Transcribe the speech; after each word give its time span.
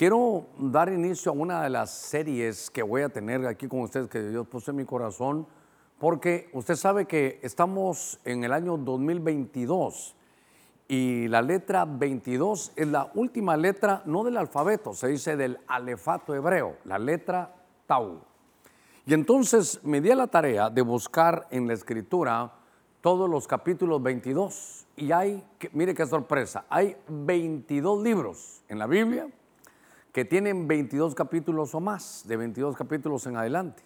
Quiero 0.00 0.46
dar 0.56 0.90
inicio 0.90 1.30
a 1.30 1.34
una 1.34 1.62
de 1.62 1.68
las 1.68 1.90
series 1.90 2.70
que 2.70 2.82
voy 2.82 3.02
a 3.02 3.10
tener 3.10 3.46
aquí 3.46 3.68
con 3.68 3.80
ustedes 3.80 4.08
que 4.08 4.30
Dios 4.30 4.48
puso 4.48 4.70
en 4.70 4.78
mi 4.78 4.86
corazón, 4.86 5.46
porque 5.98 6.48
usted 6.54 6.76
sabe 6.76 7.04
que 7.04 7.38
estamos 7.42 8.18
en 8.24 8.42
el 8.42 8.54
año 8.54 8.78
2022 8.78 10.16
y 10.88 11.28
la 11.28 11.42
letra 11.42 11.84
22 11.84 12.72
es 12.76 12.88
la 12.88 13.10
última 13.14 13.58
letra, 13.58 14.02
no 14.06 14.24
del 14.24 14.38
alfabeto, 14.38 14.94
se 14.94 15.08
dice 15.08 15.36
del 15.36 15.58
alefato 15.66 16.34
hebreo, 16.34 16.78
la 16.86 16.98
letra 16.98 17.54
Tau. 17.86 18.22
Y 19.04 19.12
entonces 19.12 19.84
me 19.84 20.00
di 20.00 20.10
a 20.10 20.16
la 20.16 20.28
tarea 20.28 20.70
de 20.70 20.80
buscar 20.80 21.46
en 21.50 21.66
la 21.66 21.74
escritura 21.74 22.50
todos 23.02 23.28
los 23.28 23.46
capítulos 23.46 24.02
22 24.02 24.86
y 24.96 25.12
hay, 25.12 25.44
mire 25.74 25.92
qué 25.94 26.06
sorpresa, 26.06 26.64
hay 26.70 26.96
22 27.06 28.02
libros 28.02 28.62
en 28.66 28.78
la 28.78 28.86
Biblia 28.86 29.28
que 30.12 30.24
tienen 30.24 30.66
22 30.66 31.14
capítulos 31.14 31.74
o 31.74 31.80
más, 31.80 32.24
de 32.26 32.36
22 32.36 32.76
capítulos 32.76 33.26
en 33.26 33.36
adelante. 33.36 33.82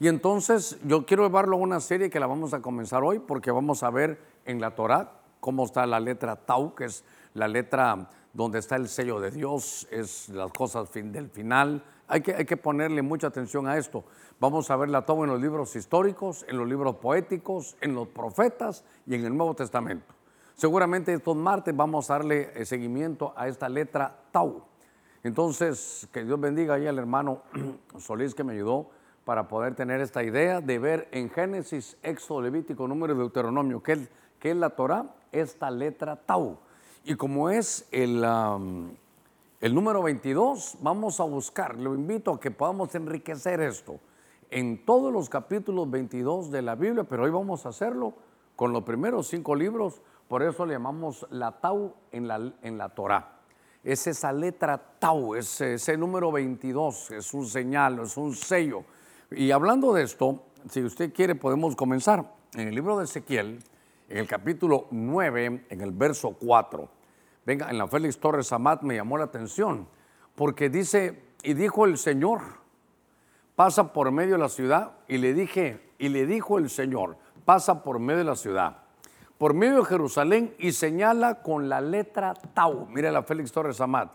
Y 0.00 0.08
entonces 0.08 0.78
yo 0.84 1.06
quiero 1.06 1.24
llevarlo 1.24 1.56
a 1.56 1.60
una 1.60 1.80
serie 1.80 2.10
que 2.10 2.20
la 2.20 2.26
vamos 2.26 2.52
a 2.52 2.60
comenzar 2.60 3.02
hoy 3.04 3.20
porque 3.20 3.50
vamos 3.50 3.82
a 3.82 3.90
ver 3.90 4.20
en 4.44 4.60
la 4.60 4.74
Torá 4.74 5.20
cómo 5.40 5.64
está 5.64 5.86
la 5.86 6.00
letra 6.00 6.36
Tau, 6.36 6.74
que 6.74 6.86
es 6.86 7.04
la 7.34 7.48
letra 7.48 8.08
donde 8.32 8.58
está 8.58 8.76
el 8.76 8.88
sello 8.88 9.20
de 9.20 9.30
Dios, 9.30 9.86
es 9.90 10.28
las 10.28 10.50
cosas 10.52 10.88
fin 10.88 11.12
del 11.12 11.28
final. 11.28 11.84
Hay 12.08 12.20
que, 12.20 12.34
hay 12.34 12.44
que 12.44 12.56
ponerle 12.56 13.02
mucha 13.02 13.28
atención 13.28 13.66
a 13.68 13.76
esto. 13.76 14.04
Vamos 14.40 14.70
a 14.70 14.76
ver 14.76 14.88
la 14.88 15.06
Tau 15.06 15.22
en 15.22 15.30
los 15.30 15.40
libros 15.40 15.76
históricos, 15.76 16.44
en 16.48 16.58
los 16.58 16.68
libros 16.68 16.96
poéticos, 16.96 17.76
en 17.80 17.94
los 17.94 18.08
profetas 18.08 18.84
y 19.06 19.14
en 19.14 19.24
el 19.24 19.36
Nuevo 19.36 19.54
Testamento. 19.54 20.14
Seguramente 20.54 21.12
estos 21.12 21.36
martes 21.36 21.74
vamos 21.76 22.10
a 22.10 22.14
darle 22.14 22.50
eh, 22.54 22.64
seguimiento 22.64 23.32
a 23.36 23.48
esta 23.48 23.68
letra 23.68 24.16
Tau. 24.32 24.73
Entonces, 25.24 26.06
que 26.12 26.22
Dios 26.22 26.38
bendiga 26.38 26.74
ahí 26.74 26.86
al 26.86 26.98
hermano 26.98 27.40
Solís 27.98 28.34
que 28.34 28.44
me 28.44 28.52
ayudó 28.52 28.90
para 29.24 29.48
poder 29.48 29.74
tener 29.74 30.02
esta 30.02 30.22
idea 30.22 30.60
de 30.60 30.78
ver 30.78 31.08
en 31.12 31.30
Génesis, 31.30 31.96
Éxodo, 32.02 32.42
Levítico, 32.42 32.86
Número 32.86 33.14
de 33.14 33.20
Deuteronomio, 33.20 33.82
que 33.82 33.92
es, 34.42 34.56
la 34.56 34.68
Torah, 34.68 35.06
esta 35.32 35.70
letra 35.70 36.16
Tau. 36.16 36.58
Y 37.04 37.14
como 37.14 37.48
es 37.48 37.88
el, 37.90 38.22
el 39.62 39.74
número 39.74 40.02
22, 40.02 40.76
vamos 40.82 41.18
a 41.20 41.24
buscar, 41.24 41.80
lo 41.80 41.94
invito 41.94 42.34
a 42.34 42.38
que 42.38 42.50
podamos 42.50 42.94
enriquecer 42.94 43.62
esto 43.62 44.00
en 44.50 44.84
todos 44.84 45.10
los 45.10 45.30
capítulos 45.30 45.90
22 45.90 46.50
de 46.50 46.60
la 46.60 46.74
Biblia, 46.74 47.04
pero 47.04 47.24
hoy 47.24 47.30
vamos 47.30 47.64
a 47.64 47.70
hacerlo 47.70 48.12
con 48.56 48.74
los 48.74 48.82
primeros 48.82 49.28
cinco 49.28 49.54
libros, 49.54 50.02
por 50.28 50.42
eso 50.42 50.66
le 50.66 50.74
llamamos 50.74 51.26
la 51.30 51.52
Tau 51.52 51.94
en 52.12 52.28
la, 52.28 52.52
en 52.60 52.76
la 52.76 52.90
Torah 52.90 53.33
es 53.84 54.06
esa 54.06 54.32
letra 54.32 54.78
tau, 54.98 55.34
ese, 55.34 55.74
ese 55.74 55.96
número 55.96 56.32
22, 56.32 57.10
es 57.10 57.34
un 57.34 57.46
señal, 57.46 58.00
es 58.00 58.16
un 58.16 58.34
sello. 58.34 58.84
Y 59.30 59.50
hablando 59.50 59.92
de 59.92 60.02
esto, 60.02 60.44
si 60.70 60.82
usted 60.82 61.12
quiere 61.12 61.34
podemos 61.34 61.76
comenzar. 61.76 62.32
En 62.54 62.68
el 62.68 62.74
libro 62.74 62.96
de 62.96 63.04
Ezequiel, 63.04 63.62
en 64.08 64.16
el 64.16 64.26
capítulo 64.26 64.86
9, 64.90 65.66
en 65.68 65.80
el 65.80 65.90
verso 65.90 66.36
4. 66.40 66.88
Venga, 67.44 67.68
en 67.68 67.76
la 67.76 67.86
Félix 67.88 68.18
Torres 68.18 68.52
Amat 68.52 68.82
me 68.82 68.94
llamó 68.94 69.18
la 69.18 69.24
atención, 69.24 69.86
porque 70.34 70.70
dice, 70.70 71.22
y 71.42 71.52
dijo 71.54 71.84
el 71.84 71.98
Señor, 71.98 72.40
pasa 73.56 73.92
por 73.92 74.10
medio 74.12 74.34
de 74.34 74.38
la 74.38 74.48
ciudad, 74.48 74.92
y 75.08 75.18
le 75.18 75.34
dije, 75.34 75.90
y 75.98 76.08
le 76.08 76.26
dijo 76.26 76.58
el 76.58 76.70
Señor, 76.70 77.18
pasa 77.44 77.82
por 77.82 77.98
medio 77.98 78.18
de 78.18 78.24
la 78.24 78.36
ciudad 78.36 78.83
por 79.38 79.54
medio 79.54 79.78
de 79.78 79.84
Jerusalén 79.84 80.54
y 80.58 80.72
señala 80.72 81.42
con 81.42 81.68
la 81.68 81.80
letra 81.80 82.34
Tau. 82.34 82.86
Mire 82.86 83.10
la 83.10 83.22
Félix 83.22 83.52
Torres 83.52 83.80
Amat. 83.80 84.12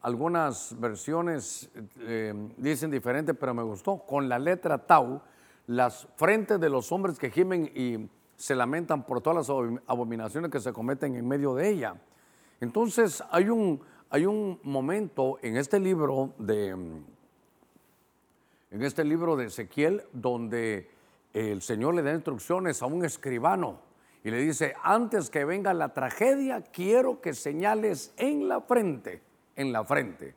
Algunas 0.00 0.78
versiones 0.78 1.70
eh, 2.00 2.34
dicen 2.56 2.90
diferente, 2.90 3.34
pero 3.34 3.54
me 3.54 3.62
gustó. 3.62 3.98
Con 3.98 4.28
la 4.28 4.38
letra 4.38 4.78
Tau, 4.78 5.20
las 5.66 6.06
frentes 6.16 6.60
de 6.60 6.68
los 6.68 6.92
hombres 6.92 7.18
que 7.18 7.30
gimen 7.30 7.70
y 7.74 8.08
se 8.36 8.54
lamentan 8.54 9.04
por 9.04 9.20
todas 9.20 9.48
las 9.48 9.80
abominaciones 9.86 10.50
que 10.50 10.60
se 10.60 10.72
cometen 10.72 11.14
en 11.14 11.26
medio 11.26 11.54
de 11.54 11.68
ella. 11.68 11.94
Entonces 12.60 13.22
hay 13.30 13.48
un, 13.48 13.80
hay 14.10 14.26
un 14.26 14.60
momento 14.62 15.38
en 15.42 15.56
este 15.56 15.78
libro 15.78 16.32
de 16.38 16.68
en 18.74 18.82
este 18.82 19.04
libro 19.04 19.36
de 19.36 19.46
Ezequiel 19.46 20.02
donde 20.12 20.90
el 21.32 21.62
Señor 21.62 21.94
le 21.94 22.02
da 22.02 22.12
instrucciones 22.12 22.82
a 22.82 22.86
un 22.86 23.04
escribano 23.04 23.78
y 24.24 24.30
le 24.30 24.38
dice, 24.38 24.74
antes 24.82 25.28
que 25.28 25.44
venga 25.44 25.74
la 25.74 25.90
tragedia, 25.90 26.62
quiero 26.62 27.20
que 27.20 27.34
señales 27.34 28.14
en 28.16 28.48
la 28.48 28.62
frente, 28.62 29.22
en 29.54 29.70
la 29.70 29.84
frente, 29.84 30.34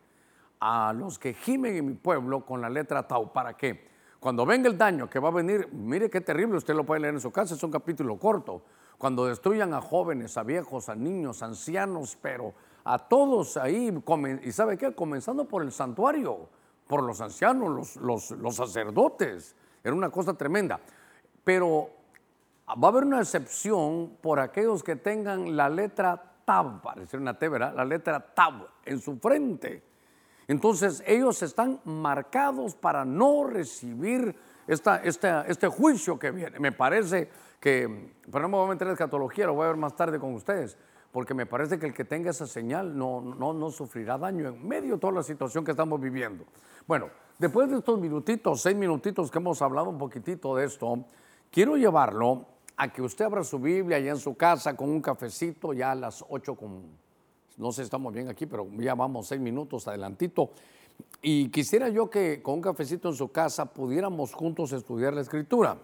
a 0.60 0.92
los 0.92 1.18
que 1.18 1.34
gimen 1.34 1.78
en 1.78 1.86
mi 1.86 1.94
pueblo 1.94 2.46
con 2.46 2.60
la 2.60 2.70
letra 2.70 3.08
Tau. 3.08 3.32
¿Para 3.32 3.56
qué? 3.56 3.88
Cuando 4.20 4.46
venga 4.46 4.68
el 4.68 4.78
daño 4.78 5.10
que 5.10 5.20
va 5.20 5.30
a 5.30 5.32
venir, 5.32 5.70
mire 5.72 6.10
qué 6.10 6.20
terrible, 6.20 6.58
usted 6.58 6.76
lo 6.76 6.86
puede 6.86 7.00
leer 7.00 7.14
en 7.14 7.22
su 7.22 7.32
casa, 7.32 7.56
es 7.56 7.64
un 7.64 7.72
capítulo 7.72 8.18
corto. 8.20 8.62
Cuando 8.98 9.26
destruyan 9.26 9.74
a 9.74 9.80
jóvenes, 9.80 10.38
a 10.38 10.44
viejos, 10.44 10.90
a 10.90 10.96
niños, 10.96 11.42
a 11.42 11.46
ancianos, 11.46 12.18
pero 12.22 12.54
a 12.84 12.98
todos 13.00 13.56
ahí, 13.56 13.90
y 14.44 14.52
sabe 14.52 14.78
qué, 14.78 14.94
comenzando 14.94 15.46
por 15.46 15.62
el 15.62 15.72
santuario, 15.72 16.50
por 16.88 17.04
los 17.04 17.22
ancianos, 17.22 17.70
los, 17.70 17.96
los, 17.96 18.32
los 18.32 18.56
sacerdotes, 18.56 19.56
era 19.82 19.96
una 19.96 20.10
cosa 20.10 20.34
tremenda. 20.34 20.82
Pero 21.46 21.97
Va 22.70 22.88
a 22.88 22.92
haber 22.92 23.06
una 23.06 23.20
excepción 23.20 24.18
por 24.22 24.40
aquellos 24.40 24.84
que 24.84 24.98
tengan 24.98 25.56
la 25.56 25.70
letra 25.70 26.22
Tab, 26.44 26.82
parece 26.82 27.18
una 27.18 27.38
T, 27.38 27.48
¿verdad? 27.48 27.74
La 27.76 27.86
letra 27.86 28.20
Tab 28.20 28.68
en 28.86 29.00
su 29.00 29.18
frente. 29.18 29.84
Entonces 30.48 31.04
ellos 31.06 31.42
están 31.44 31.80
marcados 31.86 32.76
para 32.76 33.06
no 33.06 33.46
recibir 33.46 34.36
este 34.68 35.68
juicio 35.68 36.20
que 36.20 36.32
viene. 36.32 36.60
Me 36.60 36.72
parece 36.74 37.30
que, 37.60 38.14
pero 38.30 38.44
no 38.44 38.50
me 38.50 38.58
voy 38.58 38.66
a 38.66 38.70
meter 38.70 38.88
en 38.88 38.94
escatología, 38.94 39.46
lo 39.46 39.54
voy 39.54 39.66
a 39.66 39.70
ver 39.70 39.78
más 39.78 39.96
tarde 39.96 40.20
con 40.20 40.34
ustedes, 40.34 40.78
porque 41.12 41.34
me 41.34 41.46
parece 41.46 41.80
que 41.80 41.88
el 41.88 41.94
que 41.94 42.06
tenga 42.06 42.32
esa 42.32 42.48
señal 42.48 42.98
no, 42.98 43.22
no, 43.22 43.54
no 43.54 43.72
sufrirá 43.72 44.18
daño 44.18 44.48
en 44.48 44.68
medio 44.68 44.96
de 44.96 45.00
toda 45.00 45.14
la 45.14 45.24
situación 45.24 45.64
que 45.64 45.72
estamos 45.72 46.00
viviendo. 46.00 46.46
Bueno, 46.86 47.10
después 47.38 47.70
de 47.70 47.78
estos 47.78 48.00
minutitos, 48.00 48.62
seis 48.62 48.76
minutitos 48.76 49.32
que 49.32 49.38
hemos 49.38 49.62
hablado 49.62 49.90
un 49.90 49.98
poquitito 49.98 50.56
de 50.56 50.66
esto, 50.66 51.06
quiero 51.50 51.76
llevarlo 51.76 52.57
a 52.78 52.94
que 52.94 53.02
usted 53.02 53.26
abra 53.26 53.44
su 53.44 53.60
Biblia 53.60 53.98
allá 53.98 54.12
en 54.12 54.20
su 54.20 54.36
casa 54.36 54.76
con 54.78 54.90
un 54.90 55.02
cafecito, 55.02 55.74
ya 55.74 55.92
a 55.92 55.96
las 55.96 56.24
8 56.30 56.56
con, 56.56 56.84
no 57.58 57.72
sé 57.72 57.82
estamos 57.82 58.14
bien 58.14 58.30
aquí, 58.30 58.46
pero 58.46 58.68
ya 58.78 58.94
vamos 58.94 59.28
seis 59.28 59.42
minutos 59.42 59.88
adelantito. 59.88 60.52
Y 61.22 61.50
quisiera 61.50 61.90
yo 61.90 62.10
que 62.10 62.42
con 62.42 62.56
un 62.56 62.62
cafecito 62.62 63.10
en 63.10 63.16
su 63.16 63.32
casa 63.32 63.66
pudiéramos 63.66 64.34
juntos 64.34 64.72
estudiar 64.72 65.14
la 65.14 65.22
escritura. 65.22 65.78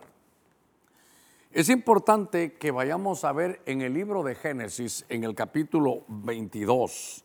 Es 1.51 1.69
importante 1.69 2.53
que 2.53 2.71
vayamos 2.71 3.23
a 3.23 3.31
ver 3.31 3.61
en 3.65 3.81
el 3.81 3.93
libro 3.93 4.23
de 4.23 4.35
Génesis, 4.35 5.05
en 5.09 5.23
el 5.23 5.35
capítulo 5.35 6.03
22. 6.07 7.23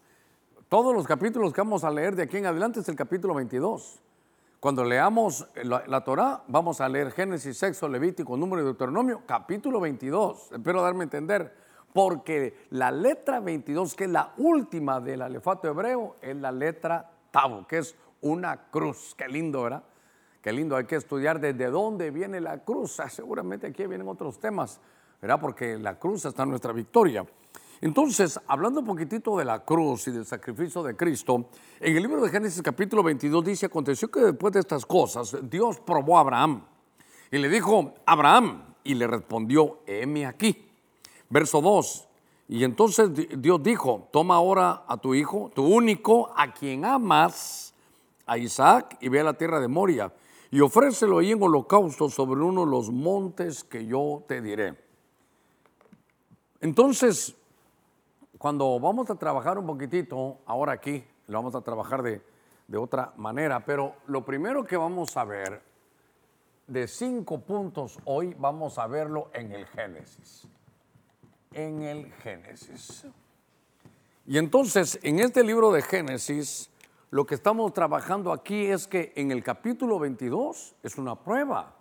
Todos 0.69 0.95
los 0.95 1.07
capítulos 1.07 1.53
que 1.53 1.61
vamos 1.61 1.85
a 1.85 1.91
leer 1.91 2.15
de 2.15 2.25
aquí 2.25 2.39
en 2.39 2.47
adelante 2.47 2.81
es 2.81 2.89
el 2.89 2.97
capítulo 2.97 3.35
22. 3.35 4.01
Cuando 4.61 4.83
leamos 4.83 5.47
la, 5.63 6.01
Torah, 6.03 6.43
vamos 6.49 6.81
a 6.81 6.89
leer 6.89 7.13
Génesis, 7.13 7.57
Sexo, 7.57 7.87
Levítico, 7.87 8.37
Número 8.37 8.63
y 8.63 8.65
Deuteronomio, 8.65 9.23
capítulo 9.25 9.79
22. 9.79 10.51
Espero 10.51 10.83
darme 10.83 11.03
a 11.03 11.05
entender, 11.05 11.55
porque 11.93 12.67
la 12.71 12.91
letra 12.91 13.39
22, 13.39 13.95
que 13.95 14.05
es 14.05 14.11
la 14.11 14.33
última 14.37 14.99
del 14.99 15.23
alefato 15.23 15.69
hebreo, 15.69 16.17
es 16.21 16.35
la 16.35 16.51
letra 16.51 17.09
Tau, 17.31 17.69
que 17.69 17.79
es 17.79 17.95
una 18.21 18.69
cruz. 18.69 19.15
Qué 19.17 19.29
lindo, 19.29 19.63
¿verdad? 19.63 19.85
Qué 20.43 20.53
lindo, 20.53 20.75
hay 20.75 20.87
que 20.87 20.97
estudiar 20.97 21.39
desde 21.39 21.67
dónde 21.71 22.11
viene 22.11 22.41
la 22.41 22.59
cruz. 22.65 22.99
Ah, 22.99 23.09
seguramente 23.09 23.69
aquí 23.69 23.87
vienen 23.87 24.09
otros 24.09 24.41
temas, 24.41 24.81
¿verdad? 25.23 25.39
Porque 25.41 25.79
la 25.79 26.01
cruz 26.01 26.25
está 26.25 26.43
en 26.43 26.51
nuestra 26.51 26.73
victoria. 26.73 27.25
Entonces, 27.81 28.41
hablando 28.47 28.81
un 28.81 28.87
poquitito 28.87 29.37
de 29.39 29.45
la 29.45 29.65
cruz 29.65 30.09
y 30.09 30.11
del 30.11 30.27
sacrificio 30.27 30.83
de 30.83 30.97
Cristo, 30.97 31.49
en 31.79 31.97
el 31.97 32.03
libro 32.03 32.21
de 32.21 32.31
Génesis 32.31 32.61
capítulo 32.61 33.03
22 33.05 33.45
dice, 33.45 33.67
aconteció 33.67 34.11
que 34.11 34.21
después 34.21 34.53
de 34.53 34.61
estas 34.61 34.85
cosas, 34.85 35.37
Dios 35.43 35.79
probó 35.81 36.19
a 36.19 36.23
Abraham 36.23 36.65
y 37.31 37.39
le 37.39 37.49
dijo, 37.49 37.95
Abraham, 38.05 38.65
y 38.83 38.95
le 38.95 39.07
respondió, 39.07 39.81
heme 39.87 40.27
aquí. 40.27 40.67
Verso 41.31 41.61
2, 41.61 42.09
y 42.49 42.65
entonces 42.65 43.11
Dios 43.37 43.63
dijo, 43.63 44.09
toma 44.11 44.37
ahora 44.37 44.85
a 44.89 44.97
tu 44.97 45.15
hijo, 45.15 45.51
tu 45.55 45.63
único, 45.63 46.33
a 46.35 46.55
quien 46.55 46.87
amas, 46.87 47.75
a 48.27 48.39
Isaac, 48.39 48.97
y 49.01 49.11
ve 49.11 49.21
a 49.21 49.25
la 49.25 49.35
tierra 49.35 49.61
de 49.61 49.69
Moria, 49.69 50.13
y 50.51 50.61
ofrécelo 50.61 51.19
ahí 51.19 51.33
en 51.33 51.43
holocausto 51.43 52.09
sobre 52.09 52.41
uno 52.41 52.65
de 52.65 52.71
los 52.71 52.91
montes 52.91 53.63
que 53.63 53.87
yo 53.87 54.25
te 54.27 54.41
diré. 54.41 54.75
Entonces, 56.63 57.37
cuando 58.39 58.79
vamos 58.79 59.11
a 59.11 59.17
trabajar 59.17 59.59
un 59.59 59.67
poquitito, 59.67 60.39
ahora 60.47 60.73
aquí, 60.73 61.05
lo 61.27 61.39
vamos 61.39 61.57
a 61.57 61.61
trabajar 61.61 62.03
de, 62.03 62.23
otra 62.77 63.13
manera, 63.17 63.65
pero 63.65 63.97
lo 64.07 64.25
primero 64.25 64.65
que 64.65 64.77
vamos 64.77 65.17
a 65.17 65.25
ver, 65.25 65.61
de 66.67 66.87
cinco 66.87 67.41
puntos 67.41 67.99
hoy, 68.05 68.37
vamos 68.39 68.79
a 68.79 68.87
verlo 68.87 69.31
en 69.33 69.53
el 69.53 69.67
Génesis. 69.67 70.47
En 71.53 71.83
el 71.83 72.13
Génesis. 72.13 73.07
Y 74.27 74.39
entonces, 74.39 75.01
en 75.03 75.19
este 75.19 75.43
libro 75.43 75.73
de 75.73 75.83
Génesis, 75.83 76.71
lo 77.11 77.27
que 77.27 77.35
estamos 77.35 77.73
trabajando 77.73 78.33
aquí 78.33 78.67
es 78.67 78.87
que 78.87 79.13
en 79.17 79.33
el 79.33 79.43
capítulo 79.43 79.99
22 79.99 80.77
es 80.83 80.99
una 80.99 81.17
prueba. 81.17 81.75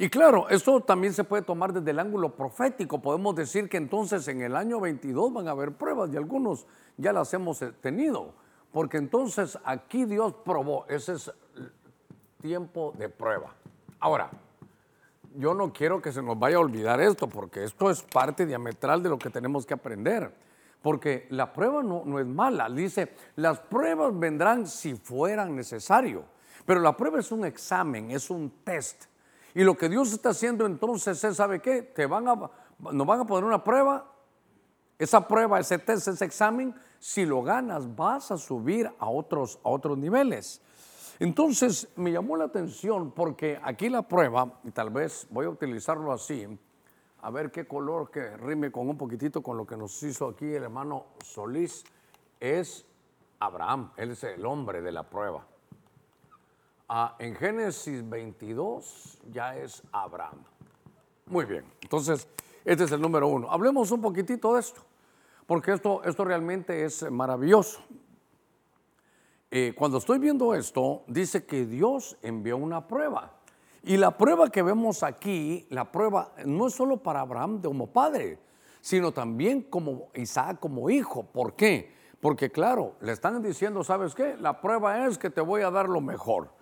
Y 0.00 0.08
claro, 0.10 0.48
eso 0.48 0.80
también 0.80 1.12
se 1.12 1.24
puede 1.24 1.42
tomar 1.42 1.72
desde 1.72 1.90
el 1.90 1.98
ángulo 1.98 2.36
profético. 2.36 3.02
Podemos 3.02 3.34
decir 3.34 3.68
que 3.68 3.78
entonces 3.78 4.28
en 4.28 4.42
el 4.42 4.54
año 4.54 4.78
22 4.78 5.32
van 5.32 5.48
a 5.48 5.50
haber 5.50 5.72
pruebas 5.72 6.10
y 6.12 6.16
algunos 6.16 6.68
ya 6.96 7.12
las 7.12 7.34
hemos 7.34 7.58
tenido. 7.80 8.32
Porque 8.70 8.96
entonces 8.96 9.58
aquí 9.64 10.04
Dios 10.04 10.34
probó, 10.44 10.86
ese 10.88 11.14
es 11.14 11.32
tiempo 12.40 12.94
de 12.96 13.08
prueba. 13.08 13.56
Ahora, 13.98 14.30
yo 15.34 15.52
no 15.52 15.72
quiero 15.72 16.00
que 16.00 16.12
se 16.12 16.22
nos 16.22 16.38
vaya 16.38 16.58
a 16.58 16.60
olvidar 16.60 17.00
esto, 17.00 17.28
porque 17.28 17.64
esto 17.64 17.90
es 17.90 18.00
parte 18.02 18.46
diametral 18.46 19.02
de 19.02 19.08
lo 19.08 19.18
que 19.18 19.30
tenemos 19.30 19.66
que 19.66 19.74
aprender. 19.74 20.32
Porque 20.80 21.26
la 21.30 21.52
prueba 21.52 21.82
no, 21.82 22.04
no 22.04 22.20
es 22.20 22.26
mala. 22.26 22.70
Dice, 22.70 23.16
las 23.34 23.58
pruebas 23.58 24.16
vendrán 24.16 24.68
si 24.68 24.94
fueran 24.94 25.56
necesario. 25.56 26.22
Pero 26.64 26.78
la 26.78 26.96
prueba 26.96 27.18
es 27.18 27.32
un 27.32 27.44
examen, 27.44 28.12
es 28.12 28.30
un 28.30 28.48
test. 28.62 29.07
Y 29.58 29.64
lo 29.64 29.76
que 29.76 29.88
Dios 29.88 30.12
está 30.12 30.28
haciendo 30.28 30.66
entonces 30.66 31.24
es, 31.24 31.36
¿sabe 31.36 31.58
qué? 31.60 31.82
Te 31.82 32.06
van 32.06 32.28
a, 32.28 32.48
nos 32.92 33.04
van 33.04 33.18
a 33.18 33.26
poner 33.26 33.42
una 33.42 33.64
prueba. 33.64 34.08
Esa 34.96 35.26
prueba, 35.26 35.58
ese 35.58 35.80
test, 35.80 36.06
ese 36.06 36.24
examen, 36.24 36.72
si 37.00 37.26
lo 37.26 37.42
ganas, 37.42 37.96
vas 37.96 38.30
a 38.30 38.38
subir 38.38 38.88
a 39.00 39.10
otros, 39.10 39.58
a 39.64 39.70
otros 39.70 39.98
niveles. 39.98 40.62
Entonces 41.18 41.88
me 41.96 42.12
llamó 42.12 42.36
la 42.36 42.44
atención 42.44 43.10
porque 43.10 43.58
aquí 43.60 43.88
la 43.88 44.02
prueba, 44.02 44.60
y 44.62 44.70
tal 44.70 44.90
vez 44.90 45.26
voy 45.28 45.46
a 45.46 45.48
utilizarlo 45.48 46.12
así, 46.12 46.46
a 47.20 47.30
ver 47.32 47.50
qué 47.50 47.66
color 47.66 48.12
que 48.12 48.36
rime 48.36 48.70
con 48.70 48.88
un 48.88 48.96
poquitito 48.96 49.42
con 49.42 49.56
lo 49.56 49.66
que 49.66 49.76
nos 49.76 50.00
hizo 50.04 50.28
aquí 50.28 50.46
el 50.54 50.62
hermano 50.62 51.06
Solís, 51.24 51.82
es 52.38 52.86
Abraham, 53.40 53.90
él 53.96 54.12
es 54.12 54.22
el 54.22 54.46
hombre 54.46 54.82
de 54.82 54.92
la 54.92 55.02
prueba. 55.02 55.47
Ah, 56.90 57.16
en 57.18 57.34
Génesis 57.34 58.08
22 58.08 59.18
ya 59.30 59.54
es 59.54 59.82
Abraham. 59.92 60.42
Muy 61.26 61.44
bien, 61.44 61.66
entonces 61.82 62.26
este 62.64 62.84
es 62.84 62.92
el 62.92 63.00
número 63.02 63.28
uno. 63.28 63.50
Hablemos 63.50 63.90
un 63.90 64.00
poquitito 64.00 64.54
de 64.54 64.60
esto, 64.60 64.80
porque 65.46 65.72
esto, 65.72 66.02
esto 66.04 66.24
realmente 66.24 66.86
es 66.86 67.10
maravilloso. 67.10 67.82
Eh, 69.50 69.74
cuando 69.76 69.98
estoy 69.98 70.18
viendo 70.18 70.54
esto, 70.54 71.02
dice 71.06 71.44
que 71.44 71.66
Dios 71.66 72.16
envió 72.22 72.56
una 72.56 72.88
prueba. 72.88 73.34
Y 73.82 73.98
la 73.98 74.16
prueba 74.16 74.48
que 74.48 74.62
vemos 74.62 75.02
aquí, 75.02 75.66
la 75.68 75.92
prueba 75.92 76.32
no 76.46 76.68
es 76.68 76.74
solo 76.74 77.02
para 77.02 77.20
Abraham 77.20 77.60
como 77.60 77.88
padre, 77.88 78.38
sino 78.80 79.12
también 79.12 79.60
como 79.60 80.08
Isaac 80.14 80.58
como 80.58 80.88
hijo. 80.88 81.24
¿Por 81.24 81.54
qué? 81.54 81.92
Porque 82.18 82.50
claro, 82.50 82.94
le 83.02 83.12
están 83.12 83.42
diciendo, 83.42 83.84
¿sabes 83.84 84.14
qué? 84.14 84.38
La 84.38 84.62
prueba 84.62 85.06
es 85.06 85.18
que 85.18 85.28
te 85.28 85.42
voy 85.42 85.60
a 85.60 85.70
dar 85.70 85.86
lo 85.86 86.00
mejor. 86.00 86.56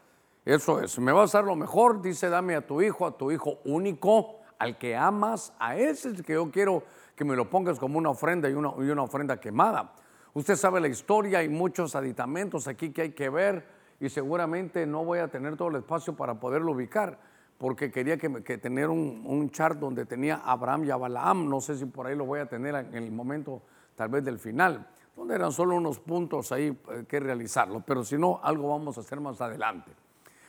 Eso 0.47 0.81
es, 0.81 0.97
me 1.01 1.11
vas 1.11 1.35
a 1.35 1.39
dar 1.39 1.45
lo 1.45 1.57
mejor, 1.57 2.01
dice, 2.01 2.29
dame 2.29 2.55
a 2.55 2.65
tu 2.65 2.81
hijo, 2.81 3.05
a 3.05 3.19
tu 3.19 3.33
hijo 3.33 3.59
único, 3.65 4.37
al 4.61 4.79
que 4.79 4.95
amas, 4.95 5.53
a 5.59 5.75
ese 5.75 6.11
es 6.11 6.23
que 6.23 6.35
yo 6.35 6.53
quiero 6.53 6.85
que 7.17 7.25
me 7.25 7.35
lo 7.35 7.51
pongas 7.51 7.81
como 7.81 7.99
una 7.99 8.11
ofrenda 8.11 8.49
y 8.49 8.53
una, 8.53 8.73
y 8.79 8.89
una 8.89 9.03
ofrenda 9.03 9.41
quemada. 9.41 9.93
Usted 10.35 10.55
sabe 10.55 10.81
la 10.81 10.87
historia, 10.87 11.41
hay 11.41 11.49
muchos 11.49 11.97
aditamentos 11.97 12.69
aquí 12.69 12.93
que 12.93 13.03
hay 13.03 13.11
que 13.11 13.29
ver 13.29 13.67
y 13.99 14.09
seguramente 14.09 14.87
no 14.87 15.05
voy 15.05 15.19
a 15.19 15.27
tener 15.27 15.57
todo 15.57 15.67
el 15.67 15.77
espacio 15.77 16.15
para 16.15 16.39
poderlo 16.39 16.71
ubicar, 16.71 17.19
porque 17.59 17.91
quería 17.91 18.17
que, 18.17 18.29
tener 18.59 18.89
un, 18.89 19.51
chart 19.51 19.81
donde 19.81 20.07
tenía 20.07 20.43
Abraham 20.45 20.85
y 20.85 20.91
Abalaam, 20.93 21.49
no 21.49 21.61
sé 21.61 21.75
si 21.77 21.87
por 21.87 22.07
ahí 22.07 22.15
lo 22.15 22.25
voy 22.25 22.39
a 22.39 22.47
tener 22.47 22.77
en 22.77 22.95
el 22.95 23.11
momento 23.11 23.63
tal 23.97 24.11
vez 24.11 24.25
del 24.25 24.39
final, 24.39 24.87
donde 25.17 25.35
eran 25.35 25.51
solo 25.51 25.75
unos 25.75 25.99
puntos 25.99 26.53
ahí 26.53 26.67
eh, 26.93 27.05
que 27.09 27.19
realizarlo, 27.19 27.83
pero 27.85 28.05
si 28.05 28.17
no, 28.17 28.39
algo 28.45 28.69
vamos 28.69 28.97
a 28.97 29.01
hacer 29.01 29.19
más 29.19 29.41
adelante. 29.41 30.06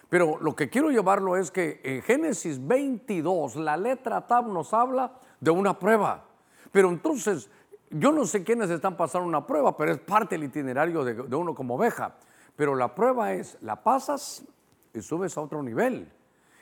Pero 0.09 0.37
lo 0.39 0.55
que 0.55 0.69
quiero 0.69 0.89
llevarlo 0.89 1.35
es 1.35 1.51
que 1.51 1.81
en 1.83 2.01
Génesis 2.01 2.65
22, 2.65 3.57
la 3.57 3.75
letra 3.75 4.25
Tab 4.25 4.47
nos 4.47 4.73
habla 4.73 5.13
de 5.39 5.51
una 5.51 5.77
prueba. 5.77 6.23
Pero 6.71 6.89
entonces 6.89 7.49
yo 7.89 8.11
no 8.11 8.25
sé 8.25 8.43
quiénes 8.43 8.69
están 8.69 8.95
pasando 8.95 9.27
una 9.27 9.45
prueba, 9.45 9.75
pero 9.75 9.91
es 9.91 9.99
parte 9.99 10.35
del 10.35 10.45
itinerario 10.45 11.03
de, 11.03 11.35
uno 11.35 11.53
como 11.53 11.75
oveja. 11.75 12.15
Pero 12.55 12.75
la 12.75 12.93
prueba 12.95 13.33
es, 13.33 13.57
la 13.61 13.83
pasas 13.83 14.43
y 14.93 15.01
subes 15.01 15.37
a 15.37 15.41
otro 15.41 15.61
nivel. 15.61 16.11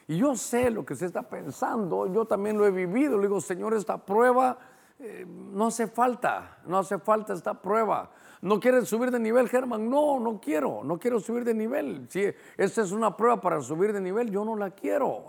Y 0.07 0.18
yo 0.18 0.36
sé 0.36 0.69
lo 0.69 0.86
que 0.86 0.95
se 0.95 1.06
está 1.06 1.24
pensando, 1.24 2.12
yo 2.12 2.25
también 2.25 2.57
lo 2.57 2.65
he 2.65 2.71
vivido. 2.71 3.18
Le 3.18 3.27
digo, 3.27 3.42
Señor, 3.42 3.74
esta 3.74 3.97
prueba 3.97 4.57
no 4.97 5.68
hace 5.68 5.88
falta, 5.88 6.59
no 6.65 6.80
hace 6.80 7.00
falta 7.00 7.33
esta 7.33 7.53
prueba. 7.53 8.12
¿No 8.42 8.59
quieres 8.59 8.88
subir 8.88 9.12
de 9.12 9.19
nivel, 9.19 9.50
Germán? 9.50 9.89
No, 9.89 10.19
no 10.19 10.39
quiero, 10.39 10.83
no 10.83 11.00
quiero 11.00 11.19
subir 11.19 11.44
de 11.44 11.53
nivel. 11.53 12.07
Si 12.09 12.24
esta 12.57 12.81
es 12.81 12.92
una 12.92 13.15
prueba 13.15 13.42
para 13.42 13.62
subir 13.62 13.92
de 13.92 14.01
nivel, 14.01 14.30
yo 14.30 14.45
no 14.45 14.56
la 14.56 14.71
quiero. 14.71 15.25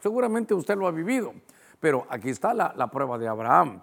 Seguramente 0.00 0.54
usted 0.54 0.76
lo 0.76 0.86
ha 0.86 0.90
vivido. 0.90 1.32
Pero 1.80 2.06
aquí 2.08 2.30
está 2.30 2.54
la 2.54 2.90
prueba 2.90 3.18
de 3.18 3.28
Abraham. 3.28 3.82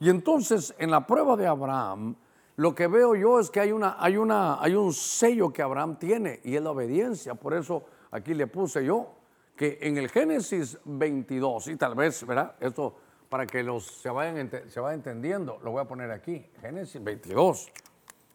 Y 0.00 0.10
entonces 0.10 0.74
en 0.78 0.90
la 0.90 1.06
prueba 1.06 1.36
de 1.36 1.46
Abraham, 1.46 2.16
lo 2.56 2.74
que 2.74 2.86
veo 2.86 3.14
yo 3.14 3.40
es 3.40 3.50
que 3.50 3.60
hay, 3.60 3.72
una, 3.72 3.96
hay, 3.98 4.16
una, 4.16 4.62
hay 4.62 4.74
un 4.74 4.92
sello 4.92 5.52
que 5.52 5.62
Abraham 5.62 5.98
tiene 5.98 6.40
y 6.44 6.54
es 6.54 6.62
la 6.62 6.70
obediencia. 6.70 7.34
Por 7.34 7.54
eso 7.54 7.84
aquí 8.10 8.34
le 8.34 8.46
puse 8.46 8.84
yo 8.84 9.14
que 9.56 9.78
en 9.82 9.98
el 9.98 10.08
Génesis 10.08 10.78
22, 10.84 11.68
y 11.68 11.76
tal 11.76 11.94
vez, 11.94 12.24
¿verdad? 12.26 12.54
Esto 12.60 12.96
para 13.34 13.48
que 13.48 13.64
los, 13.64 13.84
se, 13.84 14.08
vayan, 14.10 14.48
se 14.68 14.80
entendiendo, 14.92 15.58
lo 15.64 15.72
voy 15.72 15.82
a 15.82 15.86
poner 15.86 16.12
aquí. 16.12 16.46
Génesis 16.60 17.02
22, 17.02 17.68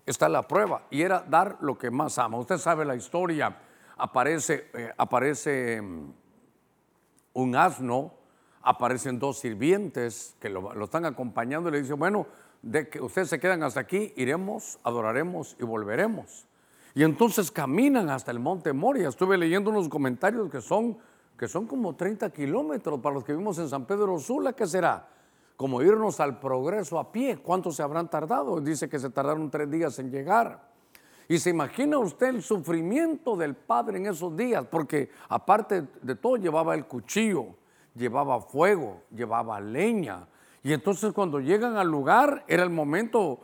está 0.06 0.28
la 0.28 0.46
prueba 0.46 0.88
y 0.90 1.04
era 1.04 1.22
dar 1.22 1.56
lo 1.62 1.78
que 1.78 1.90
más 1.90 2.18
ama. 2.18 2.38
Usted 2.38 2.58
sabe 2.58 2.84
la 2.84 2.98
historia, 2.98 3.56
aparece, 3.96 4.70
eh, 4.74 4.92
aparece 4.98 5.82
mm, 5.82 6.12
un 7.32 7.56
asno 7.56 8.14
aparecen 8.62 9.20
dos 9.20 9.40
sirvientes 9.40 10.36
que 10.38 10.50
lo, 10.50 10.84
están 10.84 11.06
acompañando 11.06 11.70
y 11.70 11.72
le 11.72 11.82
dicen, 11.82 11.98
bueno, 11.98 12.28
de 12.62 12.90
que 12.90 13.00
ustedes 13.00 13.30
se 13.30 13.40
quedan 13.40 13.64
hasta 13.64 13.80
aquí, 13.80 14.12
iremos, 14.18 14.80
adoraremos 14.84 15.56
y 15.62 15.64
volveremos. 15.64 16.46
Y 16.94 17.04
entonces 17.04 17.52
caminan 17.52 18.10
hasta 18.10 18.32
el 18.32 18.40
monte 18.40 18.74
Moria. 18.74 19.08
Estuve 19.08 19.38
leyendo 19.38 19.70
unos 19.70 19.88
comentarios 19.88 20.52
que 20.52 20.60
son, 20.60 20.98
que 21.40 21.48
son 21.48 21.66
como 21.66 21.96
30 21.96 22.32
kilómetros 22.32 23.00
para 23.00 23.16
los 23.16 23.24
que 23.24 23.34
vimos 23.34 23.58
en 23.60 23.70
San 23.70 23.86
Pedro 23.86 24.20
Sula, 24.20 24.52
¿qué 24.52 24.68
será? 24.68 25.08
Como 25.56 25.82
irnos 25.82 26.20
al 26.20 26.38
progreso 26.38 27.00
a 27.00 27.14
pie. 27.14 27.38
¿Cuánto 27.38 27.72
se 27.72 27.82
habrán 27.82 28.10
tardado? 28.10 28.60
Dice 28.60 28.90
que 28.90 29.00
se 29.00 29.10
tardaron 29.10 29.50
tres 29.50 29.72
días 29.72 29.98
en 30.00 30.12
llegar. 30.12 30.68
Y 31.30 31.40
se 31.40 31.52
imagina 31.52 31.98
usted 31.98 32.28
el 32.28 32.44
sufrimiento 32.44 33.38
del 33.38 33.56
padre 33.56 34.00
en 34.00 34.08
esos 34.08 34.36
días, 34.36 34.66
porque 34.70 35.12
aparte 35.30 35.88
de 36.02 36.16
todo 36.16 36.36
llevaba 36.36 36.76
el 36.76 36.86
cuchillo, 36.88 37.56
llevaba 37.96 38.42
fuego, 38.42 39.04
llevaba 39.10 39.62
leña. 39.62 40.28
Y 40.62 40.74
entonces 40.74 41.14
cuando 41.14 41.40
llegan 41.40 41.78
al 41.78 41.88
lugar 41.88 42.44
era 42.50 42.64
el 42.64 42.70
momento, 42.70 43.40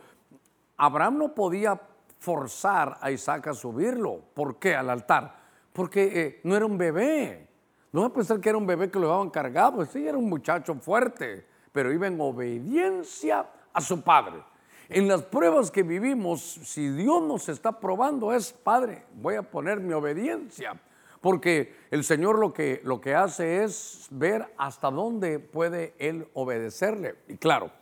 Abraham 0.76 1.16
no 1.16 1.34
podía 1.34 1.80
forzar 2.18 2.98
a 3.00 3.10
Isaac 3.10 3.46
a 3.46 3.54
subirlo. 3.54 4.20
¿Por 4.34 4.58
qué? 4.58 4.74
Al 4.74 4.90
altar. 4.90 5.34
Porque 5.72 6.20
eh, 6.20 6.40
no 6.44 6.54
era 6.54 6.66
un 6.66 6.76
bebé. 6.76 7.45
No 7.92 8.02
va 8.02 8.06
a 8.08 8.12
pensar 8.12 8.40
que 8.40 8.48
era 8.48 8.58
un 8.58 8.66
bebé 8.66 8.90
que 8.90 8.98
lo 8.98 9.06
llevaban 9.06 9.30
cargado. 9.30 9.84
Sí, 9.86 10.06
era 10.06 10.18
un 10.18 10.28
muchacho 10.28 10.74
fuerte, 10.74 11.46
pero 11.72 11.92
iba 11.92 12.06
en 12.06 12.20
obediencia 12.20 13.46
a 13.72 13.80
su 13.80 14.02
padre. 14.02 14.42
En 14.88 15.08
las 15.08 15.22
pruebas 15.22 15.70
que 15.70 15.82
vivimos, 15.82 16.40
si 16.40 16.90
Dios 16.90 17.22
nos 17.22 17.48
está 17.48 17.80
probando 17.80 18.32
es, 18.32 18.52
Padre, 18.52 19.04
voy 19.14 19.34
a 19.34 19.42
poner 19.42 19.80
mi 19.80 19.92
obediencia 19.92 20.80
porque 21.26 21.74
el 21.90 22.04
Señor 22.04 22.38
lo 22.38 22.52
que, 22.52 22.80
lo 22.84 23.00
que 23.00 23.14
hace 23.16 23.64
es 23.64 24.06
ver 24.10 24.46
hasta 24.56 24.92
dónde 24.92 25.40
puede 25.40 25.94
Él 25.98 26.28
obedecerle. 26.34 27.16
Y 27.26 27.36
claro, 27.36 27.72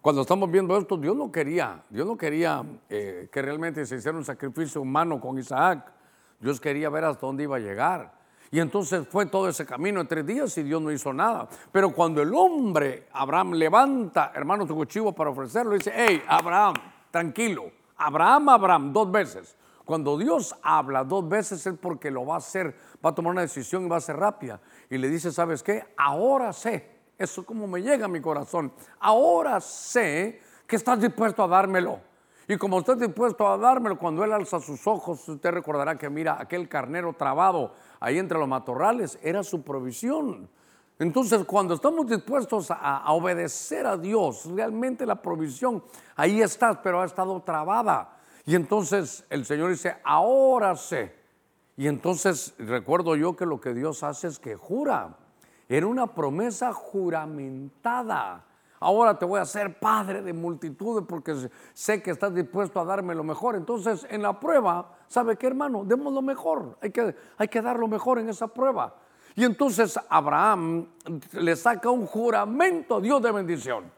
cuando 0.00 0.22
estamos 0.22 0.48
viendo 0.48 0.78
esto, 0.78 0.96
Dios 0.96 1.16
no 1.16 1.32
quería, 1.32 1.82
Dios 1.90 2.06
no 2.06 2.16
quería 2.16 2.64
eh, 2.88 3.28
que 3.32 3.42
realmente 3.42 3.84
se 3.86 3.96
hiciera 3.96 4.16
un 4.16 4.24
sacrificio 4.24 4.80
humano 4.80 5.20
con 5.20 5.36
Isaac. 5.36 5.92
Dios 6.38 6.60
quería 6.60 6.90
ver 6.90 7.04
hasta 7.04 7.26
dónde 7.26 7.42
iba 7.42 7.56
a 7.56 7.58
llegar. 7.58 8.12
Y 8.52 8.60
entonces 8.60 9.08
fue 9.08 9.24
todo 9.24 9.48
ese 9.48 9.64
camino 9.64 10.02
en 10.02 10.06
tres 10.06 10.26
días 10.26 10.56
y 10.58 10.62
Dios 10.62 10.80
no 10.82 10.92
hizo 10.92 11.10
nada. 11.10 11.48
Pero 11.72 11.90
cuando 11.94 12.20
el 12.20 12.34
hombre, 12.34 13.08
Abraham, 13.12 13.52
levanta, 13.54 14.30
hermano, 14.34 14.66
su 14.66 14.74
cuchillo 14.74 15.10
para 15.12 15.30
ofrecerlo, 15.30 15.72
dice, 15.72 15.90
hey, 15.94 16.22
Abraham, 16.28 16.74
tranquilo. 17.10 17.72
Abraham, 17.96 18.50
Abraham, 18.50 18.92
dos 18.92 19.10
veces. 19.10 19.56
Cuando 19.86 20.18
Dios 20.18 20.54
habla 20.62 21.02
dos 21.02 21.26
veces 21.26 21.66
es 21.66 21.74
porque 21.78 22.10
lo 22.10 22.26
va 22.26 22.34
a 22.34 22.38
hacer, 22.38 22.76
va 23.04 23.08
a 23.08 23.14
tomar 23.14 23.32
una 23.32 23.40
decisión 23.40 23.86
y 23.86 23.88
va 23.88 23.96
a 23.96 24.00
ser 24.02 24.16
rápida. 24.16 24.60
Y 24.90 24.98
le 24.98 25.08
dice, 25.08 25.32
¿sabes 25.32 25.62
qué? 25.62 25.86
Ahora 25.96 26.52
sé, 26.52 26.90
eso 27.16 27.46
como 27.46 27.66
me 27.66 27.80
llega 27.80 28.04
a 28.04 28.08
mi 28.08 28.20
corazón, 28.20 28.70
ahora 29.00 29.62
sé 29.62 30.42
que 30.66 30.76
estás 30.76 31.00
dispuesto 31.00 31.42
a 31.42 31.48
dármelo. 31.48 32.00
Y 32.48 32.56
como 32.56 32.80
estás 32.80 32.98
dispuesto 32.98 33.46
a 33.46 33.56
dármelo, 33.56 33.98
cuando 33.98 34.24
él 34.24 34.32
alza 34.32 34.60
sus 34.60 34.86
ojos, 34.86 35.26
usted 35.28 35.50
recordará 35.50 35.96
que 35.96 36.10
mira, 36.10 36.36
aquel 36.38 36.68
carnero 36.68 37.14
trabado 37.14 37.72
ahí 38.02 38.18
entre 38.18 38.38
los 38.38 38.48
matorrales 38.48 39.18
era 39.22 39.44
su 39.44 39.62
provisión. 39.62 40.48
Entonces, 40.98 41.44
cuando 41.44 41.74
estamos 41.74 42.06
dispuestos 42.06 42.70
a, 42.70 43.12
obedecer 43.12 43.86
a 43.86 43.96
Dios, 43.96 44.46
realmente 44.46 45.06
la 45.06 45.22
provisión 45.22 45.82
ahí 46.16 46.42
está, 46.42 46.82
pero 46.82 47.00
ha 47.00 47.06
estado 47.06 47.40
trabada. 47.40 48.18
Y 48.44 48.56
entonces 48.56 49.24
el 49.30 49.44
Señor 49.44 49.70
dice, 49.70 49.96
ahora 50.04 50.76
sé. 50.76 51.14
Y 51.76 51.86
entonces 51.86 52.54
recuerdo 52.58 53.16
yo 53.16 53.36
que 53.36 53.46
lo 53.46 53.60
que 53.60 53.72
Dios 53.72 54.02
hace 54.02 54.28
es 54.28 54.38
que 54.38 54.56
jura. 54.56 55.16
Era 55.68 55.86
una 55.86 56.08
promesa 56.08 56.72
juramentada. 56.72 58.44
Ahora 58.82 59.18
te 59.18 59.24
voy 59.24 59.40
a 59.40 59.44
ser 59.44 59.78
padre 59.78 60.22
de 60.22 60.32
multitudes 60.32 61.04
porque 61.08 61.48
sé 61.72 62.02
que 62.02 62.10
estás 62.10 62.34
dispuesto 62.34 62.80
a 62.80 62.84
darme 62.84 63.14
lo 63.14 63.24
mejor. 63.24 63.56
Entonces, 63.56 64.06
en 64.10 64.22
la 64.22 64.38
prueba, 64.38 64.96
¿sabe 65.06 65.36
qué, 65.36 65.46
hermano? 65.46 65.84
Demos 65.84 66.12
lo 66.12 66.22
mejor. 66.22 66.76
Hay 66.82 66.90
que, 66.90 67.14
hay 67.38 67.48
que 67.48 67.62
dar 67.62 67.78
lo 67.78 67.88
mejor 67.88 68.18
en 68.18 68.28
esa 68.28 68.48
prueba. 68.48 68.94
Y 69.34 69.44
entonces 69.44 69.98
Abraham 70.08 70.88
le 71.32 71.56
saca 71.56 71.90
un 71.90 72.06
juramento 72.06 72.96
a 72.96 73.00
Dios 73.00 73.22
de 73.22 73.32
bendición. 73.32 73.90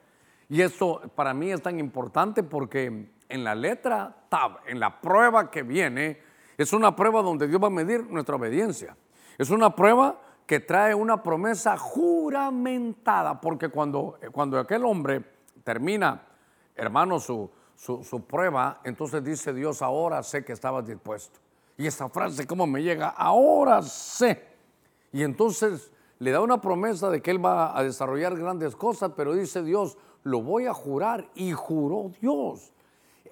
Y 0.49 0.61
eso 0.61 1.01
para 1.15 1.35
mí 1.35 1.51
es 1.51 1.63
tan 1.63 1.79
importante 1.81 2.43
porque 2.43 3.11
en 3.29 3.45
la 3.45 3.55
letra 3.55 4.15
Tab, 4.29 4.59
en 4.67 4.79
la 4.79 5.01
prueba 5.01 5.51
que 5.51 5.63
viene, 5.63 6.21
es 6.57 6.73
una 6.73 6.95
prueba 6.95 7.23
donde 7.23 7.49
Dios 7.49 7.61
va 7.63 7.67
a 7.67 7.71
medir 7.71 8.09
nuestra 8.09 8.37
obediencia. 8.37 8.97
Es 9.39 9.51
una 9.51 9.75
prueba 9.75 10.21
que 10.47 10.61
trae 10.61 10.95
una 10.95 11.23
promesa 11.23 11.77
juramentada, 11.77 13.41
porque 13.41 13.69
cuando, 13.69 14.19
cuando 14.33 14.59
aquel 14.59 14.85
hombre 14.85 15.25
termina, 15.63 16.23
hermano, 16.77 17.19
su, 17.19 17.51
su, 17.77 18.25
prueba, 18.27 18.81
entonces 18.85 19.25
dice 19.25 19.53
Dios, 19.55 19.81
ahora 19.81 20.23
sé 20.23 20.45
que 20.45 20.53
estabas 20.53 20.87
dispuesto. 20.87 21.41
Y 21.77 21.87
esa 21.87 22.09
frase, 22.09 22.47
¿cómo 22.47 22.67
me 22.67 22.83
llega? 22.83 23.09
Ahora 23.09 23.83
sé. 23.83 24.45
Y 25.13 25.23
entonces 25.23 25.91
le 26.19 26.31
da 26.31 26.41
una 26.41 26.61
promesa 26.61 27.11
de 27.11 27.21
que 27.21 27.31
él 27.31 27.45
va 27.45 27.77
a 27.77 27.83
desarrollar 27.83 28.37
grandes 28.37 28.77
cosas, 28.77 29.13
pero 29.17 29.35
dice 29.35 29.63
Dios, 29.63 29.97
lo 30.23 30.43
voy 30.43 30.67
a 30.67 30.75
jurar. 30.75 31.29
Y 31.35 31.53
juró 31.53 32.13
Dios. 32.21 32.73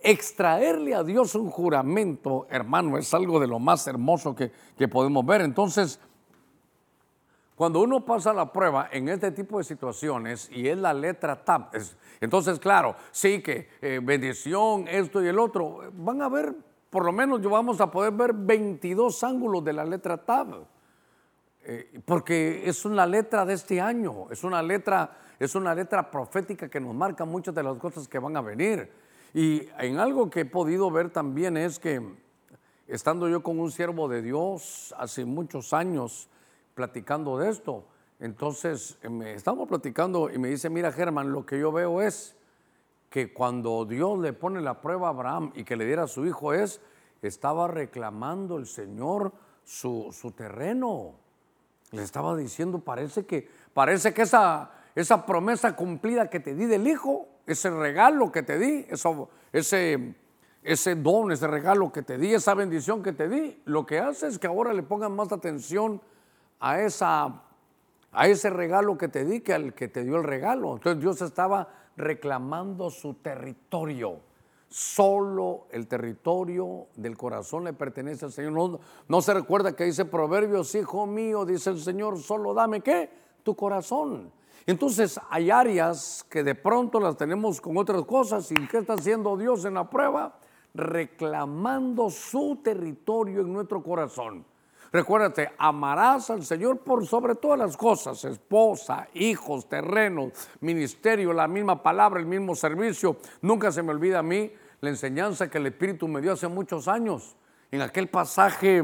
Extraerle 0.03 0.95
a 0.95 1.05
Dios 1.05 1.37
un 1.37 1.51
juramento, 1.51 2.47
hermano, 2.51 2.99
es 2.99 3.15
algo 3.15 3.39
de 3.39 3.47
lo 3.47 3.61
más 3.61 3.87
hermoso 3.87 4.35
que, 4.35 4.51
que 4.77 4.89
podemos 4.89 5.25
ver. 5.25 5.43
Entonces, 5.43 6.01
cuando 7.63 7.81
uno 7.81 8.05
pasa 8.05 8.33
la 8.33 8.53
prueba 8.53 8.89
en 8.91 9.09
este 9.09 9.31
tipo 9.31 9.59
de 9.59 9.63
situaciones 9.63 10.51
y 10.51 10.67
es 10.67 10.77
la 10.77 10.93
letra 10.93 11.45
TAP, 11.45 11.77
entonces 12.21 12.59
claro, 12.59 12.97
sí 13.13 13.41
que 13.41 13.69
eh, 13.81 14.01
bendición, 14.03 14.89
esto 14.89 15.23
y 15.23 15.29
el 15.29 15.39
otro, 15.39 15.79
van 15.93 16.23
a 16.23 16.29
ver, 16.29 16.57
por 16.91 17.05
lo 17.05 17.13
menos 17.13 17.41
yo 17.41 17.51
vamos 17.51 17.81
a 17.81 17.89
poder 17.89 18.15
ver 18.15 18.33
22 18.33 19.23
ángulos 19.23 19.65
de 19.65 19.75
la 19.75 19.85
letra 19.85 20.17
TAP, 20.17 20.55
eh, 21.63 22.01
porque 22.05 22.69
es 22.69 22.85
una 22.85 23.07
letra 23.07 23.45
de 23.45 23.55
este 23.55 23.81
año, 23.81 24.29
es 24.33 24.43
una 24.43 24.61
letra, 24.61 25.19
es 25.39 25.55
una 25.55 25.73
letra 25.73 26.11
profética 26.11 26.69
que 26.69 26.81
nos 26.81 26.97
marca 26.97 27.25
muchas 27.25 27.55
de 27.55 27.63
las 27.63 27.79
cosas 27.79 28.09
que 28.09 28.19
van 28.19 28.37
a 28.37 28.41
venir. 28.41 28.91
Y 29.35 29.69
en 29.79 30.01
algo 30.01 30.29
que 30.29 30.41
he 30.41 30.47
podido 30.47 30.91
ver 30.91 31.11
también 31.11 31.57
es 31.57 31.79
que, 31.79 32.03
estando 32.89 33.29
yo 33.29 33.41
con 33.41 33.61
un 33.61 33.71
siervo 33.71 34.09
de 34.09 34.21
Dios 34.21 34.93
hace 34.99 35.25
muchos 35.25 35.73
años, 35.73 36.29
platicando 36.75 37.39
de 37.39 37.51
esto. 37.51 37.85
Entonces, 38.21 38.99
eh, 39.03 39.09
me 39.09 39.35
estamos 39.35 39.69
platicando 39.69 40.31
y 40.31 40.39
me 40.39 40.49
dice, 40.49 40.71
mira 40.71 40.93
Germán, 40.93 41.33
lo 41.33 41.45
que 41.45 41.59
yo 41.59 41.73
veo 41.73 42.01
es 42.01 42.37
que 43.11 43.33
cuando 43.33 43.85
Dios 43.85 44.19
le 44.19 44.33
pone 44.33 44.61
la 44.61 44.81
prueba 44.81 45.09
a 45.09 45.11
Abraham 45.11 45.53
y 45.55 45.65
que 45.65 45.77
le 45.77 45.85
diera 45.85 46.05
a 46.05 46.09
su 46.09 46.25
hijo 46.25 46.55
es, 46.55 46.81
estaba 47.21 47.69
reclamando 47.69 48.59
el 48.59 48.67
Señor 48.67 49.33
su, 49.65 50.09
su 50.13 50.31
terreno. 50.33 51.15
Le 51.91 52.03
estaba 52.03 52.37
diciendo, 52.37 52.79
parece 52.79 53.27
que, 53.27 53.49
parece 53.75 54.15
que 54.15 54.23
esa, 54.23 54.71
esa 54.95 55.27
promesa 55.27 55.77
cumplida 55.77 56.31
que 56.31 56.41
te 56.41 56.55
di 56.55 56.67
del 56.67 56.87
hijo, 56.89 57.29
ese 57.47 57.71
regalo 57.71 58.33
que 58.33 58.43
te 58.43 58.59
di, 58.59 58.87
eso, 58.89 59.29
ese, 59.53 60.15
ese 60.63 60.95
don, 60.95 61.33
ese 61.33 61.47
regalo 61.47 61.93
que 61.93 62.03
te 62.03 62.19
di, 62.19 62.33
esa 62.35 62.55
bendición 62.55 63.03
que 63.03 63.13
te 63.13 63.29
di, 63.29 63.61
lo 63.65 63.85
que 63.85 63.99
hace 63.99 64.29
es 64.29 64.39
que 64.39 64.47
ahora 64.47 64.73
le 64.73 64.83
pongan 64.83 65.15
más 65.15 65.33
atención 65.33 66.01
a, 66.63 66.81
esa, 66.81 67.43
a 68.13 68.29
ese 68.29 68.49
regalo 68.49 68.97
que 68.97 69.09
te 69.09 69.25
di 69.25 69.41
que 69.41 69.53
al 69.53 69.75
que 69.75 69.89
te 69.89 70.05
dio 70.05 70.17
el 70.17 70.23
regalo. 70.23 70.75
Entonces 70.75 71.03
Dios 71.03 71.21
estaba 71.21 71.69
reclamando 71.97 72.89
su 72.89 73.15
territorio. 73.15 74.21
Solo 74.69 75.67
el 75.71 75.87
territorio 75.89 76.87
del 76.95 77.19
corazón 77.19 77.65
le 77.65 77.73
pertenece 77.73 78.25
al 78.25 78.33
Señor. 78.33 78.53
No, 78.53 78.81
no, 79.09 79.21
se 79.21 79.35
recuerda 79.35 79.75
que 79.75 79.85
dice 79.85 80.05
Proverbios, 80.05 80.75
hijo 80.77 81.05
mío, 81.05 81.45
dice 81.45 81.71
el 81.71 81.81
Señor, 81.81 82.19
solo 82.21 82.55
dame 82.55 82.81
qué? 82.81 83.11
Tu 83.43 83.55
corazón. 83.57 84.33
Entonces 84.65 85.21
hay 85.29 85.51
áreas 85.51 86.25
que 86.31 86.45
de 86.45 86.55
pronto 86.55 87.01
las 87.01 87.17
tenemos 87.17 87.61
con 87.61 87.77
otras 87.77 88.05
cosas. 88.05 88.51
¿Y 88.53 88.69
qué 88.69 88.79
está 88.79 88.95
haciendo 88.95 89.37
Dios 89.37 89.65
en 89.65 89.75
la 89.75 89.91
prueba? 89.91 90.39
Reclamando 90.75 92.09
su 92.09 92.61
territorio 92.63 93.41
en 93.41 93.53
nuestro 93.53 93.83
corazón. 93.83 94.47
Recuérdate, 94.93 95.51
amarás 95.57 96.29
al 96.29 96.45
Señor 96.45 96.81
por 96.81 97.07
sobre 97.07 97.35
todas 97.35 97.59
las 97.59 97.79
cosas, 97.79 98.23
esposa, 98.27 99.09
hijos, 99.15 99.67
terrenos, 99.67 100.33
ministerio, 100.61 101.33
la 101.33 101.49
misma 101.49 101.83
palabra, 101.83 102.21
el 102.21 102.27
mismo 102.27 102.55
servicio. 102.55 103.17
Nunca 103.41 103.73
se 103.73 103.83
me 103.83 103.91
olvida 103.91 104.19
a 104.19 104.23
mí 104.23 104.53
la 104.83 104.91
enseñanza 104.91 105.49
que 105.49 105.57
el 105.57 105.69
Espíritu 105.69 106.07
me 106.09 106.21
dio 106.21 106.33
hace 106.33 106.47
muchos 106.47 106.89
años. 106.89 107.37
En 107.71 107.81
aquel 107.81 108.09
pasaje 108.09 108.83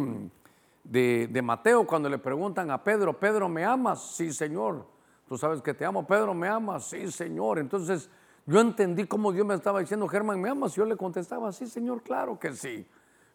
de, 0.83 1.29
de 1.31 1.43
Mateo, 1.43 1.87
cuando 1.87 2.09
le 2.09 2.17
preguntan 2.17 2.71
a 2.71 2.83
Pedro, 2.83 3.13
Pedro, 3.21 3.47
¿me 3.51 3.67
amas? 3.67 4.13
Sí, 4.15 4.33
Señor. 4.33 4.87
Tú 5.29 5.37
sabes 5.37 5.61
que 5.61 5.75
te 5.75 5.85
amo, 5.85 6.07
Pedro, 6.07 6.33
¿me 6.33 6.49
amas? 6.49 6.87
Sí, 6.87 7.13
Señor. 7.13 7.59
Entonces 7.59 8.09
yo 8.47 8.61
entendí 8.61 9.05
cómo 9.07 9.31
Dios 9.31 9.47
me 9.47 9.55
estaba 9.55 9.81
diciendo, 9.81 10.09
Germán, 10.09 10.41
¿me 10.41 10.49
amas? 10.49 10.73
Y 10.73 10.77
yo 10.77 10.87
le 10.87 10.97
contestaba, 10.97 11.53
sí, 11.53 11.67
Señor, 11.67 12.03
claro 12.03 12.39
que 12.39 12.55
sí. 12.55 12.87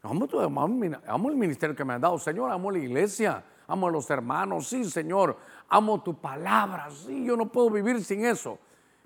Amo, 0.04 1.30
el 1.30 1.38
ministerio 1.38 1.74
que 1.74 1.86
me 1.86 1.94
han 1.94 2.02
dado, 2.02 2.20
Señor, 2.20 2.52
amo 2.52 2.70
la 2.70 2.78
iglesia, 2.78 3.42
amo 3.66 3.88
a 3.88 3.92
los 3.92 4.10
hermanos, 4.10 4.68
sí, 4.68 4.84
Señor, 4.84 5.38
amo 5.70 6.04
tu 6.04 6.14
palabra, 6.14 6.90
sí, 6.92 7.24
yo 7.24 7.38
no 7.38 7.50
puedo 7.50 7.70
vivir 7.70 8.04
sin 8.04 8.26
eso. 8.26 8.60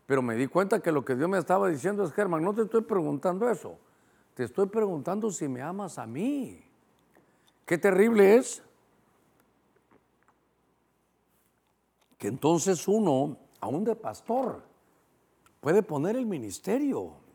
Pero 0.07 0.23
me 0.23 0.35
di 0.35 0.47
cuenta 0.47 0.79
que 0.79 0.91
lo 0.91 1.05
que 1.05 1.15
Dios 1.15 1.29
me 1.29 1.37
estaba 1.37 1.67
diciendo 1.67 2.03
es, 2.03 2.11
Germán, 2.13 2.43
no 2.43 2.51
te 2.55 2.63
estoy 2.63 2.81
preguntando 2.81 3.47
eso, 3.47 3.77
te 4.33 4.45
estoy 4.45 4.65
preguntando 4.69 5.29
si 5.29 5.47
me 5.47 5.61
amas 5.61 5.99
a 5.99 6.07
mí. 6.07 6.63
Qué 7.63 7.77
terrible 7.77 8.37
es 8.37 8.63
que 12.17 12.27
entonces 12.27 12.87
uno, 12.87 13.37
aún 13.59 13.83
de 13.83 13.95
pastor, 13.95 14.63
puede 15.59 15.83
poner 15.83 16.15
el 16.15 16.25
ministerio 16.25 17.26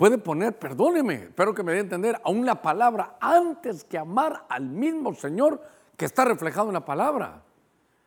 puede 0.00 0.16
poner, 0.16 0.58
perdóneme, 0.58 1.24
espero 1.24 1.52
que 1.52 1.62
me 1.62 1.72
dé 1.72 1.78
a 1.78 1.82
entender, 1.82 2.18
aún 2.24 2.46
la 2.46 2.62
palabra 2.62 3.18
antes 3.20 3.84
que 3.84 3.98
amar 3.98 4.46
al 4.48 4.64
mismo 4.64 5.12
Señor 5.12 5.60
que 5.94 6.06
está 6.06 6.24
reflejado 6.24 6.68
en 6.68 6.72
la 6.72 6.86
palabra. 6.86 7.42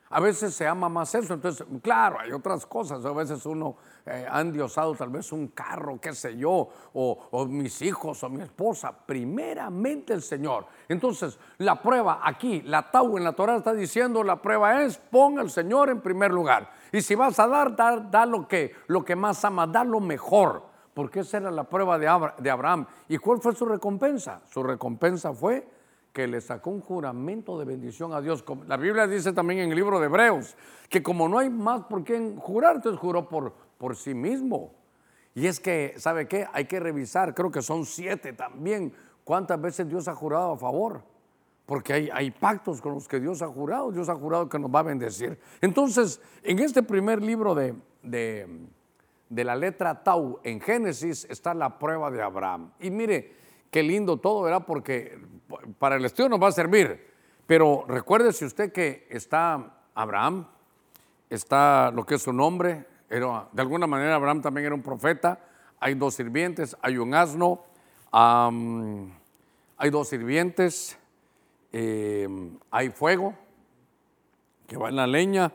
A 0.10 0.20
veces 0.20 0.56
se 0.56 0.66
ama 0.66 0.90
más 0.90 1.14
eso, 1.14 1.36
entonces, 1.36 1.68
claro, 1.84 2.20
hay 2.20 2.32
otras 2.32 2.66
cosas. 2.66 3.06
A 3.06 3.12
veces 3.12 3.46
uno 3.46 3.76
eh, 4.08 4.26
ha 4.28 4.42
endiosado 4.42 4.96
tal 4.96 5.10
vez 5.10 5.32
un 5.32 5.50
carro, 5.50 6.00
qué 6.02 6.16
sé 6.16 6.36
yo, 6.36 6.68
o, 6.94 7.46
mis 7.46 7.80
hijos 7.84 8.24
o 8.24 8.30
mi 8.30 8.42
esposa. 8.42 8.92
Primeramente 9.06 10.14
el 10.14 10.24
Señor. 10.24 10.66
Entonces, 10.90 11.38
la 11.60 11.80
prueba 11.80 12.22
aquí, 12.24 12.64
la 12.64 12.90
Tau 12.90 13.18
en 13.20 13.24
la 13.24 13.34
Torah 13.34 13.58
está 13.58 13.72
diciendo, 13.72 14.24
la 14.24 14.42
prueba 14.42 14.82
es, 14.82 14.98
ponga 14.98 15.42
al 15.42 15.52
Señor 15.52 15.92
en 15.92 16.02
primer 16.02 16.32
lugar. 16.32 16.72
Y 16.92 17.02
si 17.02 17.14
vas 17.14 17.40
a 17.40 17.48
dar, 17.48 17.76
da, 17.76 18.26
lo, 18.26 18.48
que, 18.48 18.76
lo 18.88 19.06
que 19.06 19.16
más 19.16 19.46
ama, 19.46 19.68
da 19.68 19.84
lo 19.84 20.00
mejor 20.00 20.73
porque 20.94 21.22
esa 21.22 21.38
era 21.38 21.52
la 21.52 21.64
prueba 21.64 21.98
de 21.98 22.50
Abraham. 22.50 22.86
¿Y 23.08 23.18
cuál 23.18 23.40
fue 23.40 23.56
su 23.56 23.66
recompensa? 23.66 24.42
Su 24.50 24.64
recompensa 24.64 25.34
fue 25.34 25.68
que 26.12 26.28
le 26.28 26.42
sacó 26.42 26.70
un 26.70 26.82
juramento 26.82 27.58
de 27.58 27.66
bendición 27.66 28.14
a 28.14 28.22
Dios. 28.22 28.44
La 28.68 28.78
Biblia 28.78 29.08
dice 29.08 29.34
también 29.34 29.62
en 29.62 29.70
el 29.72 29.76
libro 29.76 30.00
de 30.00 30.06
Hebreos 30.06 30.56
que 30.90 31.02
como 31.02 31.28
no 31.28 31.40
hay 31.40 31.50
más 31.50 31.84
por 31.86 32.04
qué 32.04 32.36
jurar, 32.38 32.76
entonces 32.76 33.00
juró 33.00 33.28
por, 33.28 33.54
por 33.78 33.96
sí 33.96 34.14
mismo. 34.14 34.74
Y 35.34 35.48
es 35.48 35.60
que, 35.60 35.96
¿sabe 35.98 36.28
qué? 36.28 36.48
Hay 36.54 36.66
que 36.66 36.80
revisar, 36.80 37.34
creo 37.34 37.50
que 37.50 37.64
son 37.64 37.86
siete 37.86 38.34
también, 38.34 38.94
cuántas 39.24 39.60
veces 39.60 39.88
Dios 39.90 40.08
ha 40.08 40.14
jurado 40.14 40.52
a 40.52 40.58
favor. 40.58 41.02
Porque 41.66 41.94
hay, 41.94 42.10
hay 42.14 42.30
pactos 42.30 42.82
con 42.82 42.94
los 42.94 43.08
que 43.08 43.20
Dios 43.20 43.42
ha 43.42 43.48
jurado, 43.48 43.92
Dios 43.92 44.10
ha 44.10 44.16
jurado 44.16 44.50
que 44.50 44.60
nos 44.60 44.70
va 44.70 44.80
a 44.80 44.84
bendecir. 44.84 45.40
Entonces, 45.62 46.22
en 46.44 46.60
este 46.60 46.84
primer 46.84 47.22
libro 47.22 47.56
de 47.56 47.74
de 48.04 48.48
la 49.44 49.56
letra 49.56 50.04
Tau 50.04 50.40
en 50.44 50.60
Génesis 50.62 51.26
está 51.30 51.54
la 51.54 51.80
prueba 51.80 52.12
de 52.12 52.22
Abraham. 52.22 52.72
Y 52.80 52.92
mire, 52.92 53.36
qué 53.72 53.82
lindo 53.82 54.18
todo, 54.18 54.44
¿verdad? 54.44 54.66
Porque 54.68 55.18
para 55.80 55.96
el 55.96 56.06
estudio 56.06 56.30
nos 56.30 56.42
va 56.42 56.50
a 56.50 56.52
servir. 56.52 57.12
Pero 57.48 57.86
recuérdese 57.88 58.46
usted 58.46 58.72
que 58.72 59.08
está 59.10 59.78
Abraham, 59.96 60.48
está 61.30 61.92
lo 61.92 62.06
que 62.06 62.16
es 62.16 62.22
su 62.22 62.34
nombre, 62.34 62.86
era, 63.10 63.48
de 63.52 63.62
alguna 63.62 63.88
manera 63.88 64.16
Abraham 64.16 64.42
también 64.42 64.66
era 64.66 64.76
un 64.76 64.82
profeta, 64.82 65.40
hay 65.80 65.96
dos 65.96 66.16
sirvientes, 66.16 66.78
hay 66.82 66.98
un 66.98 67.14
asno, 67.14 67.64
hay 68.12 69.90
dos 69.90 70.08
sirvientes, 70.08 70.98
eh, 71.72 72.28
hay 72.72 72.90
fuego 72.90 73.34
que 74.68 74.78
va 74.78 74.90
en 74.90 74.96
la 74.96 75.08
leña, 75.08 75.52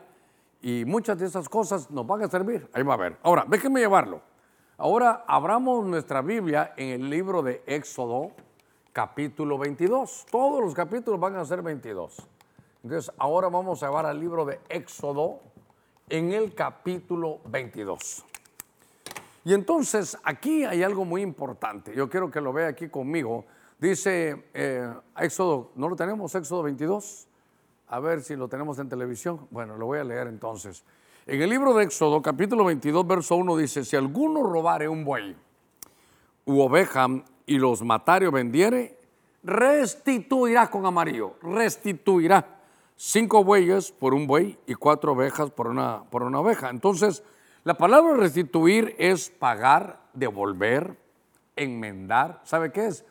y 0.61 0.85
muchas 0.85 1.17
de 1.17 1.25
esas 1.25 1.47
cosas 1.47 1.89
nos 1.91 2.05
van 2.05 2.23
a 2.23 2.29
servir. 2.29 2.69
Ahí 2.73 2.83
va 2.83 2.93
a 2.93 2.97
ver. 2.97 3.17
Ahora, 3.23 3.45
déjenme 3.47 3.79
llevarlo 3.79 4.21
Ahora 4.81 5.25
abramos 5.27 5.85
nuestra 5.85 6.21
Biblia 6.21 6.73
en 6.77 7.01
el 7.01 7.09
libro 7.09 7.41
de 7.41 7.61
Éxodo, 7.65 8.31
capítulo 8.93 9.57
22. 9.57 10.27
Todos 10.31 10.63
los 10.63 10.73
capítulos 10.73 11.19
van 11.19 11.35
a 11.35 11.43
ser 11.43 11.61
22. 11.61 12.25
Entonces, 12.83 13.13
ahora 13.17 13.49
vamos 13.49 13.83
a 13.83 13.87
llevar 13.87 14.05
al 14.05 14.17
libro 14.17 14.45
de 14.45 14.61
Éxodo 14.69 15.41
en 16.07 16.31
el 16.31 16.55
capítulo 16.55 17.41
22. 17.47 18.23
Y 19.43 19.53
entonces 19.53 20.17
aquí 20.23 20.63
hay 20.63 20.81
algo 20.81 21.03
muy 21.03 21.23
importante. 21.23 21.93
Yo 21.93 22.09
quiero 22.09 22.31
que 22.31 22.39
lo 22.39 22.53
vea 22.53 22.69
aquí 22.69 22.87
conmigo. 22.87 23.43
Dice 23.79 24.45
eh, 24.53 24.93
Éxodo, 25.17 25.71
¿no 25.75 25.89
lo 25.89 25.97
tenemos? 25.97 26.33
Éxodo 26.35 26.63
22. 26.63 27.27
A 27.89 27.99
ver 27.99 28.21
si 28.21 28.35
lo 28.35 28.47
tenemos 28.47 28.77
en 28.77 28.87
televisión. 28.87 29.47
Bueno, 29.49 29.75
lo 29.75 29.87
voy 29.87 29.97
a 29.97 30.03
leer 30.03 30.27
entonces. 30.27 30.83
En 31.25 31.41
el 31.41 31.49
libro 31.49 31.73
de 31.73 31.85
Éxodo, 31.85 32.21
capítulo 32.21 32.63
22, 32.65 33.05
verso 33.07 33.35
1 33.35 33.57
dice, 33.57 33.83
si 33.83 33.95
alguno 33.95 34.43
robare 34.43 34.87
un 34.87 35.03
buey 35.03 35.35
u 36.45 36.61
oveja 36.61 37.07
y 37.47 37.57
los 37.57 37.81
matare 37.81 38.27
o 38.27 38.31
vendiere, 38.31 38.99
restituirá 39.43 40.69
con 40.69 40.85
amarillo, 40.85 41.35
restituirá 41.41 42.59
cinco 42.95 43.43
bueyes 43.43 43.91
por 43.91 44.13
un 44.13 44.27
buey 44.27 44.57
y 44.67 44.75
cuatro 44.75 45.13
ovejas 45.13 45.49
por 45.49 45.67
una, 45.67 46.03
por 46.11 46.21
una 46.21 46.41
oveja. 46.41 46.69
Entonces, 46.69 47.23
la 47.63 47.73
palabra 47.73 48.15
restituir 48.15 48.95
es 48.99 49.31
pagar, 49.31 49.99
devolver, 50.13 50.95
enmendar. 51.55 52.39
¿Sabe 52.43 52.71
qué 52.71 52.85
es? 52.85 53.03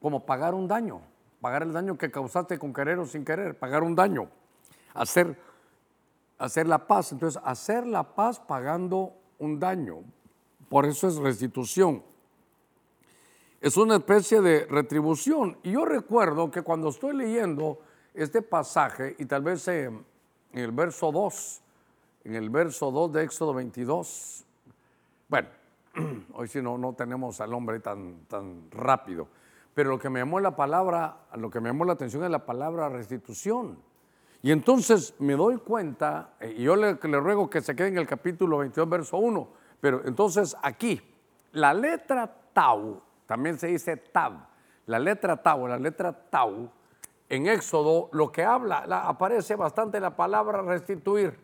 Como 0.00 0.26
pagar 0.26 0.54
un 0.54 0.66
daño, 0.66 1.02
pagar 1.40 1.62
el 1.62 1.72
daño 1.72 1.96
que 1.96 2.10
causaste 2.10 2.58
con 2.58 2.72
querer 2.72 2.98
o 2.98 3.06
sin 3.06 3.24
querer, 3.24 3.58
pagar 3.58 3.82
un 3.82 3.94
daño, 3.94 4.28
hacer, 4.94 5.38
hacer 6.38 6.66
la 6.66 6.86
paz. 6.86 7.12
Entonces, 7.12 7.40
hacer 7.44 7.86
la 7.86 8.14
paz 8.14 8.40
pagando 8.40 9.14
un 9.38 9.58
daño. 9.58 9.98
Por 10.68 10.86
eso 10.86 11.08
es 11.08 11.16
restitución. 11.16 12.02
Es 13.60 13.76
una 13.76 13.96
especie 13.96 14.40
de 14.40 14.66
retribución. 14.66 15.58
Y 15.62 15.72
yo 15.72 15.84
recuerdo 15.84 16.50
que 16.50 16.62
cuando 16.62 16.88
estoy 16.88 17.16
leyendo 17.16 17.80
este 18.14 18.42
pasaje, 18.42 19.16
y 19.18 19.24
tal 19.26 19.42
vez 19.42 19.66
en 19.68 20.04
el 20.52 20.72
verso 20.72 21.10
2, 21.10 21.62
en 22.24 22.34
el 22.34 22.50
verso 22.50 22.90
2 22.90 23.12
de 23.12 23.24
Éxodo 23.24 23.54
22, 23.54 24.44
bueno, 25.28 25.48
hoy 26.34 26.48
si 26.48 26.62
no, 26.62 26.78
no 26.78 26.94
tenemos 26.94 27.40
al 27.40 27.52
hombre 27.54 27.80
tan, 27.80 28.24
tan 28.26 28.70
rápido, 28.70 29.28
pero 29.78 29.90
lo 29.90 29.98
que 30.00 30.10
me 30.10 30.18
llamó 30.18 30.40
la 30.40 30.56
palabra, 30.56 31.18
lo 31.36 31.50
que 31.50 31.60
me 31.60 31.68
llamó 31.68 31.84
la 31.84 31.92
atención 31.92 32.24
es 32.24 32.30
la 32.32 32.44
palabra 32.44 32.88
restitución. 32.88 33.78
Y 34.42 34.50
entonces 34.50 35.14
me 35.20 35.34
doy 35.34 35.58
cuenta, 35.58 36.34
y 36.40 36.64
yo 36.64 36.74
le, 36.74 36.94
ruego 36.94 37.48
que 37.48 37.60
se 37.60 37.76
quede 37.76 37.86
en 37.86 37.98
el 37.98 38.06
capítulo 38.08 38.58
22, 38.58 38.88
verso 38.88 39.18
1, 39.18 39.48
pero 39.80 40.04
entonces 40.04 40.56
aquí, 40.64 41.00
la 41.52 41.72
letra 41.72 42.26
tau, 42.52 43.00
también 43.24 43.56
se 43.56 43.68
dice 43.68 43.96
tab, 43.96 44.48
la 44.86 44.98
letra 44.98 45.40
tau, 45.40 45.68
la 45.68 45.78
letra 45.78 46.12
tau, 46.28 46.72
en 47.28 47.46
Éxodo 47.46 48.08
lo 48.10 48.32
que 48.32 48.42
habla, 48.42 48.78
aparece 49.06 49.54
bastante 49.54 50.00
la 50.00 50.16
palabra 50.16 50.60
restituir. 50.60 51.38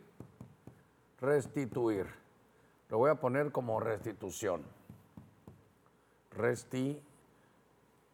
Restituir. 1.20 2.08
Lo 2.88 2.98
voy 2.98 3.12
a 3.12 3.14
poner 3.14 3.52
como 3.52 3.78
restitución. 3.78 4.64
Resti. 6.32 7.00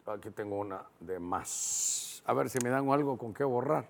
Aquí 0.06 0.30
tengo 0.30 0.58
una 0.58 0.84
de 0.98 1.18
más. 1.18 2.22
A 2.26 2.32
ver 2.32 2.50
si 2.50 2.58
me 2.62 2.70
dan 2.70 2.88
algo 2.90 3.16
con 3.16 3.32
qué 3.32 3.44
borrar. 3.44 3.88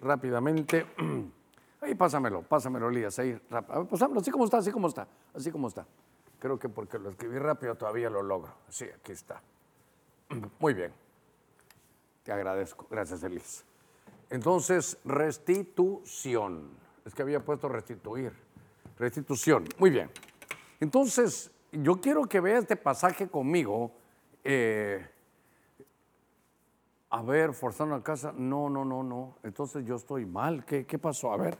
Rápidamente. 0.00 0.86
Ahí 1.80 1.94
pásamelo, 1.94 2.42
pásamelo, 2.42 2.88
Elías. 2.88 3.18
Ahí, 3.18 3.38
rápido. 3.50 3.86
Pásamelo, 3.86 4.20
así 4.20 4.30
como 4.30 4.44
está, 4.44 4.58
así 4.58 4.70
como 4.70 4.88
está, 4.88 5.08
así 5.34 5.50
como 5.50 5.68
está. 5.68 5.86
Creo 6.38 6.58
que 6.58 6.68
porque 6.68 6.98
lo 6.98 7.10
escribí 7.10 7.38
rápido 7.38 7.74
todavía 7.74 8.08
lo 8.10 8.22
logro. 8.22 8.52
Sí, 8.68 8.84
aquí 8.84 9.12
está. 9.12 9.42
Muy 10.58 10.74
bien. 10.74 10.92
Te 12.22 12.32
agradezco. 12.32 12.86
Gracias, 12.90 13.22
Elis. 13.22 13.64
Entonces, 14.30 14.98
restitución. 15.04 16.70
Es 17.04 17.14
que 17.14 17.22
había 17.22 17.44
puesto 17.44 17.68
restituir. 17.68 18.32
Restitución. 18.98 19.64
Muy 19.78 19.90
bien. 19.90 20.10
Entonces, 20.80 21.50
yo 21.72 22.00
quiero 22.00 22.26
que 22.26 22.40
vea 22.40 22.58
este 22.58 22.76
pasaje 22.76 23.28
conmigo. 23.28 23.92
Eh, 24.44 25.06
a 27.10 27.22
ver, 27.22 27.52
forzando 27.52 27.94
a 27.96 28.02
casa. 28.02 28.32
No, 28.36 28.70
no, 28.70 28.84
no, 28.84 29.02
no. 29.02 29.34
Entonces 29.42 29.84
yo 29.84 29.96
estoy 29.96 30.24
mal. 30.26 30.64
¿Qué, 30.64 30.98
pasó? 30.98 31.32
A 31.32 31.36
ver. 31.36 31.58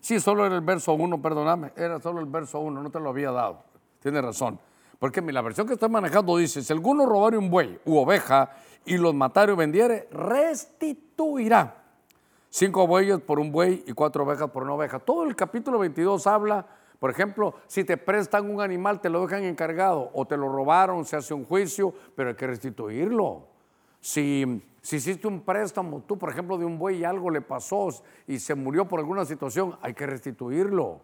Sí, 0.00 0.20
solo 0.20 0.46
era 0.46 0.54
el 0.54 0.60
verso 0.60 0.94
1, 0.94 1.20
perdóname. 1.20 1.72
Era 1.76 2.00
solo 2.00 2.20
el 2.20 2.26
verso 2.26 2.60
1, 2.60 2.82
no 2.82 2.90
te 2.90 3.00
lo 3.00 3.10
había 3.10 3.32
dado. 3.32 3.64
Tienes 4.00 4.22
razón. 4.22 4.58
Porque 5.00 5.20
la 5.20 5.42
versión 5.42 5.66
que 5.66 5.74
estoy 5.74 5.88
manejando 5.88 6.36
dice, 6.36 6.62
si 6.62 6.72
alguno 6.72 7.06
robare 7.06 7.36
un 7.36 7.50
buey 7.50 7.80
u 7.84 7.98
oveja 7.98 8.50
y 8.84 8.96
los 8.96 9.14
matare 9.14 9.52
o 9.52 9.56
vendiere, 9.56 10.08
restituirá 10.10 11.74
cinco 12.48 12.86
bueyes 12.86 13.20
por 13.20 13.38
un 13.38 13.52
buey 13.52 13.84
y 13.86 13.92
cuatro 13.92 14.24
ovejas 14.24 14.50
por 14.50 14.62
una 14.62 14.74
oveja. 14.74 14.98
Todo 14.98 15.24
el 15.24 15.36
capítulo 15.36 15.78
22 15.78 16.26
habla, 16.26 16.66
por 16.98 17.10
ejemplo, 17.10 17.54
si 17.66 17.84
te 17.84 17.96
prestan 17.96 18.50
un 18.50 18.60
animal, 18.60 19.00
te 19.00 19.08
lo 19.08 19.20
dejan 19.22 19.44
encargado 19.44 20.10
o 20.14 20.24
te 20.24 20.36
lo 20.36 20.48
robaron, 20.48 21.04
se 21.04 21.16
hace 21.16 21.34
un 21.34 21.44
juicio, 21.44 21.92
pero 22.16 22.30
hay 22.30 22.36
que 22.36 22.46
restituirlo. 22.46 23.57
Si, 24.00 24.62
hiciste 24.82 25.26
un 25.26 25.40
préstamo, 25.40 26.02
tú, 26.06 26.18
por 26.18 26.30
ejemplo, 26.30 26.56
de 26.56 26.64
un 26.64 26.78
buey 26.78 26.98
y 26.98 27.04
algo 27.04 27.30
le 27.30 27.40
pasó 27.40 27.88
y 28.26 28.38
se 28.38 28.54
murió 28.54 28.86
por 28.86 29.00
alguna 29.00 29.24
situación, 29.24 29.76
hay 29.82 29.94
que 29.94 30.06
restituirlo. 30.06 31.00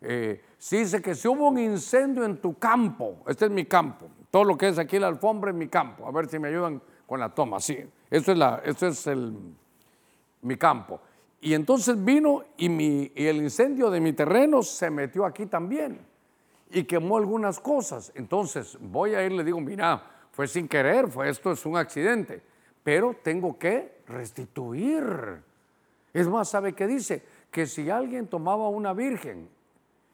Eh, 0.00 0.42
si 0.58 0.78
dice 0.78 1.00
que 1.00 1.14
si 1.14 1.28
hubo 1.28 1.48
un 1.48 1.58
incendio 1.58 2.24
en 2.24 2.38
tu 2.38 2.58
campo, 2.58 3.22
este 3.26 3.46
es 3.46 3.50
mi 3.50 3.64
campo, 3.64 4.06
todo 4.30 4.44
lo 4.44 4.58
que 4.58 4.68
es 4.68 4.78
aquí 4.78 4.98
la 4.98 5.08
alfombra 5.08 5.50
es 5.50 5.56
mi 5.56 5.68
campo, 5.68 6.06
a 6.06 6.10
ver 6.10 6.26
si 6.28 6.38
me 6.38 6.48
ayudan 6.48 6.82
con 7.06 7.20
la 7.20 7.30
toma, 7.30 7.60
sí, 7.60 7.78
esto 8.10 8.32
es, 8.32 8.38
la, 8.38 8.60
esto 8.64 8.86
es 8.86 9.06
el, 9.06 9.34
mi 10.42 10.56
campo. 10.56 11.00
Y 11.40 11.54
entonces 11.54 12.02
vino 12.02 12.42
y, 12.56 12.68
y 13.14 13.26
el 13.26 13.36
incendio 13.36 13.90
de 13.90 14.00
mi 14.00 14.12
terreno 14.12 14.62
se 14.62 14.90
metió 14.90 15.24
aquí 15.24 15.46
también 15.46 16.00
y 16.70 16.84
quemó 16.84 17.16
algunas 17.16 17.60
cosas. 17.60 18.12
Entonces 18.14 18.76
voy 18.80 19.14
a 19.14 19.24
ir, 19.24 19.32
le 19.32 19.44
digo, 19.44 19.60
mira, 19.60 20.13
fue 20.34 20.48
sin 20.48 20.66
querer, 20.66 21.08
fue 21.08 21.28
esto 21.28 21.52
es 21.52 21.64
un 21.64 21.76
accidente, 21.76 22.42
pero 22.82 23.14
tengo 23.22 23.56
que 23.56 24.00
restituir. 24.08 25.40
Es 26.12 26.26
más, 26.26 26.48
¿sabe 26.48 26.72
qué 26.72 26.88
dice? 26.88 27.22
Que 27.52 27.68
si 27.68 27.88
alguien 27.88 28.26
tomaba 28.26 28.68
una 28.68 28.92
virgen 28.92 29.48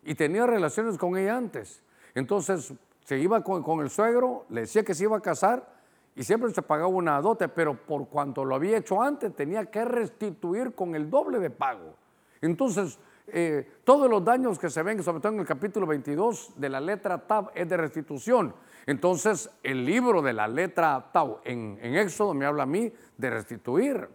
y 0.03 0.15
tenía 0.15 0.47
relaciones 0.47 0.99
con 0.99 1.17
ella 1.17 1.39
antes. 1.39 1.83
Entonces 2.15 2.75
se 3.05 3.19
iba 3.19 3.43
con, 3.43 3.81
el 3.81 3.89
suegro, 3.89 4.45
le 4.51 4.63
decía 4.63 4.85
que 4.85 4.95
se 4.95 5.05
iba 5.05 5.17
a 5.17 5.23
casar 5.23 5.67
y 6.15 6.23
siempre 6.23 6.51
se 6.51 6.61
pagaba 6.61 6.89
una 6.89 7.19
dote, 7.23 7.49
pero 7.49 7.75
por 7.75 8.09
cuanto 8.09 8.45
lo 8.45 8.55
había 8.55 8.77
hecho 8.77 9.01
antes 9.01 9.35
tenía 9.35 9.65
que 9.71 9.87
restituir 9.87 10.75
con 10.75 10.95
el 10.95 11.09
doble 11.09 11.39
de 11.39 11.49
pago. 11.49 11.95
Entonces, 12.43 12.99
eh, 13.27 13.67
todos 13.85 14.11
los 14.11 14.23
daños 14.23 14.59
que 14.59 14.69
se 14.69 14.83
ven, 14.83 15.03
sobre 15.03 15.21
todo 15.21 15.33
en 15.33 15.41
el 15.41 15.47
capítulo 15.47 15.87
22 15.87 16.53
de 16.57 16.69
la 16.69 16.81
letra 16.81 17.27
Tab, 17.27 17.53
es 17.55 17.67
de 17.67 17.77
restitución. 17.79 18.55
Entonces, 18.87 19.51
el 19.63 19.85
libro 19.85 20.23
de 20.23 20.33
la 20.33 20.49
letra 20.49 21.11
Tab 21.13 21.41
en, 21.45 21.79
Éxodo 21.83 22.35
me 22.35 22.47
habla 22.47 22.65
a 22.65 22.67
mí 22.67 22.93
de 23.17 23.31
restituir. 23.31 24.09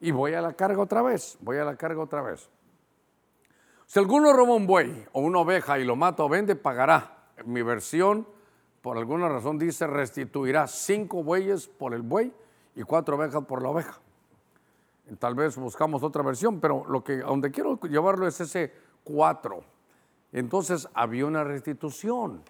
Y 0.00 0.10
voy 0.10 0.34
a 0.34 0.40
la 0.40 0.52
carga 0.52 0.82
otra 0.82 1.02
vez, 1.02 1.38
voy 1.40 1.58
a 1.58 1.64
la 1.64 1.76
carga 1.76 2.02
otra 2.02 2.22
vez. 2.22 2.48
Si 3.86 3.98
alguno 3.98 4.32
roba 4.32 4.54
un 4.54 4.66
buey 4.66 5.06
o 5.12 5.20
una 5.20 5.38
oveja 5.38 5.78
y 5.78 5.84
lo 5.84 5.96
mata 5.96 6.22
o 6.22 6.28
vende, 6.28 6.56
pagará. 6.56 7.12
mi 7.44 7.62
versión, 7.62 8.26
por 8.82 8.98
alguna 8.98 9.28
razón, 9.28 9.58
dice 9.58 9.86
restituirá 9.86 10.66
cinco 10.66 11.22
bueyes 11.22 11.66
por 11.66 11.94
el 11.94 12.02
buey 12.02 12.32
y 12.74 12.82
cuatro 12.82 13.16
ovejas 13.16 13.44
por 13.44 13.62
la 13.62 13.70
oveja. 13.70 13.98
Tal 15.18 15.34
vez 15.34 15.56
buscamos 15.56 16.02
otra 16.02 16.22
versión, 16.22 16.60
pero 16.60 16.84
lo 16.88 17.04
que 17.04 17.18
donde 17.18 17.50
quiero 17.50 17.78
llevarlo 17.80 18.26
es 18.26 18.40
ese 18.40 18.72
cuatro. 19.04 19.62
Entonces 20.32 20.88
había 20.94 21.26
una 21.26 21.44
restitución. 21.44 22.42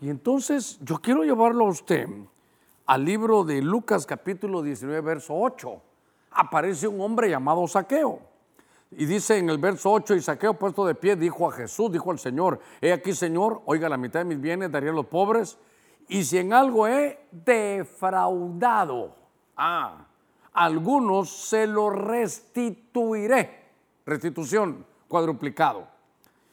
Y 0.00 0.10
entonces 0.10 0.78
yo 0.82 0.98
quiero 0.98 1.24
llevarlo 1.24 1.66
a 1.66 1.70
usted 1.70 2.08
al 2.84 3.04
libro 3.04 3.44
de 3.44 3.62
Lucas 3.62 4.04
capítulo 4.04 4.62
19, 4.62 5.00
verso 5.00 5.34
8. 5.34 5.82
Aparece 6.32 6.86
un 6.86 7.00
hombre 7.00 7.30
llamado 7.30 7.66
Saqueo. 7.66 8.20
Y 8.90 9.06
dice 9.06 9.38
en 9.38 9.48
el 9.50 9.58
verso 9.58 9.90
8, 9.90 10.14
y 10.14 10.20
Saqueo 10.20 10.54
puesto 10.54 10.84
de 10.86 10.94
pie 10.94 11.16
dijo 11.16 11.48
a 11.48 11.52
Jesús, 11.52 11.90
dijo 11.90 12.10
al 12.10 12.18
Señor, 12.18 12.60
he 12.80 12.92
aquí 12.92 13.14
Señor, 13.14 13.62
oiga 13.64 13.88
la 13.88 13.96
mitad 13.96 14.20
de 14.20 14.26
mis 14.26 14.40
bienes 14.40 14.70
daría 14.70 14.90
a 14.90 14.94
los 14.94 15.06
pobres, 15.06 15.58
y 16.08 16.22
si 16.22 16.38
en 16.38 16.52
algo 16.52 16.86
he 16.86 17.18
defraudado 17.32 19.16
a 19.56 20.06
algunos, 20.52 21.30
se 21.30 21.66
lo 21.66 21.90
restituiré. 21.90 23.64
Restitución, 24.04 24.86
cuadruplicado. 25.08 25.95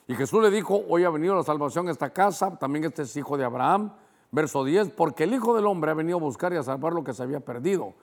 Y 0.08 0.16
Jesús 0.16 0.42
le 0.42 0.52
dijo, 0.52 0.84
hoy 0.90 1.04
ha 1.04 1.10
venido 1.10 1.36
la 1.36 1.44
salvación 1.44 1.88
a 1.88 1.92
esta 1.92 2.12
casa, 2.12 2.58
también 2.58 2.86
este 2.86 3.04
es 3.04 3.16
hijo 3.16 3.38
de 3.38 3.46
Abraham. 3.46 3.94
Verso 4.32 4.64
10, 4.64 4.90
porque 4.90 5.26
el 5.26 5.34
Hijo 5.36 5.56
del 5.56 5.68
Hombre 5.68 5.92
ha 5.92 5.94
venido 5.94 6.18
a 6.18 6.20
buscar 6.20 6.52
y 6.54 6.58
a 6.58 6.64
salvar 6.64 6.92
lo 6.94 7.04
que 7.04 7.14
se 7.14 7.22
había 7.22 7.40
perdido. 7.40 7.94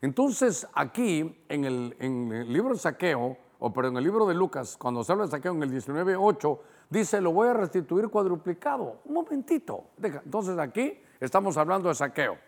Entonces 0.00 0.68
aquí, 0.72 1.42
en 1.48 1.64
el, 1.64 2.52
libro 2.52 2.74
de 2.74 2.78
Saqueo, 2.78 3.36
o 3.58 3.72
pero 3.72 3.88
en 3.88 3.96
el 3.96 4.04
libro 4.04 4.24
de 4.24 4.34
Lucas, 4.34 4.76
cuando 4.76 5.02
se 5.02 5.10
habla 5.10 5.24
de 5.24 5.32
saqueo 5.32 5.52
en 5.52 5.64
el 5.64 5.72
19.8, 5.72 6.58
dice, 6.88 7.20
lo 7.20 7.32
voy 7.32 7.48
a 7.48 7.54
restituir 7.54 8.08
cuadruplicado. 8.08 9.00
Un 9.04 9.14
momentito. 9.14 9.86
Entonces 10.00 10.56
aquí 10.58 10.96
estamos 11.18 11.56
hablando 11.56 11.88
de 11.88 11.96
saqueo. 11.96 12.38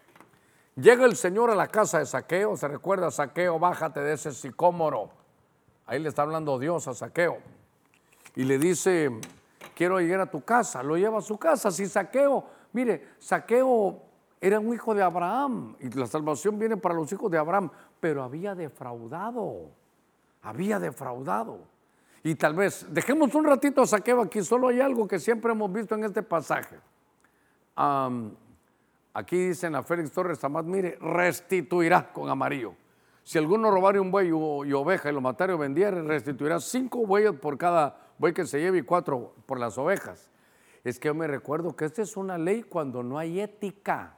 Llega 0.77 1.05
el 1.05 1.17
Señor 1.17 1.51
a 1.51 1.57
la 1.57 1.67
casa 1.67 1.99
de 1.99 2.07
saqueo, 2.07 2.57
se 2.57 2.69
recuerda, 2.69 3.11
saqueo, 3.11 3.59
bájate 3.59 4.01
de 4.01 4.13
ese 4.15 4.31
sicómoro. 4.31 5.11
Ahí 5.85 5.99
le 5.99 6.09
está 6.09 6.23
hablando 6.23 6.61
Dios 6.61 6.87
a 6.87 6.95
saqueo. 6.95 7.39
Y 8.35 8.45
le 8.45 8.59
dice, 8.59 9.11
quiero 9.75 10.01
llegar 10.01 10.21
a 10.21 10.31
tu 10.31 10.43
casa. 10.43 10.83
Lo 10.83 10.97
lleva 10.97 11.19
a 11.19 11.23
su 11.23 11.39
casa. 11.39 11.71
Si 11.71 11.87
saqueo, 11.87 12.45
mire, 12.73 13.15
saqueo 13.19 14.01
era 14.43 14.59
un 14.59 14.75
hijo 14.75 14.93
de 14.93 15.03
Abraham 15.03 15.77
y 15.79 15.89
la 15.91 16.07
salvación 16.09 16.59
viene 16.59 16.77
para 16.77 16.97
los 16.97 17.13
hijos 17.13 17.31
de 17.31 17.39
Abraham, 17.39 17.71
pero 18.01 18.25
había 18.25 18.57
defraudado, 18.57 19.71
había 20.43 20.81
defraudado. 20.81 21.61
Y 22.25 22.35
tal 22.35 22.55
vez, 22.55 22.85
dejemos 22.91 23.33
un 23.37 23.45
ratito 23.45 23.83
a 23.83 23.87
Saqueo 23.87 24.21
aquí, 24.21 24.43
solo 24.43 24.67
hay 24.69 24.81
algo 24.81 25.07
que 25.07 25.21
siempre 25.21 25.53
hemos 25.53 25.73
visto 25.73 25.95
en 25.95 26.03
este 26.05 26.25
pasaje. 26.25 26.77
aquí 29.15 29.37
dicen 29.37 29.77
a 29.77 29.85
Félix 29.85 30.11
Torres 30.11 30.43
Amad, 30.43 30.65
mire, 30.65 30.99
restituirá 31.01 32.13
con 32.13 32.29
amarillo. 32.29 32.75
Si 33.23 33.39
alguno 33.39 33.71
robara 33.71 34.01
un 34.01 34.11
buey 34.11 34.29
y 34.29 34.73
oveja 34.73 35.09
y 35.09 35.13
lo 35.13 35.21
matara 35.21 35.55
o 35.55 35.59
vendiera, 35.59 36.03
restituirá 36.03 36.59
cinco 36.59 37.07
bueyes 37.07 37.33
por 37.33 37.57
cada 37.57 37.97
buey 38.23 38.33
que 38.33 38.47
se 38.47 38.61
lleve 38.61 38.85
cuatro 38.85 39.35
por 39.47 39.59
las 39.59 39.77
ovejas. 39.79 40.31
Es 40.85 41.01
que 41.01 41.09
yo 41.09 41.15
me 41.15 41.27
recuerdo 41.27 41.75
que 41.75 41.85
esta 41.85 42.03
es 42.03 42.17
una 42.17 42.39
ley 42.39 42.63
cuando 42.63 43.03
no 43.03 43.19
hay 43.19 43.41
ética. 43.41 44.17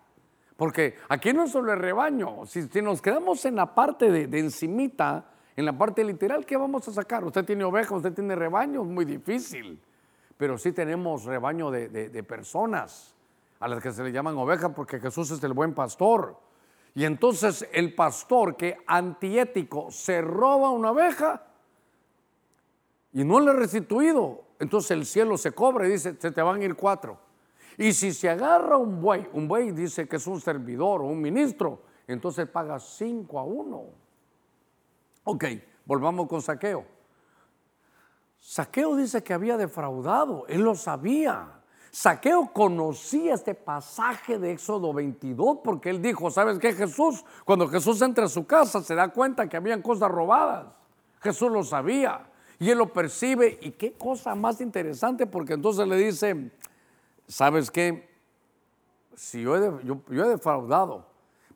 Porque 0.57 0.97
aquí 1.09 1.33
no 1.33 1.49
solo 1.49 1.73
es 1.73 1.79
rebaño, 1.79 2.45
si, 2.45 2.69
nos 2.83 3.01
quedamos 3.01 3.45
en 3.47 3.57
la 3.57 3.75
parte 3.75 4.11
de, 4.11 4.39
encimita, 4.39 5.33
en 5.57 5.65
la 5.65 5.77
parte 5.77 6.05
literal, 6.05 6.45
¿qué 6.45 6.57
vamos 6.59 6.87
a 6.87 6.93
sacar? 6.93 7.25
Usted 7.25 7.47
tiene 7.47 7.65
ovejas, 7.65 7.93
usted 7.93 8.13
tiene 8.13 8.37
rebaño, 8.37 8.83
es 8.83 8.89
muy 8.89 9.07
difícil. 9.07 9.81
Pero 10.37 10.59
sí 10.59 10.73
tenemos 10.73 11.25
rebaño 11.25 11.71
de, 11.71 11.89
de 11.89 12.23
personas 12.23 13.15
a 13.59 13.69
las 13.69 13.83
que 13.83 13.91
se 13.91 14.05
le 14.05 14.13
llaman 14.13 14.37
ovejas 14.37 14.73
porque 14.77 15.01
Jesús 15.01 15.31
es 15.31 15.43
el 15.43 15.55
buen 15.55 15.73
pastor. 15.73 16.37
Y 16.95 17.07
entonces 17.07 17.67
el 17.73 17.95
pastor 17.95 18.55
que 18.55 18.77
antiético 18.87 19.91
se 19.91 20.21
roba 20.21 20.71
una 20.71 20.91
oveja 20.91 21.54
y 23.15 23.23
no 23.23 23.39
le 23.39 23.53
ha 23.53 23.55
restituido, 23.55 24.43
entonces 24.59 24.91
el 24.91 25.07
cielo 25.07 25.39
se 25.39 25.53
cobra 25.53 25.87
y 25.87 25.93
dice, 25.93 26.17
se 26.19 26.33
te 26.33 26.43
van 26.43 26.61
a 26.61 26.65
ir 26.65 26.75
cuatro. 26.75 27.17
Y 27.79 27.93
si 27.93 28.13
se 28.13 28.29
agarra 28.29 28.77
un 28.77 29.01
buey, 29.01 29.29
un 29.33 29.47
buey 29.47 29.71
dice 29.71 30.09
que 30.09 30.17
es 30.17 30.27
un 30.27 30.41
servidor 30.41 31.01
o 31.01 31.05
un 31.05 31.21
ministro, 31.21 31.83
entonces 32.09 32.49
paga 32.49 32.79
cinco 32.81 33.39
a 33.39 33.45
uno. 33.45 33.85
Ok, 35.23 35.45
volvamos 35.87 36.27
con 36.29 36.43
saqueo. 36.43 36.85
Saqueo 38.41 38.97
dice 38.97 39.23
que 39.23 39.33
había 39.33 39.57
defraudado, 39.57 40.45
él 40.49 40.63
lo 40.63 40.75
sabía. 40.75 41.61
Saqueo 41.93 42.53
conocía 42.53 43.35
este 43.35 43.55
pasaje 43.55 44.41
de 44.41 44.51
Éxodo 44.51 44.93
22 44.93 45.59
porque 45.63 45.91
él 45.91 46.03
dijo, 46.03 46.33
¿sabes 46.33 46.59
qué 46.59 46.73
Jesús? 46.73 47.25
Cuando 47.45 47.69
Jesús 47.69 48.03
entra 48.03 48.25
a 48.25 48.29
su 48.29 48.45
casa 48.45 48.83
se 48.83 48.97
da 48.97 49.09
cuenta 49.13 49.49
que 49.49 49.57
habían 49.57 49.83
cosas 49.83 50.11
robadas. 50.11 50.67
Jesús 51.21 51.53
lo 51.53 51.63
sabía 51.63 52.34
y 52.59 52.71
él 52.71 52.79
lo 52.79 52.93
percibe. 52.93 53.59
Y 53.61 53.73
qué 53.73 53.93
cosa 53.93 54.35
más 54.35 54.61
interesante 54.61 55.27
porque 55.27 55.55
entonces 55.55 55.87
le 55.87 55.97
dice, 55.97 56.51
¿sabes 57.27 57.71
qué? 57.71 58.09
Si 59.15 59.43
yo 59.43 59.57
he, 59.57 59.85
yo, 59.85 60.01
he 60.11 60.29
defraudado, 60.29 61.07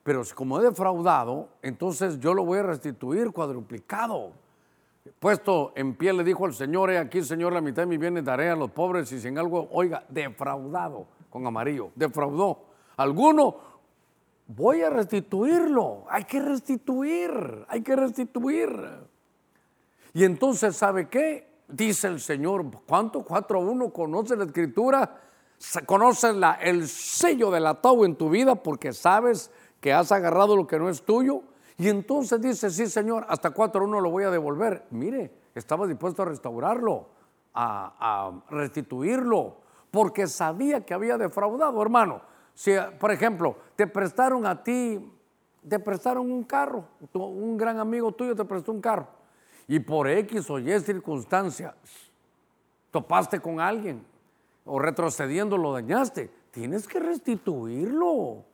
pero 0.03 0.23
como 0.35 0.61
he 0.61 0.63
defraudado, 0.63 1.49
entonces 1.63 2.19
yo 2.21 2.35
lo 2.35 2.45
voy 2.45 2.59
a 2.59 2.63
restituir 2.63 3.31
cuadruplicado. 3.33 4.33
Puesto 5.19 5.73
en 5.75 5.95
pie 5.95 6.13
le 6.13 6.23
dijo 6.23 6.45
al 6.45 6.55
Señor, 6.55 6.91
he 6.91 6.99
aquí 6.99 7.23
Señor, 7.23 7.53
la 7.53 7.61
mitad 7.61 7.83
de 7.83 7.87
mis 7.87 7.99
bienes 7.99 8.25
daré 8.25 8.51
a 8.51 8.57
los 8.57 8.71
pobres 8.71 9.11
y 9.11 9.21
sin 9.21 9.39
algo, 9.39 9.69
oiga, 9.73 10.05
defraudado 10.09 11.07
con 11.31 11.47
amarillo, 11.47 11.91
defraudó. 11.95 12.65
Alguno, 12.97 13.57
voy 14.47 14.83
a 14.83 14.91
restituirlo, 14.91 16.05
hay 16.09 16.25
que 16.25 16.41
restituir, 16.41 17.65
hay 17.69 17.83
que 17.83 17.97
restituir. 17.97 18.71
Y 20.14 20.25
entonces, 20.25 20.77
¿sabe 20.77 21.09
qué? 21.09 21.49
Dice 21.68 22.09
el 22.09 22.21
Señor, 22.21 22.64
¿cuánto? 22.87 23.25
4.1 23.25 23.92
conoce 23.92 24.37
la 24.37 24.44
escritura 24.44 25.21
conoces 25.87 26.35
la, 26.37 26.53
el 26.55 26.88
sello 26.88 27.51
del 27.51 27.66
ataúd 27.66 28.07
en 28.07 28.16
tu 28.16 28.31
vida 28.31 28.55
porque 28.55 28.92
sabes 28.92 29.51
que 29.81 29.92
has 29.92 30.12
agarrado 30.12 30.57
lo 30.57 30.66
que 30.66 30.79
no 30.79 30.88
es 30.88 31.03
tuyo. 31.03 31.42
Y 31.77 31.88
entonces 31.88 32.40
dice, 32.40 32.71
sí 32.71 32.87
Señor, 32.87 33.25
hasta 33.29 33.51
cuatro 33.51 33.85
uno 33.85 34.01
lo 34.01 34.11
voy 34.11 34.25
a 34.25 34.31
devolver. 34.31 34.87
Mire, 34.90 35.33
estaba 35.55 35.87
dispuesto 35.87 36.23
a 36.23 36.27
restaurarlo, 36.27 37.09
a, 37.55 37.94
a 37.99 38.55
restituirlo, 38.55 39.59
porque 39.90 40.27
sabía 40.27 40.85
que 40.85 40.94
había 40.94 41.16
defraudado, 41.16 41.81
hermano. 41.81 42.21
Si, 42.55 42.73
por 42.99 43.12
ejemplo, 43.12 43.57
te 43.77 43.87
prestaron 43.87 44.44
a 44.44 44.64
ti, 44.64 45.12
te 45.68 45.79
prestaron 45.79 46.31
un 46.31 46.42
carro, 46.42 46.85
un 47.12 47.57
gran 47.57 47.79
amigo 47.79 48.11
tuyo 48.12 48.35
te 48.35 48.44
prestó 48.44 48.73
un 48.73 48.81
carro, 48.81 49.07
y 49.68 49.78
por 49.81 50.09
X 50.09 50.50
o 50.50 50.59
Y 50.59 50.81
circunstancias 50.81 51.74
topaste 52.90 53.40
con 53.40 53.61
alguien, 53.61 54.04
o 54.64 54.78
retrocediendo 54.78 55.57
lo 55.57 55.72
dañaste, 55.72 56.31
tienes 56.50 56.88
que 56.88 56.98
restituirlo. 56.98 58.44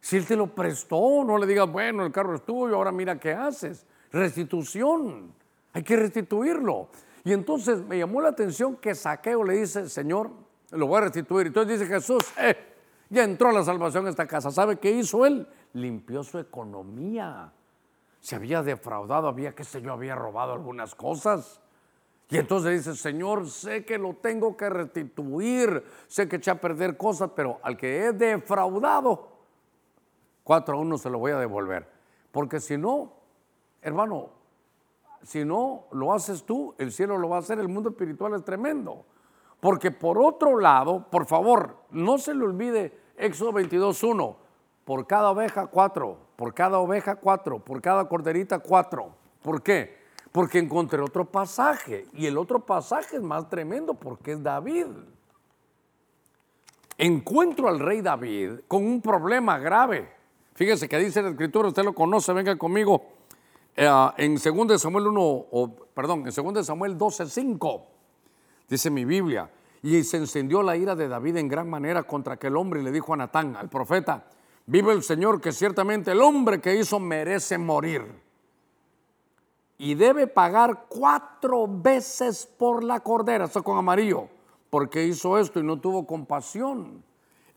Si 0.00 0.16
él 0.16 0.26
te 0.26 0.36
lo 0.36 0.46
prestó, 0.48 1.24
no 1.24 1.38
le 1.38 1.46
digas, 1.46 1.70
bueno, 1.70 2.04
el 2.04 2.12
carro 2.12 2.34
es 2.34 2.44
tuyo, 2.44 2.76
ahora 2.76 2.90
mira 2.92 3.18
qué 3.18 3.32
haces. 3.32 3.86
Restitución, 4.10 5.32
hay 5.72 5.82
que 5.82 5.96
restituirlo. 5.96 6.88
Y 7.24 7.32
entonces 7.32 7.82
me 7.82 7.98
llamó 7.98 8.20
la 8.20 8.30
atención 8.30 8.76
que 8.76 8.94
Saqueo 8.94 9.44
le 9.44 9.58
dice, 9.58 9.88
Señor, 9.88 10.30
lo 10.70 10.86
voy 10.86 10.98
a 10.98 11.00
restituir. 11.02 11.48
Entonces 11.48 11.78
dice 11.78 11.92
Jesús, 11.92 12.24
eh, 12.38 12.56
ya 13.10 13.22
entró 13.22 13.52
la 13.52 13.62
salvación 13.62 14.06
a 14.06 14.10
esta 14.10 14.26
casa. 14.26 14.50
¿Sabe 14.50 14.76
qué 14.76 14.90
hizo 14.90 15.24
él? 15.24 15.46
Limpió 15.74 16.24
su 16.24 16.38
economía. 16.38 17.52
Se 18.22 18.36
había 18.36 18.62
defraudado, 18.62 19.28
había, 19.28 19.54
qué 19.54 19.64
sé 19.64 19.82
yo, 19.82 19.92
había 19.92 20.14
robado 20.14 20.54
algunas 20.54 20.94
cosas. 20.94 21.60
Y 22.30 22.38
entonces 22.38 22.86
dice, 22.86 22.96
Señor, 22.96 23.50
sé 23.50 23.84
que 23.84 23.98
lo 23.98 24.14
tengo 24.14 24.56
que 24.56 24.70
restituir, 24.70 25.84
sé 26.06 26.28
que 26.28 26.36
eché 26.36 26.50
a 26.50 26.60
perder 26.60 26.96
cosas, 26.96 27.32
pero 27.36 27.58
al 27.62 27.76
que 27.76 28.06
he 28.06 28.12
defraudado, 28.12 29.28
cuatro 30.42 30.78
a 30.78 30.80
uno 30.80 30.96
se 30.96 31.10
lo 31.10 31.18
voy 31.18 31.32
a 31.32 31.38
devolver. 31.38 31.86
Porque 32.30 32.60
si 32.60 32.78
no, 32.78 33.12
hermano, 33.82 34.30
si 35.22 35.44
no 35.44 35.88
lo 35.90 36.14
haces 36.14 36.44
tú, 36.44 36.74
el 36.78 36.92
cielo 36.92 37.18
lo 37.18 37.28
va 37.28 37.36
a 37.36 37.40
hacer, 37.40 37.58
el 37.58 37.68
mundo 37.68 37.90
espiritual 37.90 38.34
es 38.34 38.44
tremendo. 38.44 39.04
Porque 39.60 39.90
por 39.90 40.18
otro 40.18 40.58
lado, 40.58 41.10
por 41.10 41.26
favor, 41.26 41.76
no 41.90 42.18
se 42.18 42.34
le 42.34 42.44
olvide 42.44 42.98
Éxodo 43.16 43.52
22.1, 43.52 44.36
por 44.84 45.06
cada 45.06 45.30
oveja 45.32 45.66
cuatro, 45.66 46.18
por 46.42 46.54
cada 46.54 46.80
oveja 46.80 47.14
cuatro, 47.14 47.60
por 47.60 47.80
cada 47.80 48.08
corderita 48.08 48.58
cuatro. 48.58 49.14
¿Por 49.44 49.62
qué? 49.62 49.96
Porque 50.32 50.58
encontré 50.58 51.00
otro 51.00 51.24
pasaje 51.24 52.08
y 52.14 52.26
el 52.26 52.36
otro 52.36 52.58
pasaje 52.58 53.14
es 53.14 53.22
más 53.22 53.48
tremendo 53.48 53.94
porque 53.94 54.32
es 54.32 54.42
David. 54.42 54.86
Encuentro 56.98 57.68
al 57.68 57.78
rey 57.78 58.00
David 58.00 58.62
con 58.66 58.84
un 58.84 59.00
problema 59.00 59.56
grave. 59.60 60.12
Fíjese 60.54 60.88
que 60.88 60.98
dice 60.98 61.22
la 61.22 61.28
escritura, 61.28 61.68
usted 61.68 61.84
lo 61.84 61.94
conoce, 61.94 62.32
venga 62.32 62.58
conmigo, 62.58 63.04
eh, 63.76 63.88
en 64.16 64.34
2 64.34 64.82
Samuel 64.82 65.06
1, 65.06 65.20
o, 65.22 65.72
perdón, 65.94 66.26
en 66.26 66.54
2 66.54 66.66
Samuel 66.66 66.98
12, 66.98 67.26
5, 67.26 67.86
dice 68.68 68.90
mi 68.90 69.04
Biblia, 69.04 69.48
y 69.80 70.02
se 70.02 70.16
encendió 70.16 70.60
la 70.64 70.76
ira 70.76 70.96
de 70.96 71.06
David 71.06 71.36
en 71.36 71.46
gran 71.46 71.70
manera 71.70 72.02
contra 72.02 72.34
aquel 72.34 72.56
hombre 72.56 72.80
y 72.80 72.82
le 72.82 72.90
dijo 72.90 73.14
a 73.14 73.16
Natán, 73.16 73.54
al 73.54 73.68
profeta, 73.68 74.24
vive 74.66 74.92
el 74.92 75.02
Señor 75.02 75.40
que 75.40 75.52
ciertamente 75.52 76.12
el 76.12 76.20
hombre 76.20 76.60
que 76.60 76.74
hizo 76.74 76.98
merece 77.00 77.58
morir 77.58 78.22
y 79.82 79.96
debe 79.96 80.28
pagar 80.28 80.84
cuatro 80.88 81.66
veces 81.66 82.46
por 82.46 82.84
la 82.84 83.00
cordera, 83.00 83.46
esto 83.46 83.64
con 83.64 83.76
amarillo, 83.76 84.28
porque 84.70 85.04
hizo 85.04 85.38
esto 85.38 85.58
y 85.58 85.64
no 85.64 85.80
tuvo 85.80 86.06
compasión. 86.06 87.02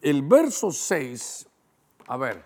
El 0.01 0.23
verso 0.23 0.71
6, 0.71 1.47
a 2.07 2.17
ver, 2.17 2.43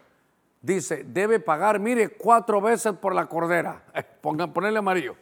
dice, 0.61 1.05
debe 1.05 1.39
pagar, 1.39 1.79
mire, 1.79 2.09
cuatro 2.09 2.59
veces 2.59 2.93
por 2.93 3.15
la 3.15 3.27
cordera. 3.27 3.85
Pongan, 4.21 4.51
ponerle 4.51 4.79
amarillo. 4.79 5.15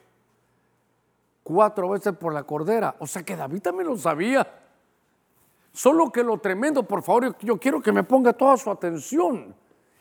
Cuatro 1.44 1.90
veces 1.90 2.14
por 2.14 2.34
la 2.34 2.44
cordera. 2.44 2.96
O 2.98 3.06
sea 3.06 3.24
que 3.24 3.36
David 3.36 3.62
también 3.62 3.88
lo 3.88 3.96
sabía. 3.96 4.67
Solo 5.78 6.12
que 6.12 6.24
lo 6.24 6.40
tremendo, 6.40 6.82
por 6.82 7.04
favor, 7.04 7.38
yo 7.38 7.60
quiero 7.60 7.80
que 7.80 7.92
me 7.92 8.02
ponga 8.04 8.34
toda 8.34 8.58
su 8.58 8.72
atención. 8.72 9.54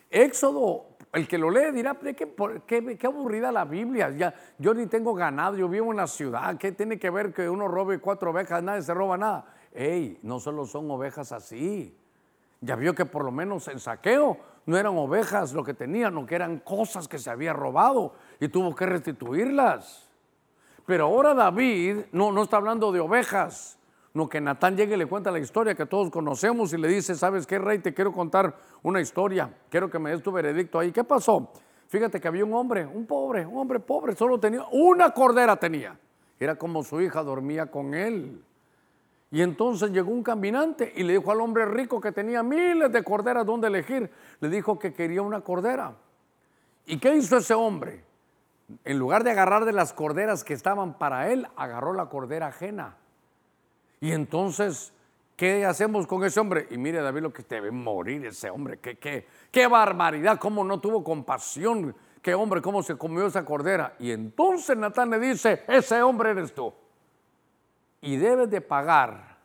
Éxodo 0.09 0.87
el 1.13 1.29
que 1.29 1.37
lo 1.37 1.51
lee 1.51 1.71
dirá, 1.71 1.95
¿qué, 1.95 2.97
qué, 2.99 3.07
aburrida 3.07 3.53
la 3.53 3.67
Biblia. 3.67 4.09
Ya, 4.09 4.33
yo 4.57 4.73
ni 4.73 4.87
tengo 4.87 5.13
ganado, 5.13 5.55
yo 5.55 5.69
vivo 5.69 5.91
en 5.91 5.99
la 5.99 6.07
ciudad. 6.07 6.57
¿Qué 6.57 6.73
tiene 6.73 6.99
que 6.99 7.11
ver 7.11 7.35
que 7.35 7.51
uno 7.51 7.69
robe 7.69 7.99
cuatro 7.99 8.31
ovejas? 8.31 8.63
Nadie 8.63 8.81
se 8.81 8.95
roba 8.95 9.19
nada. 9.19 9.53
Ey, 9.75 10.19
no 10.23 10.41
solo 10.41 10.65
son 10.65 10.91
ovejas 10.91 11.31
así. 11.33 11.95
Ya 12.63 12.75
vio 12.75 12.95
que 12.95 13.05
por 13.05 13.23
lo 13.23 13.31
menos 13.31 13.69
en 13.69 13.79
saqueo 13.79 14.39
no 14.65 14.79
eran 14.79 14.97
ovejas 14.97 15.53
lo 15.53 15.63
que 15.63 15.75
tenían, 15.75 16.15
no 16.15 16.25
que 16.25 16.37
eran 16.37 16.61
cosas 16.61 17.07
que 17.07 17.19
se 17.19 17.29
había 17.29 17.53
robado 17.53 18.15
y 18.41 18.49
tuvo 18.49 18.75
que 18.75 18.87
restituirlas. 18.87 20.09
Pero 20.87 21.05
ahora 21.05 21.35
David 21.35 22.07
no, 22.13 22.33
no 22.33 22.45
está 22.45 22.57
hablando 22.57 22.93
de 22.93 23.01
ovejas, 23.01 23.76
No 24.17 24.31
que 24.31 24.41
Natán 24.41 24.79
llegue 24.79 24.95
y 24.95 24.97
le 24.97 25.05
cuenta 25.05 25.31
la 25.31 25.39
historia 25.39 25.75
que 25.75 25.85
todos 25.85 26.11
conocemos 26.11 26.73
y 26.73 26.79
le 26.79 26.89
dice, 26.89 27.15
¿sabes 27.15 27.47
qué, 27.47 27.59
rey? 27.59 27.81
Te 27.81 27.93
quiero 27.93 28.15
contar 28.15 28.57
una 28.83 28.99
historia. 28.99 29.53
Quiero 29.69 29.91
que 29.91 29.99
me 29.99 30.09
des 30.09 30.23
tu 30.23 30.33
veredicto 30.33 30.79
ahí. 30.79 30.91
¿Qué 30.91 31.05
pasó? 31.05 31.53
Fíjate 31.89 32.19
que 32.19 32.27
había 32.27 32.43
un 32.43 32.55
hombre, 32.55 32.87
un 32.87 33.05
pobre, 33.05 33.45
un 33.45 33.59
hombre 33.59 33.79
pobre, 33.79 34.17
solo 34.17 34.41
tenía 34.41 34.65
una 34.73 35.11
cordera 35.11 35.57
tenía. 35.57 35.99
Era 36.41 36.57
como 36.57 36.83
su 36.83 36.99
hija 37.03 37.23
dormía 37.23 37.71
con 37.71 37.93
él. 37.93 38.43
Y 39.31 39.43
entonces 39.43 39.91
llegó 39.91 40.13
un 40.13 40.23
caminante 40.23 40.95
y 40.97 41.03
le 41.03 41.19
dijo 41.19 41.31
al 41.31 41.43
hombre 41.43 41.67
rico 41.67 42.01
que 42.01 42.11
tenía 42.11 42.43
miles 42.43 42.91
de 42.91 43.05
corderas 43.05 43.45
donde 43.45 43.67
elegir, 43.67 44.11
le 44.41 44.49
dijo 44.49 44.79
que 44.79 44.95
quería 44.95 45.21
una 45.21 45.43
cordera. 45.43 45.93
¿Y 46.87 46.99
qué 46.99 47.15
hizo 47.15 47.37
ese 47.37 47.53
hombre? 47.53 48.03
En 48.83 48.99
lugar 48.99 49.25
de 49.25 49.33
agarrar 49.33 49.67
de 49.67 49.73
las 49.75 49.93
corderas 49.93 50.43
que 50.43 50.55
estaban 50.55 50.97
para 50.97 51.31
él, 51.31 51.47
agarró 51.55 51.93
la 51.93 52.09
cordera 52.09 52.47
ajena. 52.47 52.97
Y 54.01 54.13
entonces, 54.13 54.93
¿qué 55.37 55.65
hacemos 55.65 56.07
con 56.07 56.25
ese 56.25 56.41
hombre? 56.41 56.67
Y 56.71 56.79
mire, 56.79 57.01
David, 57.01 57.23
lo 57.23 57.33
que 57.33 57.43
debe 57.43 57.71
morir 57.71 58.27
ese 58.27 58.51
hombre. 58.51 58.79
¿Qué, 58.79 58.99
qué, 58.99 59.27
qué 59.51 59.67
barbaridad, 59.67 60.39
cómo 60.39 60.65
no 60.65 60.81
tuvo 60.81 61.03
compasión. 61.03 61.95
Qué 62.27 62.35
hombre, 62.35 62.61
cómo 62.61 62.83
se 62.83 62.97
comió 62.97 63.27
esa 63.27 63.45
cordera. 63.45 63.95
Y 64.01 64.11
entonces 64.11 64.77
Natán 64.77 65.11
le 65.11 65.21
dice, 65.21 65.63
ese 65.69 66.03
hombre 66.03 66.31
eres 66.31 66.53
tú. 66.53 66.75
Y 68.01 68.17
debes 68.17 68.51
de 68.51 68.61
pagar, 68.61 69.39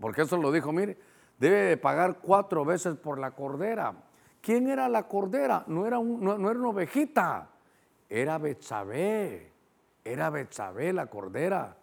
porque 0.00 0.22
eso 0.22 0.36
lo 0.36 0.50
dijo, 0.50 0.72
mire, 0.72 0.96
debe 1.38 1.62
de 1.64 1.76
pagar 1.76 2.18
cuatro 2.22 2.64
veces 2.64 2.96
por 2.96 3.18
la 3.18 3.32
cordera. 3.32 3.94
¿Quién 4.40 4.68
era 4.68 4.88
la 4.88 5.06
cordera? 5.06 5.64
No 5.66 5.86
era, 5.86 5.98
no, 6.00 6.32
era 6.32 6.58
una 6.58 6.68
ovejita, 6.68 7.48
era 8.08 8.38
Betsabé, 8.38 9.52
era 10.02 10.30
Betsabé 10.30 10.92
la 10.92 11.06
cordera. 11.06 11.76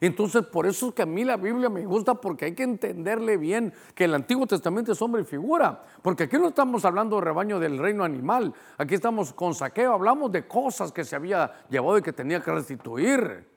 Entonces, 0.00 0.44
por 0.46 0.66
eso 0.66 0.88
es 0.88 0.94
que 0.94 1.02
a 1.02 1.06
mí 1.06 1.24
la 1.24 1.36
Biblia 1.36 1.68
me 1.68 1.84
gusta 1.86 2.14
porque 2.14 2.46
hay 2.46 2.54
que 2.54 2.64
entenderle 2.64 3.36
bien 3.36 3.72
que 3.94 4.04
el 4.04 4.14
Antiguo 4.14 4.46
Testamento 4.46 4.92
es 4.92 5.00
hombre 5.00 5.22
y 5.22 5.24
figura. 5.24 5.82
Porque 6.02 6.24
aquí 6.24 6.36
no 6.36 6.48
estamos 6.48 6.84
hablando 6.84 7.16
de 7.16 7.22
rebaño 7.22 7.58
del 7.58 7.78
reino 7.78 8.04
animal. 8.04 8.52
Aquí 8.76 8.94
estamos 8.94 9.32
con 9.32 9.54
saqueo, 9.54 9.92
hablamos 9.92 10.32
de 10.32 10.46
cosas 10.46 10.92
que 10.92 11.04
se 11.04 11.16
había 11.16 11.50
llevado 11.70 11.98
y 11.98 12.02
que 12.02 12.12
tenía 12.12 12.40
que 12.40 12.50
restituir. 12.50 13.48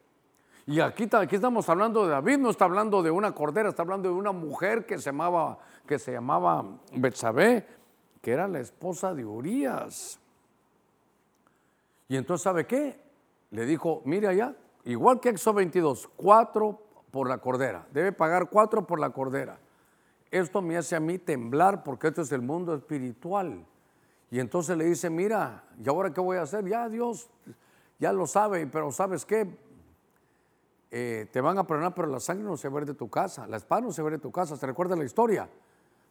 Y 0.68 0.82
aquí, 0.82 1.08
aquí 1.12 1.36
estamos 1.38 1.68
hablando 1.70 2.04
de 2.04 2.12
David, 2.12 2.38
no 2.38 2.50
está 2.50 2.66
hablando 2.66 3.02
de 3.02 3.10
una 3.10 3.34
cordera, 3.34 3.70
está 3.70 3.84
hablando 3.84 4.10
de 4.10 4.16
una 4.16 4.34
mujer 4.34 4.86
que 4.86 4.98
se 4.98 5.06
llamaba, 5.06 5.58
que 5.88 5.98
se 5.98 6.12
llamaba 6.12 6.66
Betsabé, 6.94 7.66
que 8.22 8.32
era 8.32 8.50
la 8.50 8.60
esposa 8.60 9.14
de 9.14 9.24
Urias. 9.24 10.20
Y 12.10 12.18
entonces, 12.18 12.44
¿sabe 12.44 12.68
qué? 12.68 13.00
Le 13.52 13.66
dijo, 13.66 14.02
mire 14.04 14.28
allá, 14.28 14.56
igual 14.92 15.20
que 15.20 15.30
Éxodo 15.30 15.56
22, 15.56 16.10
cuatro 16.16 16.82
por 17.12 17.30
la 17.30 17.38
cordera. 17.40 17.88
Debe 17.92 18.12
pagar 18.12 18.50
cuatro 18.50 18.86
por 18.86 19.00
la 19.00 19.12
cordera. 19.12 19.60
Esto 20.32 20.62
me 20.62 20.78
hace 20.78 20.96
a 20.96 21.00
mí 21.00 21.18
temblar 21.18 21.84
porque 21.84 22.08
esto 22.08 22.22
es 22.22 22.32
el 22.32 22.42
mundo 22.42 22.74
espiritual. 22.76 23.66
Y 24.30 24.40
entonces 24.40 24.78
le 24.78 24.86
dice, 24.86 25.10
mira, 25.10 25.64
¿y 25.82 25.88
ahora 25.88 26.12
qué 26.12 26.20
voy 26.20 26.38
a 26.38 26.42
hacer? 26.42 26.68
Ya 26.68 26.90
Dios 26.90 27.30
ya 28.00 28.14
lo 28.14 28.28
sabe, 28.28 28.68
pero 28.68 28.92
¿sabes 28.92 29.26
qué? 29.26 29.48
Eh, 30.92 31.28
te 31.32 31.42
van 31.42 31.58
a 31.58 31.66
perdonar, 31.66 31.94
pero 31.94 32.08
la 32.08 32.20
sangre 32.20 32.46
no 32.46 32.58
se 32.58 32.70
va 32.70 32.82
de 32.82 32.94
tu 32.94 33.10
casa, 33.10 33.48
la 33.48 33.58
espada 33.58 33.82
no 33.82 33.92
se 33.92 34.02
va 34.02 34.10
de 34.10 34.20
tu 34.20 34.32
casa. 34.32 34.56
¿Se 34.56 34.66
recuerda 34.66 34.96
la 34.96 35.04
historia? 35.04 35.50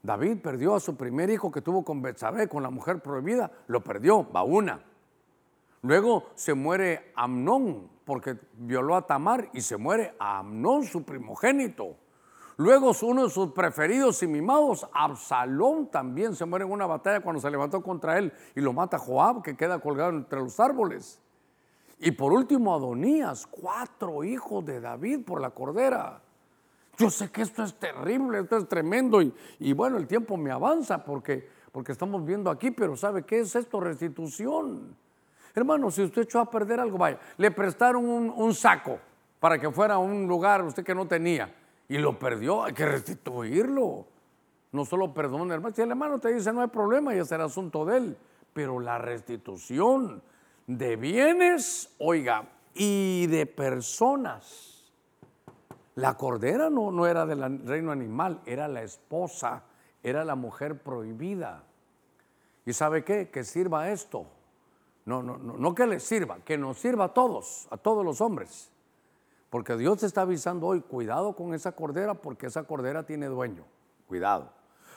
David 0.02 0.38
perdió 0.42 0.74
a 0.74 0.80
su 0.80 0.96
primer 0.96 1.30
hijo 1.30 1.50
que 1.50 1.62
tuvo 1.62 1.84
con 1.84 2.02
Betsabé, 2.02 2.48
con 2.48 2.62
la 2.62 2.70
mujer 2.70 3.00
prohibida, 3.00 3.50
lo 3.68 3.82
perdió, 3.82 4.30
va 4.30 4.42
una. 4.42 4.82
Luego 5.82 6.30
se 6.34 6.54
muere 6.54 7.12
Amnón 7.14 7.95
porque 8.06 8.38
violó 8.56 8.94
a 8.94 9.06
Tamar 9.06 9.50
y 9.52 9.60
se 9.60 9.76
muere 9.76 10.14
Amnón, 10.18 10.84
su 10.84 11.02
primogénito. 11.02 11.96
Luego 12.56 12.92
uno 13.02 13.24
de 13.24 13.30
sus 13.30 13.52
preferidos 13.52 14.22
y 14.22 14.28
mimados, 14.28 14.88
Absalón, 14.94 15.90
también 15.90 16.34
se 16.34 16.46
muere 16.46 16.64
en 16.64 16.70
una 16.70 16.86
batalla 16.86 17.20
cuando 17.20 17.40
se 17.40 17.50
levantó 17.50 17.82
contra 17.82 18.16
él 18.16 18.32
y 18.54 18.60
lo 18.60 18.72
mata 18.72 18.96
Joab, 18.96 19.42
que 19.42 19.56
queda 19.56 19.80
colgado 19.80 20.10
entre 20.10 20.40
los 20.40 20.58
árboles. 20.60 21.20
Y 21.98 22.12
por 22.12 22.32
último, 22.32 22.74
Adonías, 22.74 23.46
cuatro 23.46 24.22
hijos 24.22 24.64
de 24.64 24.80
David 24.80 25.24
por 25.24 25.40
la 25.40 25.50
cordera. 25.50 26.22
Yo 26.96 27.10
sé 27.10 27.30
que 27.30 27.42
esto 27.42 27.64
es 27.64 27.74
terrible, 27.74 28.38
esto 28.38 28.56
es 28.56 28.68
tremendo 28.68 29.20
y, 29.20 29.72
bueno, 29.74 29.98
el 29.98 30.06
tiempo 30.06 30.36
me 30.36 30.50
avanza 30.50 31.04
porque, 31.04 31.46
porque 31.72 31.92
estamos 31.92 32.24
viendo 32.24 32.50
aquí, 32.50 32.70
pero 32.70 32.96
¿sabe 32.96 33.24
qué 33.24 33.40
es 33.40 33.54
esto? 33.54 33.80
Restitución. 33.80 34.96
Hermano, 35.56 35.90
si 35.90 36.02
usted 36.02 36.22
echó 36.22 36.40
a 36.40 36.50
perder 36.50 36.80
algo, 36.80 36.98
vaya, 36.98 37.18
le 37.38 37.50
prestaron 37.50 38.04
un, 38.04 38.54
saco 38.54 38.98
para 39.40 39.58
que 39.58 39.70
fuera 39.70 39.94
a 39.94 39.98
un 39.98 40.28
lugar 40.28 40.62
usted 40.62 40.84
que 40.84 40.94
no 40.94 41.08
tenía 41.08 41.50
y 41.88 41.96
lo 41.96 42.18
perdió, 42.18 42.62
hay 42.62 42.74
que 42.74 42.84
restituirlo. 42.84 44.04
No 44.72 44.84
solo 44.84 45.14
perdón, 45.14 45.50
hermano. 45.50 45.74
Si 45.74 45.80
el 45.80 45.88
hermano 45.88 46.18
te 46.18 46.34
dice 46.34 46.52
no 46.52 46.60
hay 46.60 46.68
problema, 46.68 47.14
ya 47.14 47.24
será 47.24 47.44
asunto 47.44 47.86
de 47.86 47.96
él, 47.96 48.18
pero 48.52 48.80
la 48.80 48.98
restitución 48.98 50.22
de 50.66 50.96
bienes, 50.96 51.90
oiga, 52.00 52.50
y 52.74 53.26
de 53.28 53.46
personas. 53.46 54.92
La 55.94 56.18
cordera 56.18 56.68
no, 56.68 56.90
no 56.90 57.06
era 57.06 57.24
del 57.24 57.66
reino 57.66 57.92
animal, 57.92 58.42
era 58.44 58.68
la 58.68 58.82
esposa, 58.82 59.62
era 60.02 60.22
la 60.22 60.34
mujer 60.34 60.82
prohibida. 60.82 61.64
¿Y 62.66 62.74
sabe 62.74 63.04
qué? 63.04 63.30
Que 63.30 63.42
sirva 63.42 63.88
esto. 63.88 64.35
No, 65.06 65.22
no, 65.22 65.38
no, 65.38 65.56
no 65.56 65.74
que 65.74 65.86
le 65.86 66.00
sirva, 66.00 66.38
que 66.44 66.58
nos 66.58 66.78
sirva 66.78 67.06
a 67.06 67.14
todos, 67.14 67.68
a 67.70 67.76
todos 67.76 68.04
los 68.04 68.20
hombres. 68.20 68.70
Porque 69.48 69.76
Dios 69.76 70.02
está 70.02 70.22
avisando 70.22 70.66
hoy, 70.66 70.80
cuidado 70.80 71.34
con 71.34 71.54
esa 71.54 71.72
cordera 71.72 72.14
porque 72.14 72.46
esa 72.46 72.64
cordera 72.64 73.04
tiene 73.04 73.26
dueño. 73.26 73.64
Cuidado. 74.08 74.50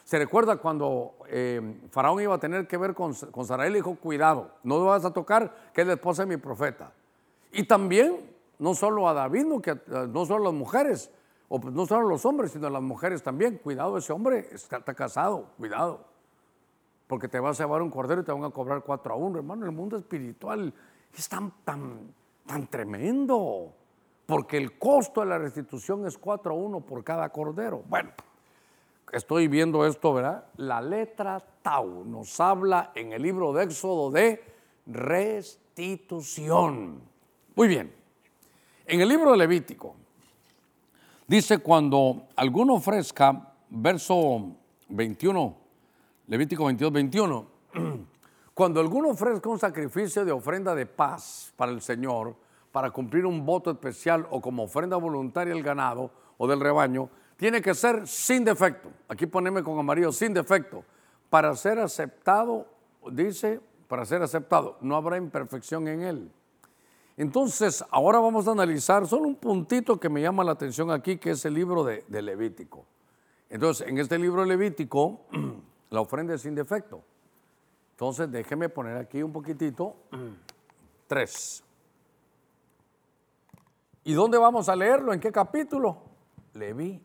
Se 0.03 0.17
recuerda 0.17 0.57
cuando 0.57 1.13
eh, 1.27 1.81
Faraón 1.91 2.19
iba 2.21 2.33
a 2.33 2.39
tener 2.39 2.67
que 2.67 2.77
ver 2.77 2.95
con, 2.95 3.13
con 3.13 3.45
Sarai, 3.45 3.69
le 3.69 3.77
dijo, 3.77 3.95
cuidado, 3.95 4.49
no 4.63 4.79
lo 4.79 4.85
vas 4.85 5.05
a 5.05 5.13
tocar, 5.13 5.53
que 5.71 5.81
es 5.81 5.87
la 5.87 5.93
esposa 5.93 6.23
de 6.23 6.35
mi 6.35 6.37
profeta. 6.37 6.91
Y 7.51 7.65
también, 7.65 8.17
no 8.57 8.73
solo 8.73 9.07
a 9.07 9.13
David, 9.13 9.45
no, 9.45 9.61
que, 9.61 9.79
no 9.87 10.25
solo 10.25 10.45
a 10.45 10.51
las 10.51 10.53
mujeres, 10.53 11.11
pues, 11.47 11.73
no 11.73 11.85
solo 11.85 12.07
a 12.07 12.09
los 12.09 12.25
hombres, 12.25 12.51
sino 12.51 12.65
a 12.65 12.71
las 12.71 12.81
mujeres 12.81 13.21
también. 13.21 13.59
Cuidado, 13.59 13.99
ese 13.99 14.11
hombre 14.11 14.49
está, 14.51 14.77
está 14.77 14.95
casado, 14.95 15.51
cuidado. 15.57 16.08
Porque 17.09 17.27
te 17.27 17.39
vas 17.39 17.59
a 17.59 17.63
llevar 17.63 17.81
un 17.81 17.89
cordero 17.89 18.21
y 18.21 18.23
te 18.23 18.31
van 18.31 18.43
a 18.43 18.51
cobrar 18.51 18.83
cuatro 18.83 19.15
a 19.15 19.17
uno. 19.17 19.39
Hermano, 19.39 19.65
el 19.65 19.71
mundo 19.71 19.97
espiritual 19.97 20.71
es 21.11 21.27
tan, 21.27 21.51
tan, 21.65 22.13
tan 22.45 22.67
tremendo. 22.67 23.73
Porque 24.27 24.57
el 24.57 24.77
costo 24.77 25.21
de 25.21 25.25
la 25.25 25.39
restitución 25.39 26.05
es 26.05 26.19
cuatro 26.19 26.51
a 26.51 26.55
uno 26.55 26.81
por 26.81 27.03
cada 27.03 27.27
cordero. 27.29 27.81
Bueno, 27.89 28.11
estoy 29.11 29.47
viendo 29.47 29.87
esto, 29.87 30.13
¿verdad? 30.13 30.45
La 30.57 30.81
letra 30.81 31.43
Tau 31.63 32.05
nos 32.05 32.39
habla 32.39 32.91
en 32.93 33.11
el 33.11 33.23
libro 33.23 33.53
de 33.53 33.63
Éxodo 33.63 34.11
de 34.11 34.43
restitución. 34.85 37.01
Muy 37.55 37.67
bien. 37.67 37.91
En 38.85 39.01
el 39.01 39.09
libro 39.09 39.31
de 39.31 39.37
Levítico 39.37 39.95
dice 41.25 41.57
cuando 41.57 42.27
alguno 42.35 42.75
ofrezca, 42.75 43.51
verso 43.67 44.51
21, 44.89 45.68
Levítico 46.29 46.65
22, 46.65 46.93
21, 46.93 47.47
cuando 48.53 48.79
alguno 48.79 49.09
ofrezca 49.09 49.49
un 49.49 49.57
sacrificio 49.57 50.23
de 50.23 50.31
ofrenda 50.31 50.75
de 50.75 50.85
paz 50.85 51.51
para 51.55 51.71
el 51.71 51.81
Señor, 51.81 52.35
para 52.71 52.91
cumplir 52.91 53.25
un 53.25 53.43
voto 53.43 53.71
especial 53.71 54.27
o 54.29 54.39
como 54.39 54.61
ofrenda 54.61 54.95
voluntaria 54.95 55.55
del 55.55 55.63
ganado 55.63 56.11
o 56.37 56.47
del 56.47 56.59
rebaño, 56.59 57.09
tiene 57.35 57.63
que 57.63 57.73
ser 57.73 58.07
sin 58.07 58.45
defecto. 58.45 58.91
Aquí 59.07 59.25
poneme 59.25 59.63
con 59.63 59.79
amarillo, 59.79 60.11
sin 60.11 60.31
defecto. 60.31 60.85
Para 61.31 61.55
ser 61.55 61.79
aceptado, 61.79 62.67
dice, 63.11 63.59
para 63.87 64.05
ser 64.05 64.21
aceptado, 64.21 64.77
no 64.81 64.95
habrá 64.95 65.17
imperfección 65.17 65.87
en 65.87 66.03
él. 66.03 66.31
Entonces, 67.17 67.83
ahora 67.89 68.19
vamos 68.19 68.47
a 68.47 68.51
analizar 68.51 69.07
solo 69.07 69.27
un 69.27 69.35
puntito 69.35 69.99
que 69.99 70.09
me 70.09 70.21
llama 70.21 70.43
la 70.43 70.51
atención 70.51 70.91
aquí, 70.91 71.17
que 71.17 71.31
es 71.31 71.43
el 71.45 71.55
libro 71.55 71.83
de, 71.83 72.05
de 72.07 72.21
Levítico. 72.21 72.85
Entonces, 73.49 73.87
en 73.87 73.97
este 73.97 74.19
libro 74.19 74.45
Levítico, 74.45 75.21
la 75.89 76.01
ofrenda 76.01 76.33
es 76.35 76.41
sin 76.41 76.55
defecto. 76.55 77.03
Entonces, 77.91 78.31
déjeme 78.31 78.69
poner 78.69 78.97
aquí 78.97 79.21
un 79.21 79.33
poquitito, 79.33 79.95
tres. 81.07 81.63
¿Y 84.03 84.13
dónde 84.13 84.37
vamos 84.37 84.69
a 84.69 84.75
leerlo? 84.75 85.13
¿En 85.13 85.19
qué 85.19 85.31
capítulo? 85.31 85.97
Leví 86.53 87.01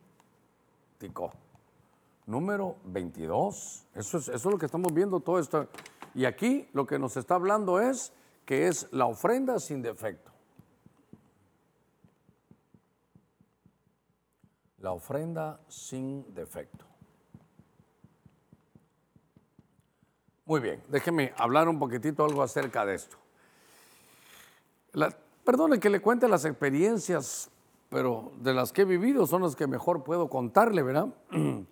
Número 2.26 2.76
22. 2.84 3.86
Eso 3.94 4.18
es, 4.18 4.28
eso 4.28 4.34
es 4.34 4.44
lo 4.44 4.58
que 4.58 4.66
estamos 4.66 4.92
viendo 4.94 5.20
todo 5.20 5.38
esto. 5.38 5.68
Y 6.14 6.24
aquí 6.24 6.68
lo 6.72 6.86
que 6.86 6.98
nos 6.98 7.16
está 7.16 7.34
hablando 7.34 7.80
es 7.80 8.12
que 8.46 8.68
es 8.68 8.88
la 8.92 9.06
ofrenda 9.06 9.58
sin 9.58 9.82
defecto. 9.82 10.30
La 14.78 14.92
ofrenda 14.92 15.60
sin 15.68 16.34
defecto. 16.34 16.86
Muy 20.46 20.60
bien, 20.60 20.82
déjeme 20.88 21.32
hablar 21.36 21.68
un 21.68 21.78
poquitito 21.78 22.24
algo 22.24 22.42
acerca 22.42 22.84
de 22.84 22.94
esto. 22.94 23.16
perdone 25.44 25.78
que 25.80 25.90
le 25.90 26.00
cuente 26.00 26.28
las 26.28 26.44
experiencias 26.44 27.50
pero 27.94 28.32
de 28.40 28.52
las 28.52 28.72
que 28.72 28.82
he 28.82 28.84
vivido 28.84 29.24
son 29.24 29.42
las 29.42 29.54
que 29.54 29.68
mejor 29.68 30.02
puedo 30.02 30.28
contarle, 30.28 30.82
¿verdad? 30.82 31.14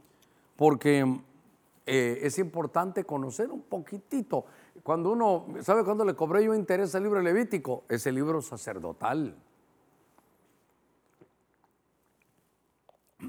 Porque 0.56 1.20
eh, 1.84 2.20
es 2.22 2.38
importante 2.38 3.02
conocer 3.02 3.50
un 3.50 3.62
poquitito. 3.62 4.44
Cuando 4.84 5.10
uno, 5.10 5.46
¿sabe 5.62 5.82
cuándo 5.82 6.04
le 6.04 6.14
cobré 6.14 6.44
yo 6.44 6.54
interés 6.54 6.94
al 6.94 7.02
libro 7.02 7.20
Levítico? 7.20 7.82
Es 7.88 8.06
el 8.06 8.14
libro 8.14 8.40
sacerdotal. 8.40 9.34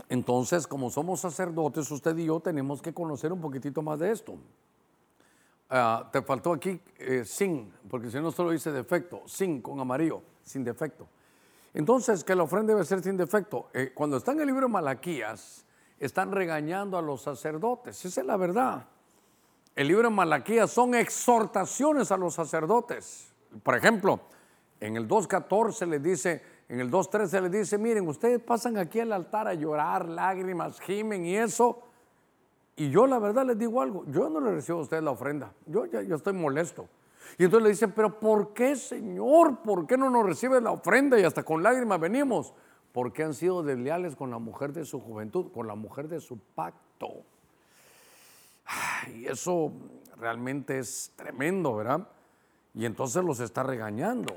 Entonces, 0.07 0.67
como 0.67 0.91
somos 0.91 1.19
sacerdotes, 1.19 1.89
usted 1.89 2.15
y 2.17 2.25
yo 2.25 2.41
tenemos 2.41 2.79
que 2.79 2.93
conocer 2.93 3.33
un 3.33 3.41
poquitito 3.41 3.81
más 3.81 3.97
de 3.97 4.11
esto. 4.11 4.35
Ah, 5.75 6.07
te 6.11 6.21
faltó 6.21 6.53
aquí 6.53 6.79
eh, 6.99 7.23
sin, 7.25 7.73
porque 7.89 8.11
si 8.11 8.19
no 8.19 8.31
solo 8.31 8.51
dice 8.51 8.71
defecto, 8.71 9.23
sin 9.25 9.59
con 9.59 9.79
amarillo, 9.79 10.21
sin 10.43 10.63
defecto. 10.63 11.07
Entonces, 11.73 12.23
que 12.23 12.35
la 12.35 12.43
ofrenda 12.43 12.73
debe 12.73 12.85
ser 12.85 13.01
sin 13.01 13.17
defecto. 13.17 13.71
Eh, 13.73 13.91
cuando 13.91 14.17
está 14.17 14.33
en 14.33 14.41
el 14.41 14.45
libro 14.45 14.67
de 14.67 14.71
Malaquías, 14.71 15.65
están 15.99 16.31
regañando 16.31 16.95
a 16.95 17.01
los 17.01 17.23
sacerdotes. 17.23 18.05
Esa 18.05 18.21
es 18.21 18.27
la 18.27 18.37
verdad. 18.37 18.85
El 19.75 19.87
libro 19.87 20.09
de 20.09 20.13
Malaquías 20.13 20.69
son 20.69 20.93
exhortaciones 20.93 22.11
a 22.11 22.17
los 22.17 22.35
sacerdotes. 22.35 23.33
Por 23.63 23.75
ejemplo, 23.75 24.19
en 24.79 24.95
el 24.95 25.07
2.14 25.07 25.87
les 25.87 26.03
dice, 26.03 26.43
en 26.69 26.81
el 26.81 26.91
2.13 26.91 27.41
les 27.41 27.51
dice, 27.51 27.79
miren, 27.79 28.07
ustedes 28.07 28.39
pasan 28.39 28.77
aquí 28.77 28.99
al 28.99 29.11
altar 29.11 29.47
a 29.47 29.55
llorar, 29.55 30.07
lágrimas, 30.07 30.79
gimen 30.79 31.25
y 31.25 31.35
eso. 31.35 31.81
Y 32.75 32.89
yo 32.89 33.05
la 33.05 33.19
verdad 33.19 33.45
les 33.45 33.57
digo 33.57 33.81
algo, 33.81 34.03
yo 34.07 34.29
no 34.29 34.39
le 34.39 34.51
recibo 34.51 34.79
a 34.79 34.81
ustedes 34.81 35.03
la 35.03 35.11
ofrenda, 35.11 35.53
yo 35.65 35.85
ya 35.85 36.01
yo 36.01 36.15
estoy 36.15 36.33
molesto. 36.33 36.87
Y 37.37 37.45
entonces 37.45 37.63
le 37.63 37.69
dicen, 37.69 37.91
pero 37.95 38.19
¿por 38.19 38.53
qué 38.53 38.75
Señor? 38.75 39.59
¿Por 39.61 39.87
qué 39.87 39.97
no 39.97 40.09
nos 40.09 40.25
recibe 40.25 40.59
la 40.59 40.71
ofrenda 40.71 41.19
y 41.19 41.23
hasta 41.23 41.43
con 41.43 41.63
lágrimas 41.63 41.99
venimos? 41.99 42.53
Porque 42.91 43.23
han 43.23 43.33
sido 43.33 43.63
desleales 43.63 44.15
con 44.15 44.29
la 44.29 44.39
mujer 44.39 44.73
de 44.73 44.85
su 44.85 44.99
juventud, 44.99 45.51
con 45.51 45.67
la 45.67 45.75
mujer 45.75 46.07
de 46.07 46.19
su 46.19 46.37
pacto. 46.37 47.23
Y 49.15 49.25
eso 49.25 49.71
realmente 50.17 50.79
es 50.79 51.11
tremendo, 51.15 51.75
¿verdad? 51.75 52.07
Y 52.73 52.85
entonces 52.85 53.23
los 53.23 53.39
está 53.39 53.63
regañando. 53.63 54.35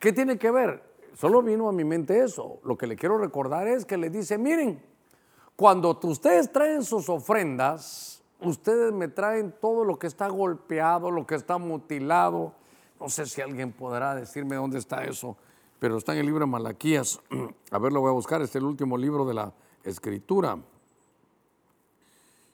¿Qué 0.00 0.12
tiene 0.12 0.38
que 0.38 0.50
ver? 0.50 0.82
Solo 1.14 1.42
vino 1.42 1.68
a 1.68 1.72
mi 1.72 1.84
mente 1.84 2.22
eso. 2.22 2.60
Lo 2.64 2.76
que 2.76 2.86
le 2.86 2.96
quiero 2.96 3.18
recordar 3.18 3.66
es 3.66 3.84
que 3.84 3.96
le 3.96 4.10
dice, 4.10 4.38
miren, 4.38 4.82
cuando 5.58 5.98
ustedes 6.04 6.52
traen 6.52 6.84
sus 6.84 7.08
ofrendas, 7.08 8.22
ustedes 8.40 8.92
me 8.92 9.08
traen 9.08 9.52
todo 9.60 9.82
lo 9.82 9.98
que 9.98 10.06
está 10.06 10.28
golpeado, 10.28 11.10
lo 11.10 11.26
que 11.26 11.34
está 11.34 11.58
mutilado. 11.58 12.52
No 13.00 13.08
sé 13.08 13.26
si 13.26 13.40
alguien 13.40 13.72
podrá 13.72 14.14
decirme 14.14 14.54
dónde 14.54 14.78
está 14.78 15.02
eso, 15.02 15.36
pero 15.80 15.96
está 15.96 16.12
en 16.12 16.20
el 16.20 16.26
libro 16.26 16.46
de 16.46 16.52
Malaquías. 16.52 17.18
A 17.72 17.78
ver, 17.80 17.92
lo 17.92 18.00
voy 18.02 18.10
a 18.10 18.12
buscar, 18.12 18.40
este 18.40 18.58
es 18.58 18.62
el 18.62 18.68
último 18.68 18.96
libro 18.96 19.24
de 19.24 19.34
la 19.34 19.52
escritura. 19.82 20.56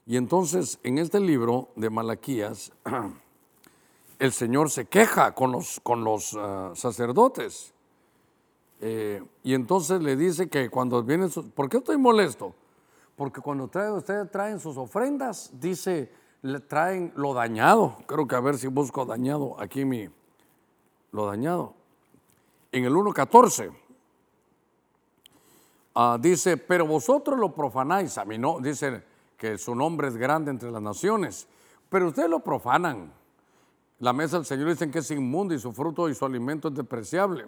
Y 0.07 0.17
entonces, 0.17 0.79
en 0.81 0.97
este 0.97 1.19
libro 1.19 1.69
de 1.75 1.91
Malaquías, 1.91 2.71
el 4.17 4.31
Señor 4.31 4.71
se 4.71 4.85
queja 4.85 5.35
con 5.35 5.51
los, 5.51 6.35
ah, 6.39 6.71
sacerdotes. 6.73 7.71
Eh, 8.81 9.23
y 9.43 9.53
entonces 9.53 10.01
le 10.01 10.15
dice 10.15 10.49
que 10.49 10.71
cuando 10.71 11.03
vienen, 11.03 11.29
¿por 11.53 11.69
qué 11.69 11.77
estoy 11.77 11.99
molesto? 11.99 12.55
Porque 13.15 13.41
cuando 13.41 13.65
ustedes 13.65 14.29
traen 14.31 14.59
sus 14.59 14.77
ofrendas, 14.77 15.49
dice, 15.53 16.11
le 16.41 16.59
traen 16.59 17.13
lo 17.15 17.33
dañado. 17.33 17.97
Creo 18.05 18.27
que 18.27 18.35
a 18.35 18.39
ver 18.39 18.57
si 18.57 18.67
busco 18.67 19.05
dañado 19.05 19.59
aquí 19.59 19.85
mi, 19.85 20.09
lo 21.11 21.25
dañado. 21.25 21.73
En 22.71 22.83
el 22.83 22.93
1.14 22.93 23.71
ah, 25.95 26.17
dice, 26.19 26.57
pero 26.57 26.85
vosotros 26.85 27.39
lo 27.39 27.55
profanáis. 27.55 28.17
A 28.17 28.25
mí 28.25 28.37
no, 28.37 28.59
dice 28.59 29.03
que 29.37 29.57
su 29.57 29.73
nombre 29.73 30.09
es 30.09 30.17
grande 30.17 30.51
entre 30.51 30.69
las 30.71 30.81
naciones, 30.81 31.47
pero 31.89 32.09
ustedes 32.09 32.29
lo 32.29 32.41
profanan. 32.41 33.13
La 33.99 34.11
mesa 34.11 34.35
del 34.37 34.45
Señor 34.45 34.69
dicen 34.69 34.91
que 34.91 34.99
es 34.99 35.09
inmundo 35.11 35.53
y 35.53 35.59
su 35.59 35.71
fruto 35.71 36.09
y 36.09 36.15
su 36.15 36.25
alimento 36.25 36.67
es 36.67 36.75
despreciable. 36.75 37.47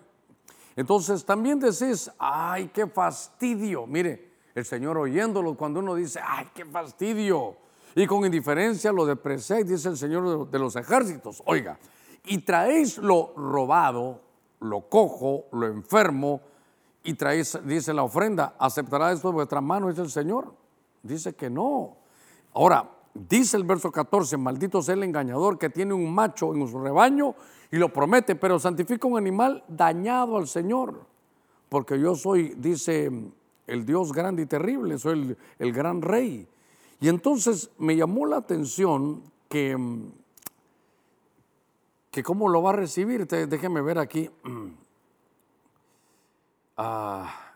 Entonces 0.78 1.26
también 1.26 1.60
decís, 1.60 2.10
ay, 2.18 2.70
qué 2.74 2.88
fastidio. 2.88 3.86
Mire, 3.86 4.27
el 4.58 4.65
Señor 4.65 4.98
oyéndolo 4.98 5.54
cuando 5.54 5.82
uno 5.82 5.93
dice, 5.93 6.20
ay, 6.26 6.48
qué 6.52 6.65
fastidio. 6.65 7.56
Y 7.93 8.08
con 8.08 8.26
indiferencia 8.26 8.91
lo 8.91 9.06
depreciáis, 9.06 9.67
dice 9.67 9.88
el 9.88 9.98
Señor 9.98 10.50
de 10.50 10.58
los 10.58 10.76
ejércitos. 10.76 11.43
Oiga, 11.46 11.78
y 12.26 12.39
traéis 12.39 12.98
lo 12.98 13.34
robado, 13.36 14.20
lo 14.62 14.82
cojo, 14.89 15.46
lo 15.52 15.67
enfermo, 15.67 16.41
y 17.04 17.13
traéis, 17.13 17.60
dice 17.65 17.93
la 17.93 18.02
ofrenda, 18.02 18.56
¿aceptará 18.58 19.12
esto 19.12 19.28
de 19.28 19.36
vuestra 19.36 19.62
mano? 19.62 19.89
Dice 19.89 20.02
el 20.02 20.10
Señor. 20.10 20.52
Dice 21.04 21.36
que 21.36 21.52
no. 21.52 21.96
Ahora, 22.56 22.89
dice 23.13 23.58
el 23.58 23.63
verso 23.63 23.91
14, 23.91 24.38
maldito 24.38 24.82
sea 24.82 24.96
el 24.96 25.04
engañador 25.04 25.60
que 25.60 25.70
tiene 25.70 25.93
un 25.93 26.12
macho 26.12 26.56
en 26.56 26.67
su 26.67 26.80
rebaño 26.80 27.36
y 27.72 27.78
lo 27.78 27.93
promete, 27.93 28.36
pero 28.36 28.58
santifica 28.58 29.08
un 29.08 29.20
animal 29.20 29.63
dañado 29.67 30.36
al 30.36 30.48
Señor, 30.48 31.06
porque 31.70 32.00
yo 32.00 32.15
soy, 32.15 32.56
dice 32.58 33.12
el 33.68 33.86
Dios 33.86 34.14
grande 34.14 34.44
y 34.44 34.46
terrible, 34.46 34.98
soy 34.98 35.38
el, 35.60 35.74
gran 35.74 36.02
rey. 36.02 36.48
Y 37.00 37.10
entonces 37.10 37.70
me 37.78 37.96
llamó 37.96 38.26
la 38.26 38.38
atención 38.38 39.22
que, 39.50 39.78
que 42.10 42.24
cómo 42.24 42.50
lo 42.50 42.64
va 42.64 42.72
a 42.72 42.74
recibir, 42.74 43.28
déjeme 43.28 43.82
ver 43.82 44.00
aquí. 44.00 44.30
Ah, 46.80 47.56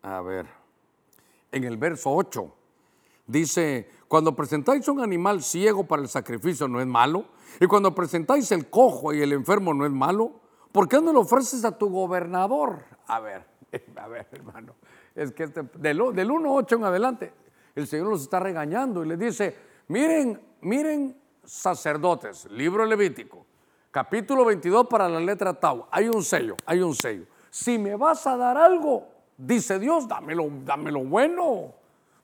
a 0.00 0.20
ver, 0.20 0.46
en 1.50 1.64
el 1.64 1.76
verso 1.76 2.14
8 2.14 2.54
dice, 3.26 3.90
cuando 4.06 4.36
presentáis 4.36 4.86
un 4.88 5.00
animal 5.00 5.42
ciego 5.42 5.84
para 5.84 6.02
el 6.02 6.08
sacrificio, 6.08 6.68
¿no 6.68 6.80
es 6.80 6.86
malo? 6.86 7.24
Y 7.60 7.66
cuando 7.66 7.94
presentáis 7.94 8.50
el 8.52 8.68
cojo 8.68 9.12
y 9.12 9.22
el 9.22 9.32
enfermo 9.32 9.74
no 9.74 9.86
es 9.86 9.92
malo, 9.92 10.32
¿por 10.72 10.88
qué 10.88 11.00
no 11.00 11.12
lo 11.12 11.20
ofreces 11.20 11.64
a 11.64 11.76
tu 11.76 11.88
gobernador? 11.88 12.84
A 13.06 13.20
ver, 13.20 13.46
a 13.96 14.08
ver, 14.08 14.28
hermano, 14.32 14.74
es 15.14 15.32
que 15.32 15.44
este, 15.44 15.62
del, 15.74 15.98
del 16.14 16.28
1.8 16.28 16.76
en 16.76 16.84
adelante, 16.84 17.32
el 17.74 17.86
Señor 17.86 18.08
los 18.08 18.22
está 18.22 18.40
regañando 18.40 19.04
y 19.04 19.08
les 19.08 19.18
dice, 19.18 19.56
miren, 19.88 20.40
miren 20.60 21.16
sacerdotes, 21.44 22.46
libro 22.50 22.84
levítico, 22.84 23.46
capítulo 23.90 24.44
22 24.44 24.86
para 24.86 25.08
la 25.08 25.20
letra 25.20 25.54
Tau, 25.54 25.86
hay 25.90 26.08
un 26.08 26.22
sello, 26.22 26.56
hay 26.66 26.80
un 26.80 26.94
sello. 26.94 27.26
Si 27.50 27.78
me 27.78 27.94
vas 27.94 28.26
a 28.26 28.36
dar 28.36 28.56
algo, 28.56 29.06
dice 29.36 29.78
Dios, 29.78 30.08
dámelo, 30.08 30.48
dámelo 30.64 31.04
bueno, 31.04 31.72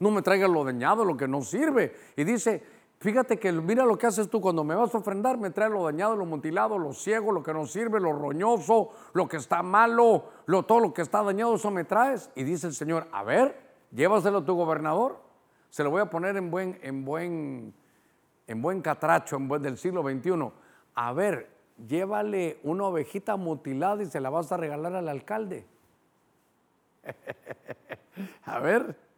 no 0.00 0.11
me 0.11 0.22
traigas 0.22 0.50
lo 0.50 0.64
dañado, 0.64 1.05
lo 1.05 1.16
que 1.16 1.29
no 1.29 1.42
sirve. 1.42 1.94
Y 2.16 2.24
dice, 2.24 2.62
Fíjate 3.01 3.39
que 3.39 3.51
mira 3.51 3.87
lo 3.87 3.97
que 3.97 4.07
haces 4.07 4.29
tú 4.29 4.43
cuando 4.43 4.63
me 4.63 4.75
vas 4.75 4.95
a 4.95 4.99
ofrendar, 4.99 5.39
me 5.39 5.49
trae 5.49 5.71
lo 5.71 5.83
dañado, 5.83 6.15
lo 6.17 6.27
mutilado, 6.27 6.79
lo 6.79 6.93
ciego, 6.93 7.33
lo 7.33 7.43
que 7.43 7.55
no 7.55 7.65
sirve, 7.65 7.99
lo 7.99 8.13
roñoso, 8.13 8.91
lo 9.15 9.27
que 9.27 9.39
está 9.39 9.63
malo, 9.63 10.25
lo, 10.45 10.65
todo 10.65 10.81
lo 10.81 10.93
que 10.93 11.01
está 11.01 11.23
dañado, 11.23 11.55
eso 11.55 11.71
me 11.71 11.85
traes. 11.85 12.31
Y 12.35 12.45
dice 12.45 12.67
el 12.67 12.75
Señor, 12.75 13.09
a 13.11 13.25
ver, 13.25 13.59
llévaselo 13.91 14.39
a 14.39 14.45
tu 14.45 14.55
gobernador. 14.55 15.19
Se 15.71 15.83
lo 15.83 15.91
voy 15.91 16.03
a 16.03 16.11
poner 16.11 16.37
en 16.37 16.51
buen, 16.51 16.79
en 16.83 17.07
buen, 17.07 17.73
en 18.47 18.61
buen 18.61 18.83
catracho, 18.83 19.37
en 19.37 19.49
buen 19.49 19.63
del 19.63 19.79
siglo 19.79 20.03
XXI. 20.03 20.53
A 20.95 21.15
ver, 21.15 21.49
llévale 21.89 22.61
una 22.65 22.85
ovejita 22.85 23.37
mutilada 23.37 24.03
y 24.03 24.07
se 24.07 24.21
la 24.21 24.29
vas 24.29 24.53
a 24.53 24.59
regalar 24.59 24.95
al 24.95 25.09
alcalde. 25.09 25.67
a 28.45 28.59
ver. 28.59 29.10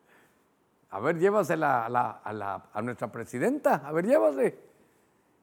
A 0.92 1.00
ver, 1.00 1.18
llévasela 1.18 1.86
a, 1.86 2.82
nuestra 2.82 3.10
presidenta. 3.10 3.80
A 3.82 3.92
ver, 3.92 4.06
llévase. 4.06 4.58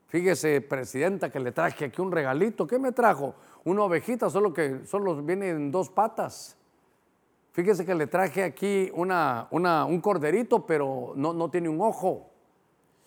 Fíjese, 0.06 0.62
presidenta, 0.62 1.32
que 1.32 1.40
le 1.40 1.52
traje 1.52 1.86
aquí 1.86 2.00
un 2.02 2.12
regalito. 2.12 2.68
¿Qué 2.68 2.78
me 2.78 2.92
trajo? 2.92 3.34
Una 3.64 3.84
ovejita, 3.84 4.30
solo 4.30 4.54
que 4.54 4.86
solo 4.86 5.16
viene 5.24 5.50
en 5.50 5.72
dos 5.72 5.90
patas. 5.90 6.56
Fíjese 7.52 7.84
que 7.84 7.96
le 7.96 8.06
traje 8.06 8.44
aquí 8.44 8.92
una, 8.94 9.48
una, 9.50 9.86
un 9.86 10.00
corderito, 10.02 10.68
pero 10.68 11.14
no, 11.16 11.34
no 11.34 11.50
tiene 11.50 11.68
un 11.68 11.82
ojo. 11.82 12.30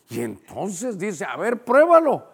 Y 0.09 0.21
entonces 0.21 0.99
dice, 0.99 1.25
a 1.25 1.37
ver, 1.37 1.65
pruébalo. 1.65 2.27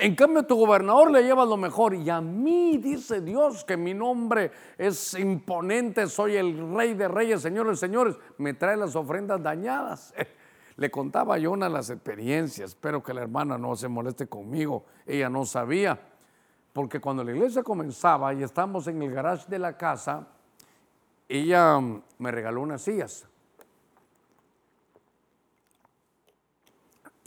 En 0.00 0.14
cambio, 0.14 0.44
tu 0.44 0.54
gobernador 0.54 1.10
le 1.10 1.24
lleva 1.24 1.44
lo 1.44 1.56
mejor. 1.56 1.92
Y 1.94 2.08
a 2.08 2.20
mí, 2.20 2.78
dice 2.78 3.20
Dios, 3.20 3.64
que 3.64 3.76
mi 3.76 3.94
nombre 3.94 4.52
es 4.78 5.14
imponente, 5.14 6.06
soy 6.06 6.36
el 6.36 6.72
rey 6.74 6.94
de 6.94 7.08
reyes, 7.08 7.42
señores, 7.42 7.80
señores, 7.80 8.16
me 8.38 8.54
trae 8.54 8.76
las 8.76 8.94
ofrendas 8.94 9.42
dañadas. 9.42 10.14
Le 10.76 10.92
contaba 10.92 11.34
a 11.34 11.40
Jonah 11.42 11.68
las 11.68 11.90
experiencias. 11.90 12.70
Espero 12.70 13.02
que 13.02 13.12
la 13.12 13.22
hermana 13.22 13.58
no 13.58 13.74
se 13.74 13.88
moleste 13.88 14.28
conmigo. 14.28 14.84
Ella 15.04 15.28
no 15.28 15.44
sabía. 15.44 15.98
Porque 16.72 17.00
cuando 17.00 17.24
la 17.24 17.32
iglesia 17.32 17.64
comenzaba 17.64 18.32
y 18.32 18.44
estamos 18.44 18.86
en 18.86 19.02
el 19.02 19.10
garage 19.10 19.48
de 19.48 19.58
la 19.58 19.76
casa, 19.76 20.28
ella 21.28 21.80
me 22.18 22.30
regaló 22.30 22.60
unas 22.60 22.82
sillas. 22.82 23.26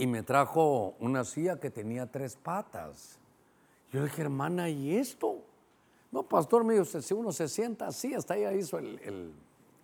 Y 0.02 0.08
me 0.08 0.24
trajo 0.24 0.96
una 1.00 1.24
silla 1.24 1.60
que 1.60 1.70
tenía 1.70 2.08
tres 2.08 2.36
patas. 2.36 3.20
Yo 3.92 4.00
le 4.00 4.08
dije, 4.08 4.24
hermana, 4.24 4.68
¿y 4.68 4.96
esto? 4.98 5.44
No, 6.12 6.24
pastor 6.24 6.64
mío, 6.64 6.84
si 6.86 7.14
uno 7.14 7.32
se 7.32 7.48
sienta 7.48 7.86
así, 7.86 8.16
hasta 8.16 8.36
ella 8.36 8.52
hizo 8.52 8.80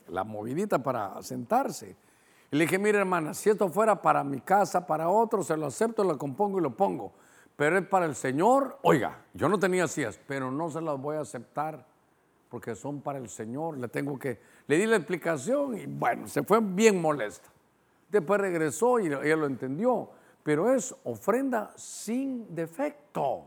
la 0.08 0.24
movidita 0.24 0.82
para 0.82 1.22
sentarse. 1.22 1.96
Y 2.50 2.56
le 2.56 2.64
dije, 2.64 2.80
mire 2.80 2.98
hermana, 2.98 3.36
si 3.36 3.52
esto 3.52 3.70
fuera 3.70 4.02
para 4.02 4.24
mi 4.24 4.42
casa, 4.42 4.88
para 4.88 5.08
otro, 5.08 5.44
se 5.44 5.56
lo 5.56 5.68
acepto, 5.68 6.04
lo 6.04 6.18
compongo 6.18 6.58
y 6.58 6.64
lo 6.64 6.76
pongo. 6.76 7.14
Pero 7.56 7.78
es 7.78 7.86
para 7.86 8.08
el 8.08 8.16
Señor, 8.16 8.80
oiga, 8.82 9.24
yo 9.36 9.48
no 9.48 9.60
tenía 9.60 9.88
sillas, 9.88 10.20
pero 10.26 10.50
no 10.50 10.72
se 10.72 10.82
las 10.82 11.00
voy 11.00 11.18
a 11.18 11.22
aceptar 11.22 11.86
porque 12.50 12.74
son 12.74 13.02
para 13.02 13.20
el 13.20 13.30
Señor. 13.30 13.78
Le 13.78 13.88
tengo 13.88 14.18
que, 14.18 14.40
le 14.66 14.80
di 14.80 14.88
la 14.88 14.96
explicación 14.96 15.78
y 15.78 15.86
bueno, 15.86 16.28
se 16.28 16.42
fue 16.42 16.60
bien 16.60 17.00
molesta. 17.00 17.50
Después 18.10 18.40
regresó 18.40 19.00
y 19.00 19.08
ella 19.08 19.36
lo 19.36 19.46
entendió, 19.46 20.10
pero 20.44 20.74
es 20.74 20.96
ofrenda 21.04 21.74
sin 21.76 22.56
defecto. 22.56 23.44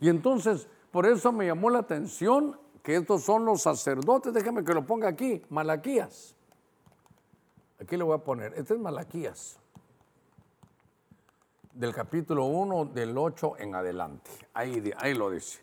Y 0.00 0.08
entonces, 0.08 0.68
por 0.90 1.06
eso 1.06 1.32
me 1.32 1.46
llamó 1.46 1.70
la 1.70 1.80
atención 1.80 2.58
que 2.82 2.96
estos 2.96 3.22
son 3.22 3.44
los 3.44 3.62
sacerdotes, 3.62 4.32
déjame 4.32 4.64
que 4.64 4.72
lo 4.72 4.86
ponga 4.86 5.08
aquí, 5.08 5.42
Malaquías. 5.50 6.34
Aquí 7.80 7.96
le 7.96 8.04
voy 8.04 8.16
a 8.16 8.18
poner, 8.18 8.54
este 8.54 8.74
es 8.74 8.80
Malaquías, 8.80 9.58
del 11.74 11.94
capítulo 11.94 12.46
1, 12.46 12.86
del 12.86 13.16
8 13.16 13.58
en 13.58 13.74
adelante. 13.74 14.30
Ahí, 14.54 14.92
ahí 14.96 15.14
lo 15.14 15.30
dice. 15.30 15.60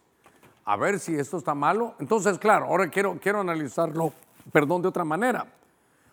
A 0.64 0.78
ver 0.78 1.00
si 1.00 1.16
esto 1.16 1.38
está 1.38 1.54
malo. 1.54 1.96
Entonces, 2.00 2.38
claro, 2.40 2.66
ahora 2.66 2.90
quiero, 2.90 3.20
quiero 3.20 3.42
analizarlo, 3.42 4.14
perdón, 4.52 4.82
de 4.82 4.88
otra 4.88 5.04
manera. 5.04 5.46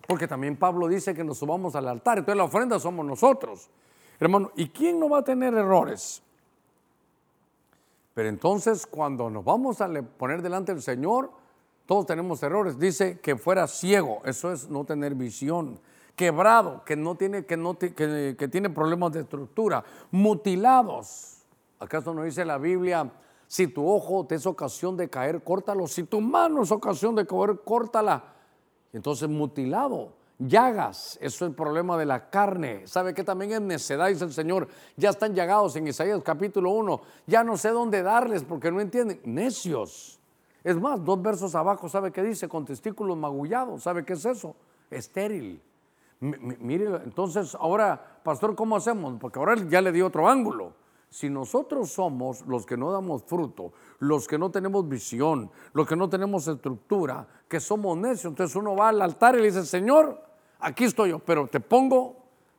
Porque 0.07 0.27
también 0.27 0.57
Pablo 0.57 0.87
dice 0.87 1.13
que 1.13 1.23
nos 1.23 1.37
subamos 1.37 1.75
al 1.75 1.87
altar. 1.87 2.19
Entonces 2.19 2.37
la 2.37 2.43
ofrenda 2.43 2.79
somos 2.79 3.05
nosotros. 3.05 3.69
Hermano, 4.19 4.51
¿y 4.55 4.69
quién 4.69 4.99
no 4.99 5.09
va 5.09 5.19
a 5.19 5.23
tener 5.23 5.53
errores? 5.53 6.21
Pero 8.13 8.29
entonces 8.29 8.85
cuando 8.85 9.29
nos 9.29 9.43
vamos 9.43 9.81
a 9.81 9.89
poner 10.17 10.41
delante 10.41 10.73
del 10.73 10.81
Señor, 10.81 11.31
todos 11.85 12.05
tenemos 12.05 12.41
errores. 12.43 12.77
Dice 12.77 13.19
que 13.19 13.35
fuera 13.35 13.67
ciego, 13.67 14.21
eso 14.25 14.51
es 14.51 14.69
no 14.69 14.85
tener 14.85 15.15
visión. 15.15 15.79
Quebrado, 16.15 16.83
que, 16.85 16.95
no 16.95 17.15
tiene, 17.15 17.45
que, 17.45 17.57
no, 17.57 17.77
que, 17.77 18.49
tiene 18.51 18.69
problemas 18.69 19.13
de 19.13 19.21
estructura. 19.21 19.83
Mutilados. 20.11 21.39
¿Acaso 21.79 22.13
no 22.13 22.23
dice 22.23 22.45
la 22.45 22.57
Biblia, 22.57 23.11
si 23.47 23.67
tu 23.67 23.87
ojo 23.89 24.25
te 24.25 24.35
es 24.35 24.45
ocasión 24.45 24.95
de 24.95 25.09
caer, 25.09 25.43
córtalo. 25.43 25.87
Si 25.87 26.03
tu 26.03 26.21
mano 26.21 26.63
es 26.63 26.71
ocasión 26.71 27.15
de 27.15 27.25
caer, 27.25 27.59
córtala. 27.65 28.32
Entonces, 28.93 29.27
mutilado, 29.27 30.13
llagas, 30.39 31.17
eso 31.21 31.45
es 31.45 31.49
el 31.49 31.55
problema 31.55 31.97
de 31.97 32.05
la 32.05 32.29
carne. 32.29 32.87
¿Sabe 32.87 33.13
que 33.13 33.23
también 33.23 33.51
es 33.51 33.61
necedad? 33.61 34.07
Dice 34.07 34.25
el 34.25 34.33
Señor, 34.33 34.67
ya 34.95 35.09
están 35.09 35.33
llagados 35.33 35.75
en 35.75 35.87
Isaías 35.87 36.21
capítulo 36.23 36.71
1. 36.71 37.01
Ya 37.27 37.43
no 37.43 37.57
sé 37.57 37.69
dónde 37.69 38.03
darles 38.03 38.43
porque 38.43 38.71
no 38.71 38.79
entienden. 38.79 39.19
Necios. 39.25 40.19
Es 40.63 40.79
más, 40.79 41.03
dos 41.03 41.21
versos 41.21 41.55
abajo, 41.55 41.89
¿sabe 41.89 42.11
qué 42.11 42.23
dice? 42.23 42.47
Con 42.47 42.65
testículos 42.65 43.17
magullados. 43.17 43.83
¿Sabe 43.83 44.05
qué 44.05 44.13
es 44.13 44.25
eso? 44.25 44.55
Estéril. 44.89 45.61
mire, 46.21 46.85
entonces 47.03 47.55
ahora, 47.55 48.19
pastor, 48.23 48.55
¿cómo 48.55 48.77
hacemos? 48.77 49.15
Porque 49.19 49.39
ahora 49.39 49.55
ya 49.67 49.81
le 49.81 49.91
di 49.91 50.01
otro 50.01 50.29
ángulo. 50.29 50.82
Si 51.13 51.29
nosotros 51.29 51.91
somos 51.91 52.43
los 52.47 52.65
que 52.65 52.75
no 52.75 52.91
damos 52.91 53.21
fruto, 53.21 53.71
los 53.99 54.27
que 54.27 54.39
no 54.39 54.49
tenemos 54.49 54.89
visión, 54.89 55.51
los 55.73 55.87
que 55.87 55.95
no 55.95 56.09
tenemos 56.09 56.47
estructura, 56.47 57.27
que 57.47 57.59
somos 57.59 57.95
necios, 57.95 58.31
entonces 58.31 58.55
uno 58.55 58.75
va 58.75 58.89
al 58.89 58.99
altar 58.99 59.35
y 59.35 59.41
le 59.41 59.51
dice, 59.51 59.63
Señor, 59.63 60.19
aquí 60.59 60.85
estoy 60.85 61.11
yo, 61.11 61.19
pero 61.19 61.45
te 61.45 61.59
pongo 61.59 62.15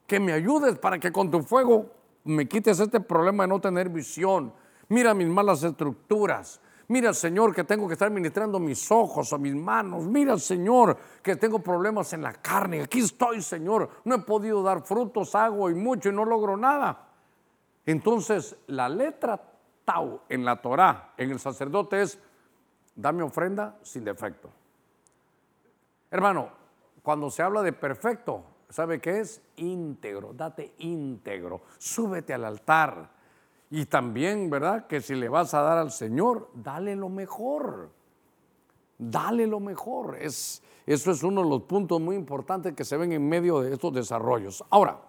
que 0.06 0.20
me 0.20 0.32
ayudes 0.32 0.78
para 0.78 1.00
que 1.00 1.10
con 1.10 1.32
tu 1.32 1.42
fuego 1.42 1.86
me 2.22 2.46
quites 2.46 2.78
este 2.78 3.00
problema 3.00 3.42
de 3.42 3.48
no 3.48 3.60
tener 3.60 3.88
visión. 3.88 4.52
Mira 4.88 5.14
mis 5.14 5.26
malas 5.26 5.64
estructuras. 5.64 6.60
Mira, 6.86 7.12
Señor, 7.12 7.52
que 7.52 7.64
tengo 7.64 7.88
que 7.88 7.94
estar 7.94 8.12
ministrando 8.12 8.60
mis 8.60 8.88
ojos 8.92 9.32
o 9.32 9.38
mis 9.40 9.56
manos. 9.56 10.06
Mira, 10.06 10.38
Señor, 10.38 10.96
que 11.24 11.34
tengo 11.34 11.58
problemas 11.58 12.12
en 12.12 12.22
la 12.22 12.34
carne. 12.34 12.82
Aquí 12.82 13.00
estoy, 13.00 13.42
Señor. 13.42 13.90
No 14.04 14.14
he 14.14 14.20
podido 14.20 14.62
dar 14.62 14.82
frutos, 14.82 15.34
hago 15.34 15.68
y 15.70 15.74
mucho 15.74 16.10
y 16.10 16.12
no 16.12 16.24
logro 16.24 16.56
nada. 16.56 17.03
Entonces, 17.86 18.56
la 18.66 18.88
letra 18.88 19.40
tau 19.84 20.20
en 20.28 20.44
la 20.44 20.60
Torah, 20.60 21.12
en 21.16 21.30
el 21.30 21.38
sacerdote 21.38 22.02
es, 22.02 22.18
dame 22.94 23.22
ofrenda 23.22 23.76
sin 23.82 24.04
defecto. 24.04 24.50
Hermano, 26.10 26.48
cuando 27.02 27.30
se 27.30 27.42
habla 27.42 27.62
de 27.62 27.72
perfecto, 27.72 28.44
¿sabe 28.70 29.00
qué 29.00 29.20
es? 29.20 29.42
Íntegro, 29.56 30.32
date 30.32 30.74
íntegro, 30.78 31.62
súbete 31.78 32.32
al 32.32 32.44
altar. 32.44 33.10
Y 33.70 33.86
también, 33.86 34.48
¿verdad? 34.48 34.86
Que 34.86 35.00
si 35.00 35.14
le 35.14 35.28
vas 35.28 35.52
a 35.54 35.60
dar 35.60 35.78
al 35.78 35.90
Señor, 35.90 36.50
dale 36.54 36.94
lo 36.94 37.08
mejor. 37.08 37.90
Dale 38.96 39.46
lo 39.46 39.58
mejor. 39.58 40.16
Es, 40.20 40.62
eso 40.86 41.10
es 41.10 41.22
uno 41.22 41.42
de 41.42 41.48
los 41.48 41.62
puntos 41.62 42.00
muy 42.00 42.14
importantes 42.14 42.74
que 42.74 42.84
se 42.84 42.96
ven 42.96 43.12
en 43.12 43.28
medio 43.28 43.60
de 43.60 43.72
estos 43.72 43.92
desarrollos. 43.92 44.64
Ahora, 44.70 45.00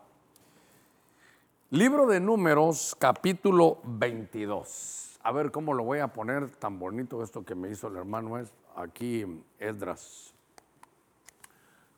Libro 1.72 2.06
de 2.06 2.20
Números, 2.20 2.96
capítulo 3.00 3.80
22. 3.86 5.20
A 5.24 5.32
ver 5.32 5.50
cómo 5.50 5.74
lo 5.74 5.84
voy 5.84 5.98
a 5.98 6.10
poner 6.14 6.48
tan 6.52 6.78
bonito 6.78 7.24
esto 7.24 7.44
que 7.44 7.56
me 7.56 7.72
hizo 7.72 7.88
el 7.88 7.96
hermano 7.96 8.38
es 8.38 8.54
aquí, 8.76 9.26
Esdras. 9.58 10.32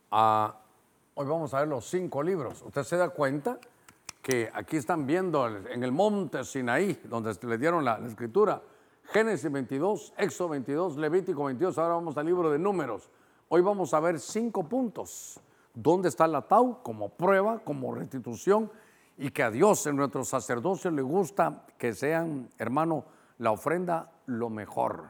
Ah, 0.09 0.55
hoy 1.15 1.27
vamos 1.27 1.53
a 1.53 1.59
ver 1.59 1.67
los 1.67 1.85
cinco 1.85 2.23
libros. 2.23 2.63
Usted 2.65 2.83
se 2.83 2.95
da 2.95 3.09
cuenta 3.09 3.59
que 4.21 4.49
aquí 4.53 4.77
están 4.77 5.05
viendo 5.05 5.45
en 5.45 5.83
el 5.83 5.91
monte 5.91 6.45
Sinaí, 6.45 7.01
donde 7.03 7.35
le 7.41 7.57
dieron 7.57 7.83
la, 7.83 7.97
escritura, 8.07 8.61
Génesis 9.03 9.51
22, 9.51 10.13
Éxodo 10.17 10.47
22, 10.47 10.95
Levítico 10.95 11.43
22. 11.43 11.77
Ahora 11.77 11.95
vamos 11.95 12.17
al 12.17 12.25
libro 12.25 12.49
de 12.49 12.57
Números. 12.57 13.09
Hoy 13.49 13.59
vamos 13.59 13.93
a 13.93 13.99
ver 13.99 14.17
cinco 14.21 14.63
puntos. 14.63 15.41
¿Dónde 15.73 16.07
está 16.07 16.25
la 16.25 16.41
Tau? 16.43 16.81
Como 16.81 17.09
prueba, 17.09 17.59
como 17.59 17.93
restitución 17.93 18.71
y 19.17 19.31
que 19.31 19.43
a 19.43 19.51
Dios 19.51 19.85
en 19.87 19.95
nuestro 19.95 20.23
sacerdocio 20.23 20.91
le 20.91 21.01
gusta 21.01 21.65
que 21.77 21.93
sean, 21.93 22.49
hermano, 22.57 23.05
la 23.39 23.51
ofrenda 23.51 24.11
lo 24.27 24.49
mejor. 24.49 25.05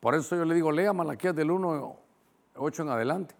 Por 0.00 0.14
eso 0.14 0.36
yo 0.36 0.44
le 0.44 0.54
digo, 0.54 0.72
lea 0.72 0.92
Malaquías 0.92 1.34
del 1.34 1.50
1, 1.50 1.96
8 2.56 2.82
en 2.82 2.88
adelante. 2.88 3.34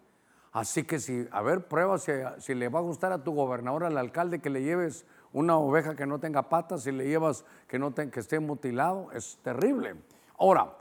Así 0.52 0.84
que 0.84 0.98
si, 0.98 1.26
a 1.30 1.42
ver, 1.42 1.66
prueba 1.66 1.98
si, 1.98 2.12
si, 2.38 2.54
le 2.54 2.68
va 2.68 2.78
a 2.78 2.82
gustar 2.82 3.12
a 3.12 3.24
tu 3.24 3.32
gobernador, 3.32 3.84
al 3.84 3.96
alcalde, 3.96 4.40
que 4.40 4.50
le 4.50 4.62
lleves 4.62 5.06
una 5.32 5.56
oveja 5.56 5.96
que 5.96 6.06
no 6.06 6.20
tenga 6.20 6.48
patas, 6.48 6.82
si 6.82 6.92
le 6.92 7.06
llevas 7.06 7.44
que, 7.68 7.78
no 7.78 7.94
que 7.94 8.20
esté 8.20 8.38
mutilado, 8.38 9.10
es 9.12 9.38
terrible. 9.42 9.96
Ahora, 10.38 10.76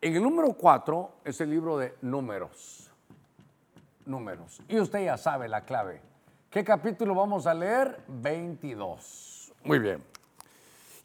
en 0.00 0.14
el 0.14 0.22
número 0.22 0.52
4 0.52 1.12
es 1.24 1.40
el 1.40 1.50
libro 1.50 1.78
de 1.78 1.96
números. 2.02 2.90
Números. 4.04 4.60
Y 4.68 4.78
usted 4.78 5.04
ya 5.04 5.16
sabe 5.16 5.48
la 5.48 5.64
clave. 5.64 6.02
¿Qué 6.54 6.62
capítulo 6.62 7.16
vamos 7.16 7.48
a 7.48 7.52
leer? 7.52 8.04
22. 8.06 9.52
Muy 9.64 9.80
bien. 9.80 10.00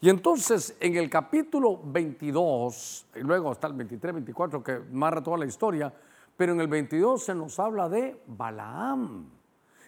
Y 0.00 0.08
entonces 0.08 0.76
en 0.78 0.94
el 0.94 1.10
capítulo 1.10 1.80
22, 1.82 3.08
y 3.16 3.18
luego 3.18 3.50
está 3.50 3.66
el 3.66 3.72
23, 3.72 4.14
24 4.14 4.62
que 4.62 4.80
narra 4.92 5.20
toda 5.20 5.38
la 5.38 5.46
historia, 5.46 5.92
pero 6.36 6.52
en 6.52 6.60
el 6.60 6.68
22 6.68 7.24
se 7.24 7.34
nos 7.34 7.58
habla 7.58 7.88
de 7.88 8.22
Balaam. 8.28 9.28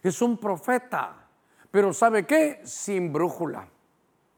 Es 0.02 0.20
un 0.20 0.36
profeta, 0.36 1.28
pero 1.70 1.92
¿sabe 1.92 2.26
qué? 2.26 2.62
Sin 2.64 3.12
brújula. 3.12 3.68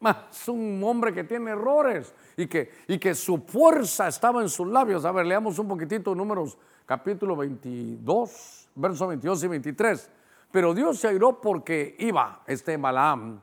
Es 0.30 0.46
un 0.46 0.78
hombre 0.84 1.14
que 1.14 1.24
tiene 1.24 1.52
errores 1.52 2.14
y 2.36 2.46
que, 2.46 2.70
y 2.86 2.98
que 2.98 3.14
su 3.14 3.38
fuerza 3.38 4.08
estaba 4.08 4.42
en 4.42 4.50
sus 4.50 4.68
labios. 4.68 5.06
A 5.06 5.12
ver, 5.12 5.24
leamos 5.24 5.58
un 5.58 5.68
poquitito 5.68 6.14
números 6.14 6.58
capítulo 6.84 7.34
22, 7.34 8.68
versos 8.74 9.08
22 9.08 9.44
y 9.44 9.48
23. 9.48 10.10
Pero 10.54 10.72
Dios 10.72 11.00
se 11.00 11.08
airó 11.08 11.40
porque 11.40 11.96
iba, 11.98 12.42
este 12.46 12.76
Balaam, 12.76 13.40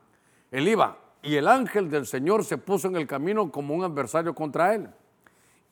él 0.50 0.66
iba, 0.66 0.96
y 1.20 1.36
el 1.36 1.46
ángel 1.46 1.90
del 1.90 2.06
Señor 2.06 2.42
se 2.42 2.56
puso 2.56 2.88
en 2.88 2.96
el 2.96 3.06
camino 3.06 3.52
como 3.52 3.74
un 3.74 3.84
adversario 3.84 4.34
contra 4.34 4.74
él. 4.74 4.88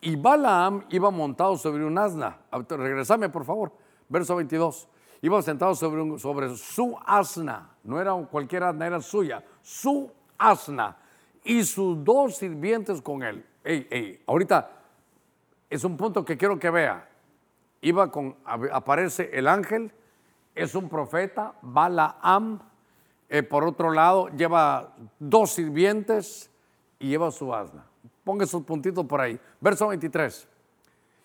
Y 0.03 0.17
Balaam 0.17 0.85
iba 0.91 1.11
montado 1.11 1.57
sobre 1.57 1.87
un 1.87 1.97
asna. 1.97 2.41
Regresame, 2.69 3.31
por 3.31 3.47
favor. 3.47 3.73
Verso 4.11 4.37
22. 4.37 4.87
Iba 5.23 5.41
sentado 5.41 5.75
sobre, 5.75 6.19
sobre 6.19 6.55
su 6.57 6.95
asna. 7.07 7.71
No 7.85 7.99
era 7.99 8.13
cualquier 8.31 8.65
asna, 8.65 8.87
era 8.87 9.01
suya. 9.01 9.43
Su 9.63 10.13
asna. 10.37 10.99
Y 11.43 11.65
sus 11.65 12.05
dos 12.05 12.37
sirvientes 12.37 13.01
con 13.01 13.23
él. 13.23 13.47
Ey, 13.65 13.89
ey, 13.91 14.23
ahorita 14.27 14.73
es 15.71 15.85
un 15.85 15.97
punto 15.97 16.23
que 16.23 16.37
quiero 16.37 16.59
que 16.59 16.69
vea. 16.69 17.09
Iba 17.81 18.11
con, 18.11 18.37
aparece 18.45 19.31
el 19.33 19.49
ángel 19.49 19.91
es 20.61 20.75
un 20.75 20.89
profeta, 20.89 21.55
Balaam, 21.63 22.61
eh, 23.29 23.43
por 23.43 23.65
otro 23.65 23.93
lado, 23.93 24.29
lleva 24.29 24.95
dos 25.19 25.53
sirvientes 25.53 26.51
y 26.99 27.09
lleva 27.09 27.31
su 27.31 27.55
asna. 27.55 27.87
Ponga 28.25 28.45
esos 28.45 28.63
puntitos 28.63 29.07
por 29.07 29.21
ahí. 29.21 29.41
Verso 29.61 29.89
23. 29.89 30.49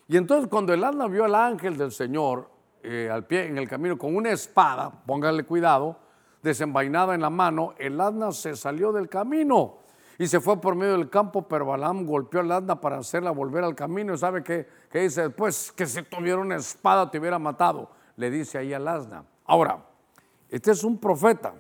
Y 0.08 0.18
entonces 0.18 0.50
cuando 0.50 0.74
el 0.74 0.84
asna 0.84 1.08
vio 1.08 1.26
al 1.26 1.36
ángel 1.36 1.78
del 1.78 1.92
Señor 1.92 2.50
eh, 2.84 3.10
al 3.12 3.26
pie 3.26 3.48
en 3.48 3.58
el 3.58 3.68
camino 3.68 3.98
con 3.98 4.16
una 4.16 4.32
espada, 4.32 4.92
póngale 5.06 5.44
cuidado, 5.44 5.98
desenvainada 6.42 7.16
en 7.16 7.22
la 7.22 7.32
mano, 7.32 7.74
el 7.80 8.00
asna 8.00 8.32
se 8.32 8.56
salió 8.56 8.92
del 8.92 9.10
camino 9.10 9.80
y 10.18 10.28
se 10.28 10.40
fue 10.40 10.62
por 10.62 10.76
medio 10.76 10.94
del 10.94 11.10
campo, 11.10 11.48
pero 11.48 11.66
Balaam 11.66 12.06
golpeó 12.06 12.40
al 12.40 12.52
asna 12.52 12.80
para 12.80 13.00
hacerla 13.00 13.32
volver 13.32 13.64
al 13.64 13.76
camino. 13.76 14.14
¿Y 14.14 14.18
sabe 14.18 14.44
qué, 14.44 14.68
qué 14.90 15.00
dice 15.00 15.24
después? 15.24 15.74
Que 15.74 15.86
si 15.88 16.04
tuviera 16.04 16.38
una 16.38 16.56
espada 16.56 17.10
te 17.10 17.20
hubiera 17.20 17.40
matado, 17.40 17.90
le 18.18 18.30
dice 18.30 18.57
ahí 18.57 18.74
al 18.74 18.88
asna. 18.88 19.26
Ahora, 19.45 19.86
este 20.49 20.72
es 20.72 20.84
un 20.84 20.97
profeta, 20.97 21.53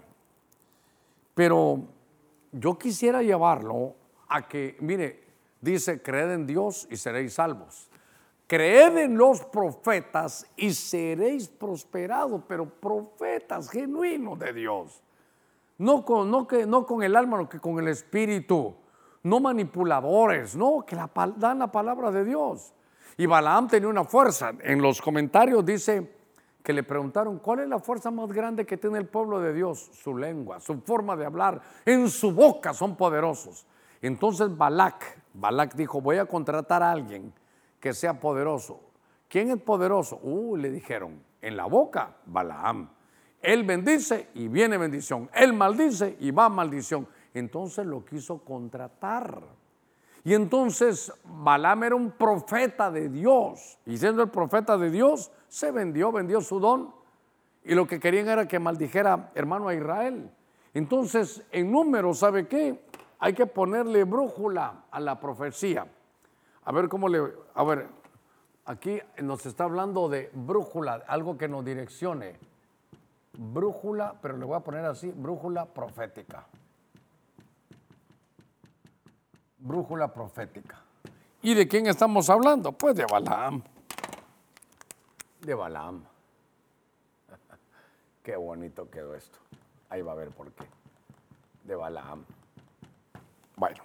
pero 1.33 1.79
yo 2.51 2.77
quisiera 2.77 3.21
llevarlo 3.21 3.95
a 4.27 4.47
que, 4.47 4.77
mire, 4.79 5.23
dice, 5.61 6.01
creed 6.01 6.31
en 6.31 6.47
Dios 6.47 6.87
y 6.89 6.97
seréis 6.97 7.33
salvos. 7.33 7.89
Creed 8.47 8.97
en 8.97 9.17
los 9.17 9.41
profetas 9.43 10.45
y 10.55 10.73
seréis 10.73 11.47
prosperados, 11.47 12.43
pero 12.47 12.69
profetas 12.69 13.69
genuinos 13.69 14.37
de 14.37 14.53
Dios. 14.53 15.01
No 15.77 16.05
con, 16.05 16.29
no 16.29 16.47
que, 16.47 16.65
no 16.65 16.85
con 16.85 17.03
el 17.03 17.15
alma, 17.15 17.37
sino 17.37 17.49
que 17.49 17.59
con 17.59 17.79
el 17.79 17.87
espíritu. 17.87 18.75
No 19.23 19.39
manipuladores, 19.39 20.55
no, 20.55 20.85
que 20.85 20.95
la, 20.95 21.09
dan 21.37 21.59
la 21.59 21.71
palabra 21.71 22.11
de 22.11 22.23
Dios. 22.23 22.73
Y 23.17 23.25
Balaam 23.25 23.67
tenía 23.67 23.89
una 23.89 24.03
fuerza. 24.03 24.53
En 24.61 24.81
los 24.81 25.01
comentarios 25.01 25.65
dice 25.65 26.14
que 26.65 26.73
le 26.73 26.81
preguntaron, 26.81 27.37
¿cuál 27.37 27.59
es 27.59 27.69
la 27.69 27.77
fuerza 27.77 28.09
más 28.09 28.27
grande 28.31 28.65
que 28.65 28.75
tiene 28.75 28.97
el 28.97 29.05
pueblo 29.05 29.39
de 29.39 29.53
Dios? 29.53 29.87
Su 29.93 30.17
lengua, 30.17 30.59
su 30.59 30.81
forma 30.81 31.15
de 31.15 31.23
hablar. 31.23 31.61
En 31.85 32.09
su 32.09 32.31
boca 32.31 32.73
son 32.73 32.95
poderosos. 32.95 33.67
Entonces 34.01 34.57
Balak, 34.57 35.21
Balak 35.35 35.75
dijo, 35.75 36.01
voy 36.01 36.17
a 36.17 36.25
contratar 36.25 36.81
a 36.81 36.91
alguien 36.91 37.31
que 37.79 37.93
sea 37.93 38.19
poderoso. 38.19 38.79
¿Quién 39.29 39.51
es 39.51 39.61
poderoso? 39.61 40.19
Uh, 40.23 40.57
le 40.57 40.71
dijeron, 40.71 41.21
en 41.39 41.55
la 41.55 41.65
boca, 41.65 42.15
Balaam. 42.25 42.89
Él 43.43 43.63
bendice 43.63 44.29
y 44.33 44.47
viene 44.47 44.79
bendición. 44.79 45.29
Él 45.35 45.53
maldice 45.53 46.17
y 46.19 46.31
va 46.31 46.49
maldición. 46.49 47.07
Entonces 47.31 47.85
lo 47.85 48.03
quiso 48.03 48.39
contratar. 48.39 49.39
Y 50.23 50.33
entonces 50.33 51.13
Balaam 51.23 51.83
era 51.83 51.95
un 51.95 52.09
profeta 52.09 52.89
de 52.89 53.09
Dios. 53.09 53.77
Y 53.85 53.97
siendo 53.97 54.23
el 54.23 54.29
profeta 54.29 54.75
de 54.75 54.89
Dios, 54.89 55.31
se 55.55 55.71
vendió, 55.71 56.11
vendió 56.11 56.41
su 56.41 56.59
don. 56.59 56.93
Y 57.63 57.75
lo 57.75 57.87
que 57.87 57.97
querían 57.97 58.27
era 58.27 58.45
que 58.45 58.59
maldijera 58.59 59.31
hermano 59.35 59.69
a 59.69 59.73
Israel. 59.73 60.29
Entonces, 60.73 61.43
en 61.49 61.71
número, 61.71 62.13
¿sabe 62.13 62.45
qué? 62.45 62.83
Hay 63.19 63.31
que 63.31 63.45
ponerle 63.45 64.03
brújula 64.03 64.83
a 64.91 64.99
la 64.99 65.17
profecía. 65.17 65.87
A 66.65 66.71
ver 66.73 66.89
cómo 66.89 67.07
le... 67.07 67.21
A 67.53 67.63
ver, 67.63 67.87
aquí 68.65 68.99
nos 69.23 69.45
está 69.45 69.63
hablando 69.63 70.09
de 70.09 70.29
brújula, 70.33 71.05
algo 71.07 71.37
que 71.37 71.47
nos 71.47 71.63
direccione 71.63 72.35
brújula, 73.37 74.13
pero 74.21 74.35
le 74.35 74.43
voy 74.43 74.57
a 74.57 74.59
poner 74.59 74.83
así, 74.83 75.09
brújula 75.09 75.65
profética. 75.65 76.45
Brújula 79.59 80.13
profética. 80.13 80.81
¿Y 81.41 81.53
de 81.53 81.65
quién 81.65 81.87
estamos 81.87 82.29
hablando? 82.29 82.73
Pues 82.73 82.93
de 82.95 83.05
Balaam. 83.05 83.63
De 85.45 85.53
Balaam. 85.53 86.03
Qué 88.23 88.35
bonito 88.35 88.89
quedó 88.89 89.13
esto. 89.13 89.37
Ahí 89.89 90.01
va 90.01 90.13
a 90.13 90.15
ver 90.15 90.29
por 90.29 90.51
qué. 90.53 90.65
De 91.63 91.75
Balaam. 91.75 92.25
Bueno. 93.55 93.83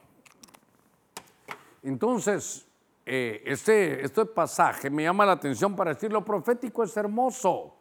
Entonces, 1.82 2.66
eh, 3.04 3.42
este, 3.44 4.02
este 4.02 4.24
pasaje 4.24 4.88
me 4.88 5.02
llama 5.02 5.26
la 5.26 5.32
atención 5.32 5.76
para 5.76 5.92
decir 5.92 6.10
lo 6.10 6.24
profético 6.24 6.82
es 6.82 6.96
hermoso. 6.96 7.76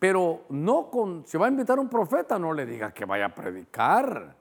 Pero 0.00 0.46
no 0.48 0.90
con, 0.90 1.24
si 1.24 1.38
va 1.38 1.46
a 1.46 1.48
invitar 1.48 1.78
a 1.78 1.80
un 1.80 1.88
profeta, 1.88 2.40
no 2.40 2.52
le 2.52 2.66
diga 2.66 2.92
que 2.92 3.04
vaya 3.04 3.26
a 3.26 3.34
predicar. 3.34 4.34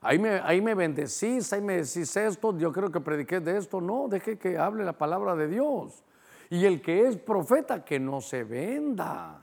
Ahí 0.00 0.18
me, 0.18 0.40
ahí 0.42 0.62
me 0.62 0.74
bendecís, 0.74 1.52
ahí 1.52 1.60
me 1.60 1.74
decís 1.74 2.16
esto, 2.16 2.56
yo 2.56 2.72
creo 2.72 2.90
que 2.90 3.00
prediqué 3.00 3.40
de 3.40 3.58
esto. 3.58 3.82
No, 3.82 4.08
deje 4.08 4.38
que 4.38 4.56
hable 4.56 4.82
la 4.82 4.94
palabra 4.94 5.36
de 5.36 5.48
Dios. 5.48 6.02
Y 6.50 6.64
el 6.64 6.80
que 6.80 7.08
es 7.08 7.16
profeta, 7.16 7.84
que 7.84 7.98
no 7.98 8.20
se 8.20 8.44
venda. 8.44 9.42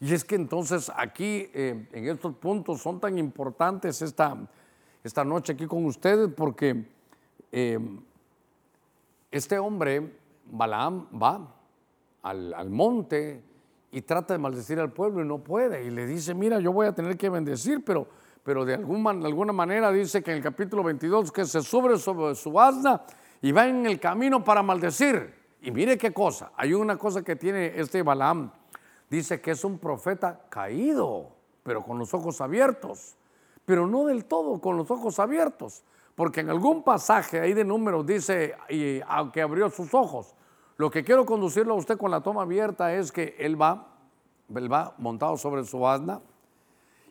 Y 0.00 0.12
es 0.12 0.24
que 0.24 0.34
entonces 0.34 0.92
aquí, 0.94 1.48
eh, 1.54 1.88
en 1.92 2.08
estos 2.08 2.34
puntos, 2.36 2.80
son 2.82 3.00
tan 3.00 3.18
importantes 3.18 4.02
esta, 4.02 4.36
esta 5.02 5.24
noche 5.24 5.54
aquí 5.54 5.66
con 5.66 5.84
ustedes, 5.86 6.28
porque 6.36 6.84
eh, 7.50 7.78
este 9.30 9.58
hombre, 9.58 10.18
Balaam, 10.50 11.06
va 11.20 11.54
al, 12.22 12.54
al 12.54 12.70
monte 12.70 13.42
y 13.94 14.02
trata 14.02 14.34
de 14.34 14.38
maldecir 14.38 14.80
al 14.80 14.92
pueblo 14.92 15.22
y 15.22 15.26
no 15.26 15.38
puede. 15.38 15.84
Y 15.84 15.90
le 15.90 16.04
dice, 16.06 16.34
mira, 16.34 16.58
yo 16.58 16.72
voy 16.72 16.86
a 16.86 16.92
tener 16.92 17.16
que 17.16 17.30
bendecir, 17.30 17.84
pero, 17.84 18.08
pero 18.42 18.64
de, 18.64 18.74
alguna, 18.74 19.14
de 19.14 19.26
alguna 19.26 19.52
manera 19.52 19.92
dice 19.92 20.22
que 20.22 20.32
en 20.32 20.38
el 20.38 20.42
capítulo 20.42 20.82
22 20.82 21.30
que 21.30 21.44
se 21.44 21.62
sube 21.62 21.96
sobre 21.96 22.34
su 22.34 22.60
asna 22.60 23.02
y 23.40 23.52
va 23.52 23.68
en 23.68 23.86
el 23.86 24.00
camino 24.00 24.42
para 24.42 24.62
maldecir. 24.62 25.43
Y 25.64 25.70
mire 25.70 25.96
qué 25.96 26.12
cosa, 26.12 26.52
hay 26.58 26.74
una 26.74 26.98
cosa 26.98 27.22
que 27.22 27.36
tiene 27.36 27.80
este 27.80 28.02
Balaam. 28.02 28.52
Dice 29.08 29.40
que 29.40 29.52
es 29.52 29.64
un 29.64 29.78
profeta 29.78 30.42
caído, 30.50 31.30
pero 31.62 31.82
con 31.82 31.98
los 31.98 32.12
ojos 32.12 32.42
abiertos. 32.42 33.16
Pero 33.64 33.86
no 33.86 34.04
del 34.04 34.26
todo 34.26 34.60
con 34.60 34.76
los 34.76 34.90
ojos 34.90 35.18
abiertos. 35.18 35.82
Porque 36.14 36.40
en 36.40 36.50
algún 36.50 36.82
pasaje 36.82 37.40
ahí 37.40 37.54
de 37.54 37.64
números 37.64 38.04
dice, 38.04 38.54
y 38.68 39.00
aunque 39.08 39.40
abrió 39.40 39.70
sus 39.70 39.94
ojos, 39.94 40.34
lo 40.76 40.90
que 40.90 41.02
quiero 41.02 41.24
conducirlo 41.24 41.72
a 41.72 41.78
usted 41.78 41.96
con 41.96 42.10
la 42.10 42.20
toma 42.20 42.42
abierta 42.42 42.92
es 42.92 43.10
que 43.10 43.34
él 43.38 43.60
va, 43.60 43.88
él 44.54 44.70
va 44.70 44.94
montado 44.98 45.38
sobre 45.38 45.64
su 45.64 45.88
asna. 45.88 46.20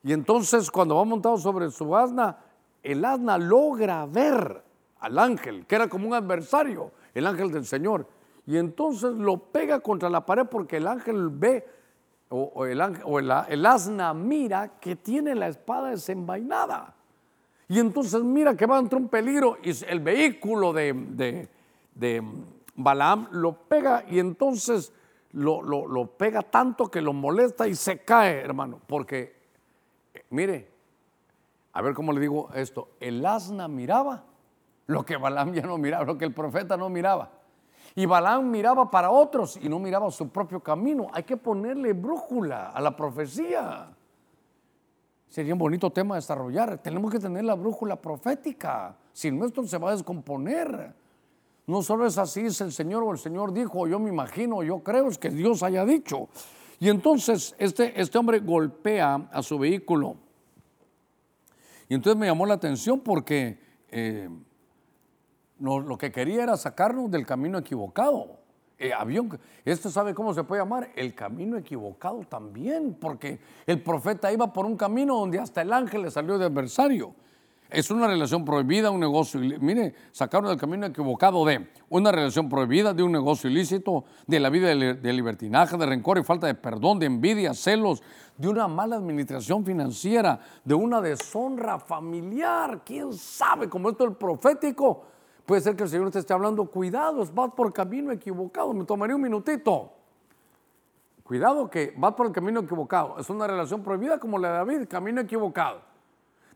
Y 0.03 0.13
entonces 0.13 0.69
cuando 0.69 0.97
va 0.97 1.05
montado 1.05 1.39
sobre 1.39 1.71
su 1.71 1.95
asna, 1.95 2.37
el 2.83 3.03
asna 3.03 3.39
logra 3.39 4.05
ver 4.05 4.63
al 4.99 5.17
ángel, 5.17 5.65
que 5.65 5.73
era 5.73 5.87
como 5.87 6.07
un 6.07 6.13
adversario, 6.13 6.91
el 7.15 7.25
ángel 7.25 7.51
del 7.51 7.65
Señor. 7.65 8.05
Y 8.45 8.57
entonces 8.57 9.13
lo 9.13 9.37
pega 9.37 9.79
contra 9.79 10.09
la 10.09 10.25
pared 10.25 10.45
porque 10.49 10.77
el 10.77 10.87
ángel 10.87 11.29
ve, 11.29 11.65
o, 12.29 12.65
el, 12.65 12.81
o 13.05 13.19
el, 13.19 13.65
asna 13.65 14.13
mira 14.13 14.79
que 14.79 14.95
tiene 14.95 15.35
la 15.35 15.47
espada 15.47 15.91
desenvainada. 15.91 16.95
Y 17.69 17.79
entonces 17.79 18.21
mira 18.23 18.55
que 18.55 18.65
va 18.65 18.79
entre 18.79 18.97
un 18.97 19.07
peligro 19.07 19.57
y 19.63 19.71
el 19.85 19.99
vehículo 19.99 20.73
de, 20.73 21.47
de 21.95 22.23
Balaam 22.75 23.27
lo 23.31 23.53
pega 23.53 24.03
y 24.09 24.19
entonces 24.19 24.91
lo, 25.33 26.15
pega 26.17 26.41
tanto 26.41 26.89
que 26.89 27.01
lo 27.01 27.13
molesta 27.13 27.67
y 27.67 27.75
se 27.75 27.99
cae, 27.99 28.39
hermano. 28.39 28.79
Porque, 28.87 29.35
mire, 30.29 30.69
a 31.73 31.81
ver 31.81 31.93
cómo 31.93 32.13
le 32.13 32.19
digo 32.19 32.49
esto, 32.53 32.89
el 32.99 33.25
asna 33.25 33.67
miraba 33.67 34.23
lo 34.87 35.05
que 35.05 35.17
Balaam 35.17 35.53
ya 35.53 35.63
no 35.63 35.77
miraba, 35.77 36.05
lo 36.05 36.17
que 36.17 36.25
el 36.25 36.33
profeta 36.33 36.77
no 36.77 36.89
miraba. 36.89 37.31
Y 37.95 38.05
Balaam 38.05 38.49
miraba 38.49 38.89
para 38.89 39.11
otros 39.11 39.57
y 39.61 39.69
no 39.69 39.79
miraba 39.79 40.09
su 40.09 40.29
propio 40.29 40.59
camino. 40.59 41.07
Hay 41.13 41.23
que 41.23 41.37
ponerle 41.37 41.93
brújula 41.93 42.71
a 42.71 42.81
la 42.81 42.95
profecía. 42.95 43.89
Sería 45.29 45.53
un 45.53 45.59
bonito 45.59 45.91
tema 45.91 46.15
desarrollar. 46.15 46.77
Tenemos 46.79 47.11
que 47.11 47.19
tener 47.19 47.43
la 47.43 47.55
brújula 47.55 47.95
profética. 47.95 48.95
Si 49.11 49.29
nuestro 49.31 49.65
se 49.67 49.77
va 49.77 49.89
a 49.89 49.93
descomponer. 49.93 50.93
No 51.65 51.81
solo 51.81 52.05
es 52.05 52.17
así, 52.17 52.41
es 52.41 52.59
el 52.61 52.71
Señor 52.71 53.03
o 53.03 53.11
el 53.11 53.17
Señor 53.17 53.53
dijo, 53.53 53.87
yo 53.87 53.97
me 53.97 54.09
imagino, 54.09 54.63
yo 54.63 54.79
creo, 54.79 55.07
es 55.07 55.17
que 55.17 55.29
Dios 55.29 55.63
haya 55.63 55.85
dicho. 55.85 56.27
Y 56.79 56.89
entonces 56.89 57.55
este, 57.57 57.99
este 58.01 58.17
hombre 58.17 58.39
golpea 58.39 59.29
a 59.31 59.41
su 59.41 59.57
vehículo. 59.57 60.17
Y 61.87 61.93
entonces 61.93 62.19
me 62.19 62.25
llamó 62.25 62.45
la 62.45 62.55
atención 62.55 62.99
porque 62.99 63.59
eh, 63.89 64.29
lo 65.59 65.97
que 65.97 66.11
quería 66.11 66.43
era 66.43 66.57
sacarnos 66.57 67.09
del 67.11 67.25
camino 67.25 67.57
equivocado. 67.57 68.43
Eh, 68.83 68.91
avión, 68.91 69.39
esto 69.63 69.89
sabe 69.89 70.13
cómo 70.13 70.33
se 70.33 70.43
puede 70.43 70.61
llamar, 70.61 70.89
el 70.95 71.13
camino 71.13 71.57
equivocado 71.57 72.21
también, 72.27 72.97
porque 72.99 73.39
el 73.65 73.81
profeta 73.81 74.29
iba 74.33 74.51
por 74.51 74.65
un 74.65 74.75
camino 74.75 75.15
donde 75.15 75.39
hasta 75.39 75.61
el 75.61 75.71
ángel 75.71 76.01
le 76.01 76.11
salió 76.11 76.37
de 76.37 76.45
adversario. 76.45 77.15
Es 77.69 77.89
una 77.91 78.07
relación 78.07 78.43
prohibida, 78.43 78.91
un 78.91 78.99
negocio. 78.99 79.39
Mire, 79.39 79.95
sacaron 80.11 80.49
del 80.49 80.59
camino 80.59 80.85
equivocado 80.85 81.45
de 81.45 81.69
una 81.89 82.11
relación 82.11 82.49
prohibida, 82.49 82.93
de 82.93 83.03
un 83.03 83.11
negocio 83.13 83.49
ilícito, 83.49 84.03
de 84.27 84.39
la 84.39 84.49
vida 84.49 84.67
de 84.75 85.13
libertinaje, 85.13 85.77
de 85.77 85.85
rencor 85.85 86.17
y 86.17 86.23
falta 86.23 86.45
de 86.45 86.53
perdón, 86.53 86.99
de 86.99 87.05
envidia, 87.05 87.53
celos, 87.53 88.03
de 88.37 88.49
una 88.49 88.67
mala 88.67 88.97
administración 88.97 89.65
financiera, 89.65 90.39
de 90.63 90.73
una 90.73 90.99
deshonra 91.01 91.79
familiar. 91.79 92.81
¿Quién 92.85 93.13
sabe? 93.13 93.69
Como 93.69 93.89
esto 93.89 94.07
es 94.07 94.17
profético, 94.17 95.05
puede 95.45 95.61
ser 95.61 95.75
que 95.75 95.83
el 95.83 95.89
Señor 95.89 96.11
te 96.11 96.19
esté 96.19 96.33
hablando, 96.33 96.65
cuidado, 96.65 97.25
vas 97.33 97.51
por 97.53 97.71
camino 97.73 98.11
equivocado. 98.11 98.73
Me 98.73 98.85
tomaría 98.85 99.15
un 99.15 99.21
minutito. 99.21 99.91
Cuidado 101.23 101.69
que 101.69 101.93
vas 101.97 102.13
por 102.13 102.27
el 102.27 102.31
camino 102.33 102.61
equivocado. 102.61 103.17
Es 103.19 103.29
una 103.29 103.47
relación 103.47 103.81
prohibida 103.81 104.19
como 104.19 104.37
la 104.37 104.49
de 104.49 104.53
David, 104.55 104.87
camino 104.87 105.21
equivocado 105.21 105.93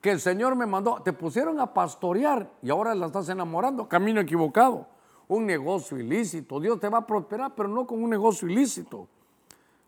que 0.02 0.12
el 0.12 0.20
Señor 0.20 0.56
me 0.56 0.66
mandó, 0.66 1.02
te 1.02 1.14
pusieron 1.14 1.60
a 1.60 1.74
pastorear 1.74 2.50
y 2.62 2.70
ahora 2.70 2.94
la 2.94 3.08
estás 3.08 3.30
enamorando, 3.30 3.88
camino 3.88 4.22
equivocado, 4.22 4.88
un 5.28 5.46
negocio 5.46 5.98
ilícito. 5.98 6.60
Dios 6.60 6.80
te 6.80 6.90
va 6.90 7.00
a 7.00 7.08
prosperar, 7.08 7.54
pero 7.56 7.70
no 7.70 7.86
con 7.86 8.04
un 8.04 8.10
negocio 8.10 8.48
ilícito. 8.48 9.08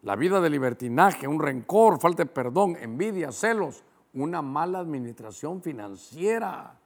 La 0.02 0.16
vida 0.16 0.39
de 0.39 0.50
libertinaje, 0.50 1.28
un 1.28 1.39
rencor, 1.39 2.00
falta 2.00 2.24
de 2.24 2.30
perdón, 2.30 2.76
envidia, 2.80 3.32
celos, 3.32 3.84
una 4.14 4.41
mala 4.41 4.80
administración 4.80 5.62
financiera. 5.62 6.78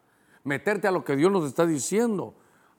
Meterte 0.44 0.88
a 0.88 0.92
lo 0.92 1.04
que 1.04 1.16
Dios 1.16 1.32
nos 1.32 1.46
está 1.46 1.66
diciendo. 1.66 2.34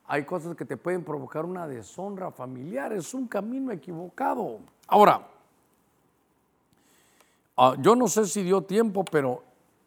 Hay 0.06 0.24
cosas 0.24 0.54
que 0.56 0.64
te 0.64 0.76
pueden 0.76 1.02
provocar 1.02 1.44
una 1.44 1.66
deshonra 1.66 2.30
familiar, 2.30 2.92
es 2.92 3.14
un 3.14 3.26
camino 3.26 3.72
equivocado. 3.72 4.60
Ahora, 4.86 5.26
ah, 7.56 7.74
yo 7.78 7.96
no 7.96 8.06
sé 8.08 8.26
si 8.26 8.42
dio 8.42 8.62
tiempo, 8.62 9.04
pero 9.04 9.42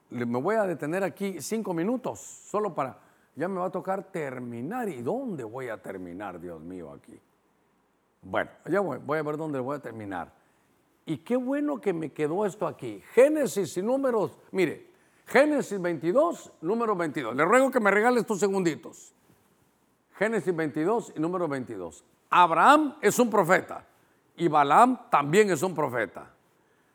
me 0.10 0.40
voy 0.40 0.56
a 0.56 0.64
detener 0.64 1.04
aquí 1.04 1.40
cinco 1.42 1.74
minutos, 1.74 2.20
solo 2.20 2.74
para, 2.74 2.98
ya 3.36 3.48
me 3.48 3.60
va 3.60 3.68
a 3.68 3.72
tocar 3.72 4.04
terminar. 4.06 4.90
¿Y 4.90 5.02
dónde 5.02 5.44
voy 5.44 5.70
a 5.70 5.82
terminar, 5.82 6.40
Dios 6.40 6.62
mío, 6.62 6.92
aquí? 6.92 7.20
Bueno, 8.24 8.50
ya 8.66 8.80
voy, 8.80 8.98
voy 8.98 9.20
a 9.20 9.24
ver 9.24 9.38
dónde 9.38 9.60
voy 9.60 9.78
a 9.78 9.80
terminar. 9.80 10.34
Y 11.06 11.18
qué 11.20 11.38
bueno 11.38 11.80
que 11.80 11.94
me 11.94 12.12
quedó 12.12 12.46
esto 12.46 12.66
aquí. 12.68 13.02
Génesis 13.14 13.78
y 13.78 13.82
números, 13.84 14.38
mire, 14.52 14.90
Génesis 15.28 15.80
22, 15.82 16.54
número 16.62 16.96
22. 16.96 17.36
Le 17.36 17.44
ruego 17.44 17.70
que 17.70 17.82
me 17.82 17.92
regale 17.92 18.22
estos 18.22 18.40
segunditos. 18.40 19.14
Génesis 20.14 20.56
22 20.56 21.14
y 21.18 21.20
número 21.20 21.48
22. 21.50 22.04
Abraham 22.30 22.96
es 23.02 23.20
un 23.20 23.30
profeta 23.30 23.86
y 24.38 24.48
Balaam 24.48 25.10
también 25.10 25.50
es 25.50 25.62
un 25.64 25.76
profeta. 25.76 26.32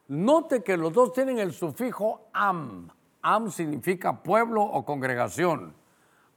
Note 0.09 0.63
que 0.63 0.77
los 0.79 0.93
dos 0.93 1.13
tienen 1.13 1.39
el 1.39 1.53
sufijo 1.53 2.29
am. 2.33 2.89
Am 3.21 3.51
significa 3.51 4.23
pueblo 4.23 4.63
o 4.63 4.85
congregación. 4.85 5.75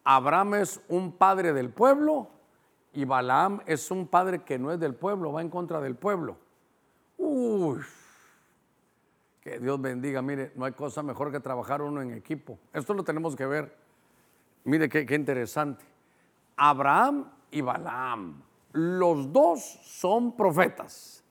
Abraham 0.03 0.55
es 0.55 0.81
un 0.89 1.13
padre 1.13 1.53
del 1.53 1.69
pueblo 1.69 2.27
y 2.93 3.05
Balaam 3.05 3.61
es 3.65 3.89
un 3.89 4.07
padre 4.07 4.43
que 4.43 4.59
no 4.59 4.71
es 4.71 4.79
del 4.79 4.95
pueblo, 4.95 5.31
va 5.31 5.41
en 5.41 5.49
contra 5.49 5.79
del 5.79 5.95
pueblo. 5.95 6.37
Uy, 7.17 7.79
que 9.45 9.59
Dios 9.59 9.79
bendiga. 9.79 10.23
Mire, 10.23 10.51
no 10.55 10.65
hay 10.65 10.71
cosa 10.71 11.03
mejor 11.03 11.31
que 11.31 11.39
trabajar 11.39 11.83
uno 11.83 12.01
en 12.01 12.11
equipo. 12.13 12.57
Esto 12.73 12.95
lo 12.95 13.03
tenemos 13.03 13.35
que 13.35 13.45
ver. 13.45 13.77
Mire 14.63 14.89
qué, 14.89 15.05
interesante. 15.13 15.85
Abraham 16.57 17.29
y 17.51 17.61
Balaam, 17.61 18.41
los 18.71 19.31
dos 19.31 19.61
son 19.83 20.35
profetas. 20.35 21.23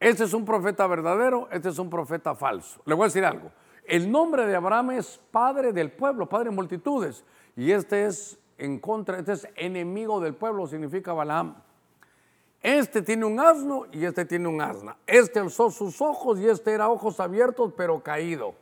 Este 0.00 0.24
es 0.24 0.34
un 0.34 0.44
profeta 0.44 0.84
verdadero, 0.88 1.48
este 1.52 1.68
es 1.68 1.78
un 1.78 1.88
profeta 1.88 2.34
falso. 2.34 2.82
Le 2.86 2.94
voy 2.94 3.04
a 3.04 3.06
decir 3.06 3.24
algo. 3.24 3.52
El 3.84 4.10
nombre 4.10 4.44
de 4.44 4.56
Abraham 4.56 4.92
es 4.92 5.20
padre 5.30 5.72
del 5.72 5.92
pueblo, 5.92 6.28
padre 6.28 6.50
de 6.50 6.56
multitudes. 6.56 7.24
Y 7.54 7.70
este 7.70 8.06
es 8.06 8.36
en 8.58 8.80
contra, 8.80 9.20
este 9.20 9.32
es 9.32 9.48
enemigo 9.54 10.18
del 10.18 10.34
pueblo, 10.34 10.66
significa 10.66 11.12
Balaam. 11.12 11.54
Este 12.64 13.02
tiene 13.02 13.26
un 13.26 13.38
asno 13.38 13.84
y 13.92 14.06
este 14.06 14.24
tiene 14.24 14.48
un 14.48 14.58
asna. 14.58 14.96
Este 15.06 15.38
alzó 15.38 15.70
sus 15.70 16.00
ojos 16.00 16.38
y 16.38 16.48
este 16.48 16.72
era 16.72 16.88
ojos 16.88 17.20
abiertos 17.20 17.74
pero 17.76 18.02
caído. 18.02 18.54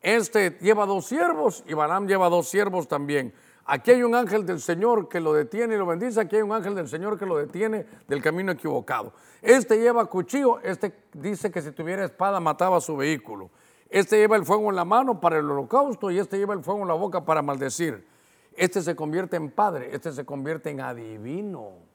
Este 0.00 0.56
lleva 0.62 0.86
dos 0.86 1.04
siervos 1.04 1.62
y 1.66 1.74
Balaam 1.74 2.06
lleva 2.06 2.30
dos 2.30 2.48
siervos 2.48 2.88
también. 2.88 3.34
Aquí 3.66 3.90
hay 3.90 4.02
un 4.02 4.14
ángel 4.14 4.46
del 4.46 4.58
Señor 4.58 5.06
que 5.06 5.20
lo 5.20 5.34
detiene 5.34 5.74
y 5.74 5.76
lo 5.76 5.84
bendice. 5.84 6.18
Aquí 6.18 6.36
hay 6.36 6.42
un 6.42 6.52
ángel 6.52 6.74
del 6.74 6.88
Señor 6.88 7.18
que 7.18 7.26
lo 7.26 7.36
detiene 7.36 7.84
del 8.06 8.22
camino 8.22 8.52
equivocado. 8.52 9.12
Este 9.42 9.76
lleva 9.78 10.06
cuchillo. 10.06 10.58
Este 10.60 10.94
dice 11.12 11.50
que 11.50 11.60
si 11.60 11.72
tuviera 11.72 12.06
espada 12.06 12.40
mataba 12.40 12.80
su 12.80 12.96
vehículo. 12.96 13.50
Este 13.90 14.16
lleva 14.16 14.36
el 14.36 14.46
fuego 14.46 14.70
en 14.70 14.76
la 14.76 14.86
mano 14.86 15.20
para 15.20 15.36
el 15.36 15.50
holocausto 15.50 16.10
y 16.10 16.18
este 16.18 16.38
lleva 16.38 16.54
el 16.54 16.64
fuego 16.64 16.80
en 16.80 16.88
la 16.88 16.94
boca 16.94 17.22
para 17.26 17.42
maldecir. 17.42 18.08
Este 18.56 18.80
se 18.80 18.96
convierte 18.96 19.36
en 19.36 19.50
padre. 19.50 19.90
Este 19.92 20.10
se 20.10 20.24
convierte 20.24 20.70
en 20.70 20.80
adivino. 20.80 21.87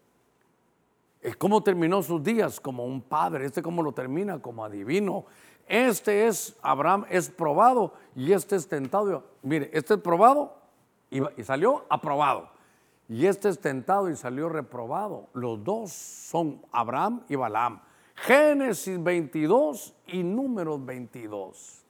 ¿Cómo 1.37 1.63
terminó 1.63 2.03
sus 2.03 2.21
días? 2.21 2.59
Como 2.59 2.85
un 2.85 3.01
padre. 3.01 3.45
Este 3.45 3.61
cómo 3.61 3.81
lo 3.81 3.93
termina 3.93 4.41
como 4.41 4.65
adivino. 4.65 5.25
Este 5.67 6.27
es, 6.27 6.57
Abraham 6.61 7.05
es 7.09 7.29
probado 7.29 7.93
y 8.15 8.33
este 8.33 8.55
es 8.55 8.67
tentado. 8.67 9.23
Mire, 9.41 9.69
este 9.73 9.93
es 9.93 9.99
probado 10.01 10.57
y, 11.09 11.21
salió 11.43 11.85
aprobado. 11.89 12.49
Y 13.07 13.25
este 13.25 13.49
es 13.49 13.59
tentado 13.59 14.09
y 14.09 14.15
salió 14.15 14.49
reprobado. 14.49 15.29
Los 15.33 15.63
dos 15.63 15.91
son 15.91 16.61
Abraham 16.71 17.23
y 17.29 17.35
Balaam. 17.35 17.81
Génesis 18.15 19.01
22 19.01 19.93
y 20.07 20.23
números 20.23 20.83
22. 20.85 21.83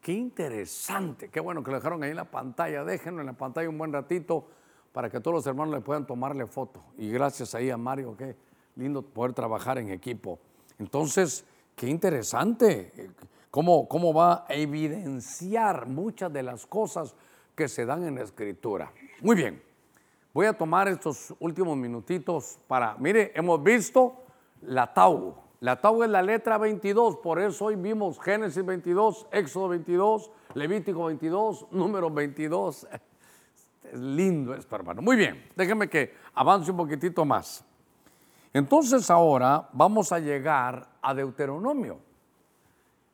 Qué 0.00 0.12
interesante, 0.12 1.28
qué 1.28 1.38
bueno 1.38 1.62
que 1.62 1.70
lo 1.70 1.76
dejaron 1.76 2.02
ahí 2.02 2.10
en 2.10 2.16
la 2.16 2.30
pantalla. 2.30 2.84
Déjenlo 2.84 3.20
en 3.20 3.26
la 3.28 3.32
pantalla 3.34 3.68
un 3.68 3.78
buen 3.78 3.92
ratito 3.92 4.48
para 4.92 5.08
que 5.10 5.20
todos 5.20 5.34
los 5.34 5.46
hermanos 5.46 5.74
le 5.74 5.80
puedan 5.80 6.06
tomarle 6.06 6.46
foto. 6.46 6.82
Y 6.98 7.10
gracias 7.10 7.54
ahí 7.54 7.70
a 7.70 7.76
Mario, 7.76 8.16
qué 8.16 8.36
lindo 8.76 9.02
poder 9.02 9.32
trabajar 9.32 9.78
en 9.78 9.90
equipo. 9.90 10.38
Entonces, 10.78 11.44
qué 11.74 11.88
interesante 11.88 12.92
eh, 12.96 13.10
cómo, 13.50 13.88
cómo 13.88 14.12
va 14.12 14.44
a 14.48 14.54
evidenciar 14.54 15.86
muchas 15.86 16.32
de 16.32 16.42
las 16.42 16.66
cosas 16.66 17.14
que 17.54 17.68
se 17.68 17.86
dan 17.86 18.04
en 18.04 18.16
la 18.16 18.22
escritura. 18.22 18.92
Muy 19.20 19.36
bien, 19.36 19.62
voy 20.32 20.46
a 20.46 20.52
tomar 20.52 20.88
estos 20.88 21.34
últimos 21.40 21.76
minutitos 21.76 22.58
para, 22.66 22.96
mire, 22.98 23.32
hemos 23.34 23.62
visto 23.62 24.16
la 24.62 24.92
Tau. 24.92 25.36
La 25.60 25.80
Tau 25.80 26.02
es 26.02 26.10
la 26.10 26.22
letra 26.22 26.58
22, 26.58 27.18
por 27.18 27.40
eso 27.40 27.66
hoy 27.66 27.76
vimos 27.76 28.18
Génesis 28.20 28.64
22, 28.64 29.28
Éxodo 29.30 29.68
22, 29.68 30.30
Levítico 30.54 31.04
22, 31.04 31.68
número 31.70 32.10
22. 32.10 32.88
Lindo 33.92 34.54
esto, 34.54 34.74
hermano. 34.74 35.02
Muy 35.02 35.16
bien, 35.16 35.50
déjenme 35.54 35.88
que 35.88 36.14
avance 36.34 36.70
un 36.70 36.76
poquitito 36.76 37.24
más. 37.24 37.64
Entonces 38.52 39.10
ahora 39.10 39.68
vamos 39.72 40.12
a 40.12 40.18
llegar 40.18 40.88
a 41.00 41.14
Deuteronomio. 41.14 41.98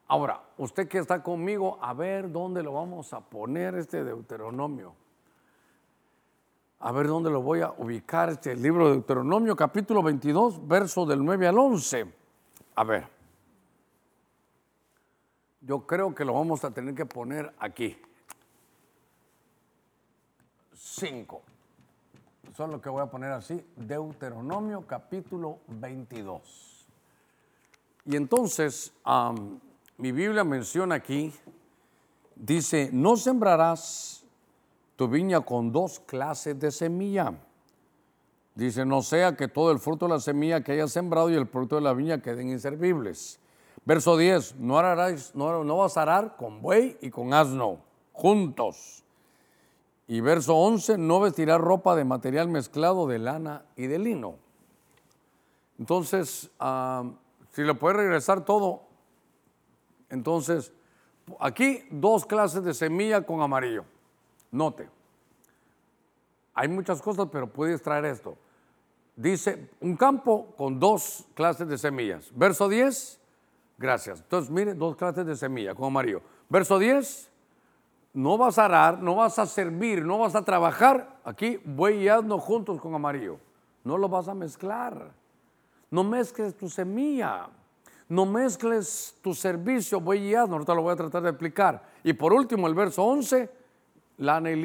Ahora, 0.08 0.40
usted 0.56 0.88
que 0.88 0.98
está 0.98 1.22
conmigo, 1.22 1.78
a 1.82 1.92
ver 1.92 2.32
dónde 2.32 2.62
lo 2.62 2.72
vamos 2.72 3.12
a 3.12 3.20
poner 3.20 3.74
este 3.74 4.04
Deuteronomio. 4.04 4.94
A 6.80 6.92
ver 6.92 7.08
dónde 7.08 7.30
lo 7.30 7.42
voy 7.42 7.60
a 7.60 7.72
ubicar, 7.76 8.30
este 8.30 8.54
libro 8.54 8.86
de 8.86 8.92
Deuteronomio, 8.92 9.54
capítulo 9.54 10.02
22, 10.02 10.66
verso 10.66 11.04
del 11.04 11.24
9 11.24 11.48
al 11.48 11.58
11. 11.58 12.06
A 12.76 12.84
ver. 12.84 13.08
Yo 15.60 15.86
creo 15.86 16.14
que 16.14 16.24
lo 16.24 16.34
vamos 16.34 16.64
a 16.64 16.70
tener 16.70 16.94
que 16.94 17.04
poner 17.04 17.52
aquí. 17.58 18.00
5. 20.78 21.42
Eso 22.52 22.64
es 22.64 22.70
lo 22.70 22.80
que 22.80 22.88
voy 22.88 23.02
a 23.02 23.06
poner 23.06 23.32
así, 23.32 23.64
Deuteronomio 23.76 24.86
capítulo 24.86 25.58
22. 25.66 26.86
Y 28.04 28.16
entonces, 28.16 28.92
mi 29.96 30.12
Biblia 30.12 30.44
menciona 30.44 30.94
aquí, 30.94 31.34
dice, 32.36 32.90
no 32.92 33.16
sembrarás 33.16 34.24
tu 34.96 35.08
viña 35.08 35.40
con 35.40 35.72
dos 35.72 36.00
clases 36.00 36.58
de 36.58 36.70
semilla. 36.70 37.34
Dice, 38.54 38.84
no 38.84 39.02
sea 39.02 39.36
que 39.36 39.48
todo 39.48 39.72
el 39.72 39.78
fruto 39.78 40.06
de 40.06 40.14
la 40.14 40.20
semilla 40.20 40.62
que 40.62 40.72
hayas 40.72 40.92
sembrado 40.92 41.28
y 41.30 41.34
el 41.34 41.46
fruto 41.46 41.76
de 41.76 41.82
la 41.82 41.92
viña 41.92 42.22
queden 42.22 42.48
inservibles. 42.48 43.40
Verso 43.84 44.16
10, 44.16 44.56
no, 44.56 44.78
harás, 44.78 45.34
no, 45.34 45.64
no 45.64 45.76
vas 45.78 45.96
a 45.96 46.02
arar 46.02 46.36
con 46.36 46.62
buey 46.62 46.96
y 47.00 47.10
con 47.10 47.34
asno 47.34 47.78
juntos 48.12 49.04
y 50.08 50.22
verso 50.22 50.56
11, 50.56 50.96
no 50.96 51.20
vestirá 51.20 51.58
ropa 51.58 51.94
de 51.94 52.04
material 52.04 52.48
mezclado 52.48 53.06
de 53.06 53.18
lana 53.18 53.66
y 53.76 53.86
de 53.86 53.98
lino. 53.98 54.36
Entonces, 55.78 56.50
ah, 56.58 57.04
si 57.50 57.62
le 57.62 57.74
puede 57.74 57.98
regresar 57.98 58.44
todo, 58.44 58.82
entonces, 60.08 60.72
aquí 61.38 61.84
dos 61.90 62.24
clases 62.24 62.64
de 62.64 62.72
semilla 62.72 63.22
con 63.22 63.42
amarillo. 63.42 63.84
Note, 64.50 64.88
hay 66.54 66.68
muchas 66.68 67.02
cosas, 67.02 67.28
pero 67.30 67.52
puede 67.52 67.74
extraer 67.74 68.06
esto. 68.06 68.36
Dice, 69.14 69.68
un 69.80 69.94
campo 69.94 70.54
con 70.56 70.80
dos 70.80 71.26
clases 71.34 71.68
de 71.68 71.76
semillas. 71.76 72.30
Verso 72.34 72.68
10, 72.68 73.20
gracias. 73.76 74.20
Entonces, 74.20 74.50
mire, 74.50 74.72
dos 74.72 74.96
clases 74.96 75.26
de 75.26 75.36
semilla 75.36 75.74
con 75.74 75.86
amarillo. 75.86 76.22
Verso 76.48 76.78
10, 76.78 77.30
no 78.18 78.36
vas 78.36 78.58
a 78.58 78.64
arar, 78.64 79.00
no 79.00 79.14
vas 79.14 79.38
a 79.38 79.46
servir, 79.46 80.04
no 80.04 80.18
vas 80.18 80.34
a 80.34 80.42
trabajar. 80.44 81.20
Aquí 81.22 81.60
buey 81.64 82.02
y 82.02 82.08
asno 82.08 82.40
juntos 82.40 82.80
con 82.80 82.92
amarillo. 82.92 83.38
No 83.84 83.96
lo 83.96 84.08
vas 84.08 84.26
a 84.26 84.34
mezclar. 84.34 85.12
No 85.88 86.02
mezcles 86.02 86.56
tu 86.56 86.68
semilla. 86.68 87.46
No 88.08 88.26
mezcles 88.26 89.16
tu 89.22 89.34
servicio, 89.34 90.00
buey 90.00 90.30
y. 90.30 90.34
Ahorita 90.34 90.74
lo 90.74 90.82
voy 90.82 90.94
a 90.94 90.96
tratar 90.96 91.22
de 91.22 91.28
explicar. 91.28 91.80
Y 92.02 92.12
por 92.12 92.32
último, 92.32 92.66
el 92.66 92.74
verso 92.74 93.04
11, 93.04 93.48
lana 94.16 94.50
y 94.50 94.56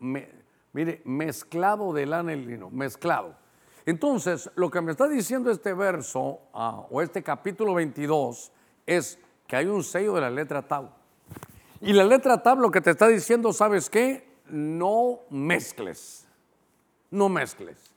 mire, 0.00 1.00
mezclado 1.06 1.94
de 1.94 2.04
lana 2.04 2.36
mezclado. 2.70 3.34
Entonces, 3.86 4.50
lo 4.54 4.70
que 4.70 4.82
me 4.82 4.90
está 4.90 5.08
diciendo 5.08 5.50
este 5.50 5.72
verso 5.72 6.40
ah, 6.52 6.84
o 6.90 7.00
este 7.00 7.22
capítulo 7.22 7.72
22 7.72 8.52
es 8.84 9.18
que 9.46 9.56
hay 9.56 9.64
un 9.64 9.82
sello 9.82 10.12
de 10.12 10.20
la 10.20 10.28
letra 10.28 10.60
Tau. 10.60 10.97
Y 11.80 11.92
la 11.92 12.04
letra 12.04 12.42
tab 12.42 12.58
lo 12.58 12.70
que 12.70 12.80
te 12.80 12.90
está 12.90 13.06
diciendo, 13.08 13.52
¿sabes 13.52 13.88
qué? 13.88 14.28
No 14.46 15.20
mezcles. 15.30 16.26
No 17.10 17.28
mezcles. 17.28 17.94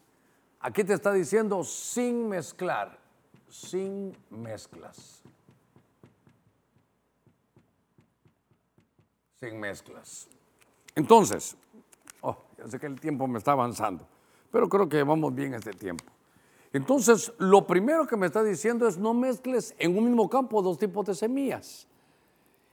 Aquí 0.59 0.83
te 0.83 0.93
está 0.93 1.11
diciendo 1.11 1.63
sin 1.63 2.29
mezclar, 2.29 2.99
sin 3.49 4.15
mezclas. 4.29 5.23
Sin 9.39 9.59
mezclas. 9.59 10.29
Entonces, 10.93 11.57
oh, 12.21 12.37
ya 12.59 12.67
sé 12.67 12.79
que 12.79 12.85
el 12.85 12.99
tiempo 12.99 13.27
me 13.27 13.39
está 13.39 13.53
avanzando, 13.53 14.07
pero 14.51 14.69
creo 14.69 14.87
que 14.87 15.01
vamos 15.01 15.33
bien 15.33 15.55
este 15.55 15.71
tiempo. 15.71 16.05
Entonces, 16.73 17.33
lo 17.39 17.65
primero 17.65 18.05
que 18.05 18.15
me 18.15 18.27
está 18.27 18.43
diciendo 18.43 18.87
es 18.87 18.99
no 18.99 19.15
mezcles 19.15 19.75
en 19.79 19.97
un 19.97 20.05
mismo 20.05 20.29
campo 20.29 20.61
dos 20.61 20.77
tipos 20.77 21.05
de 21.07 21.15
semillas. 21.15 21.87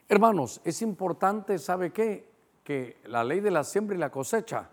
Hermanos, 0.09 0.61
es 0.65 0.81
importante, 0.81 1.59
¿sabe 1.59 1.93
qué? 1.93 2.27
Que 2.65 2.97
la 3.05 3.23
ley 3.25 3.41
de 3.41 3.51
la 3.51 3.63
siembra 3.63 3.95
y 3.95 3.99
la 3.99 4.11
cosecha, 4.11 4.71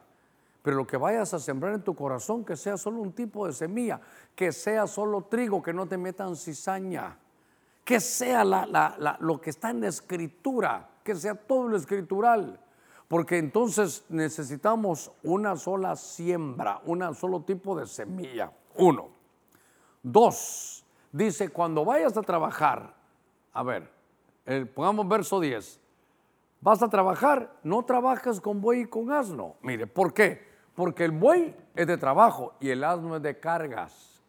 pero 0.62 0.78
lo 0.78 0.88
que 0.88 0.96
vayas 0.96 1.34
a 1.34 1.40
sembrar 1.40 1.74
en 1.74 1.84
tu 1.84 1.94
corazón, 1.94 2.46
que 2.46 2.56
sea 2.56 2.78
solo 2.78 3.02
un 3.02 3.12
tipo 3.12 3.46
de 3.46 3.52
semilla, 3.52 4.00
que 4.34 4.54
sea 4.54 4.88
solo 4.88 5.24
trigo, 5.24 5.62
que 5.62 5.74
no 5.74 5.88
te 5.88 5.98
metan 5.98 6.38
cizaña, 6.38 7.18
que 7.84 8.00
sea 8.00 8.46
lo 9.20 9.42
que 9.42 9.50
está 9.50 9.72
en 9.72 9.82
la 9.82 9.90
escritura, 9.90 10.90
que 11.04 11.16
sea 11.16 11.36
todo 11.36 11.68
lo 11.68 11.78
escritural. 11.78 12.60
Porque 13.08 13.38
entonces 13.38 14.06
necesitamos 14.10 15.12
una 15.22 15.56
sola 15.58 15.96
siembra, 15.96 16.82
un 16.86 17.14
solo 17.14 17.42
tipo 17.42 17.78
de 17.78 17.86
semilla. 17.86 18.52
Uno. 18.78 19.10
Dos, 20.02 20.84
dice, 21.12 21.50
cuando 21.50 21.86
vayas 21.86 22.18
a 22.18 22.24
trabajar, 22.24 22.96
a 23.54 23.62
ver, 23.62 23.95
pongamos 24.74 25.08
verso 25.08 25.40
10, 25.40 25.80
vas 26.62 26.82
a 26.82 26.90
trabajar, 26.90 27.52
no 27.64 27.84
trabajas 27.84 28.40
con 28.40 28.62
buey 28.62 28.82
y 28.82 28.86
con 28.86 29.12
asno. 29.12 29.56
Mire, 29.62 29.88
¿por 29.88 30.14
qué? 30.14 30.48
Porque 30.76 31.06
el 31.06 31.12
buey 31.12 31.56
es 31.76 31.88
de 31.88 31.98
trabajo 31.98 32.54
y 32.60 32.70
el 32.70 32.84
asno 32.84 33.16
es 33.16 33.22
de 33.22 33.40
cargas. 33.40 34.22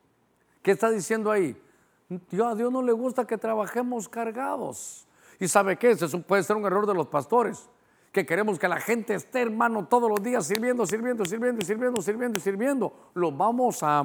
¿Qué 0.62 0.72
está 0.72 0.90
diciendo 0.90 1.30
ahí? 1.30 1.60
a 2.08 2.54
Dios 2.54 2.72
no 2.72 2.82
le 2.82 2.92
gusta 2.92 3.26
que 3.26 3.36
trabajemos 3.36 4.08
cargados. 4.08 5.06
¿Y 5.38 5.48
sabe 5.48 5.76
qué? 5.76 5.90
Eso 5.90 6.22
puede 6.22 6.42
ser 6.42 6.56
un 6.56 6.64
error 6.64 6.86
de 6.86 6.94
los 6.94 7.08
pastores, 7.08 7.68
que 8.12 8.24
queremos 8.24 8.58
que 8.58 8.68
la 8.68 8.80
gente 8.80 9.14
esté, 9.14 9.42
hermano, 9.42 9.86
todos 9.86 10.08
los 10.08 10.22
días 10.22 10.46
sirviendo, 10.46 10.86
sirviendo, 10.86 11.24
sirviendo, 11.24 11.62
sirviendo, 11.64 12.02
sirviendo, 12.02 12.40
sirviendo. 12.40 12.92
Lo 13.14 13.30
vamos 13.32 13.80
a, 13.82 14.04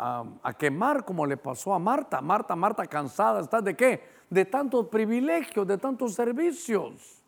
a, 0.00 0.54
quemar 0.54 1.04
como 1.04 1.26
le 1.26 1.36
pasó 1.36 1.74
a 1.74 1.78
Marta. 1.78 2.20
Marta, 2.22 2.56
Marta 2.56 2.86
cansada, 2.86 3.40
¿está 3.40 3.60
de 3.60 3.76
qué? 3.76 4.02
De 4.30 4.46
tantos 4.46 4.86
privilegios, 4.86 5.66
de 5.66 5.76
tantos 5.76 6.14
servicios. 6.14 7.22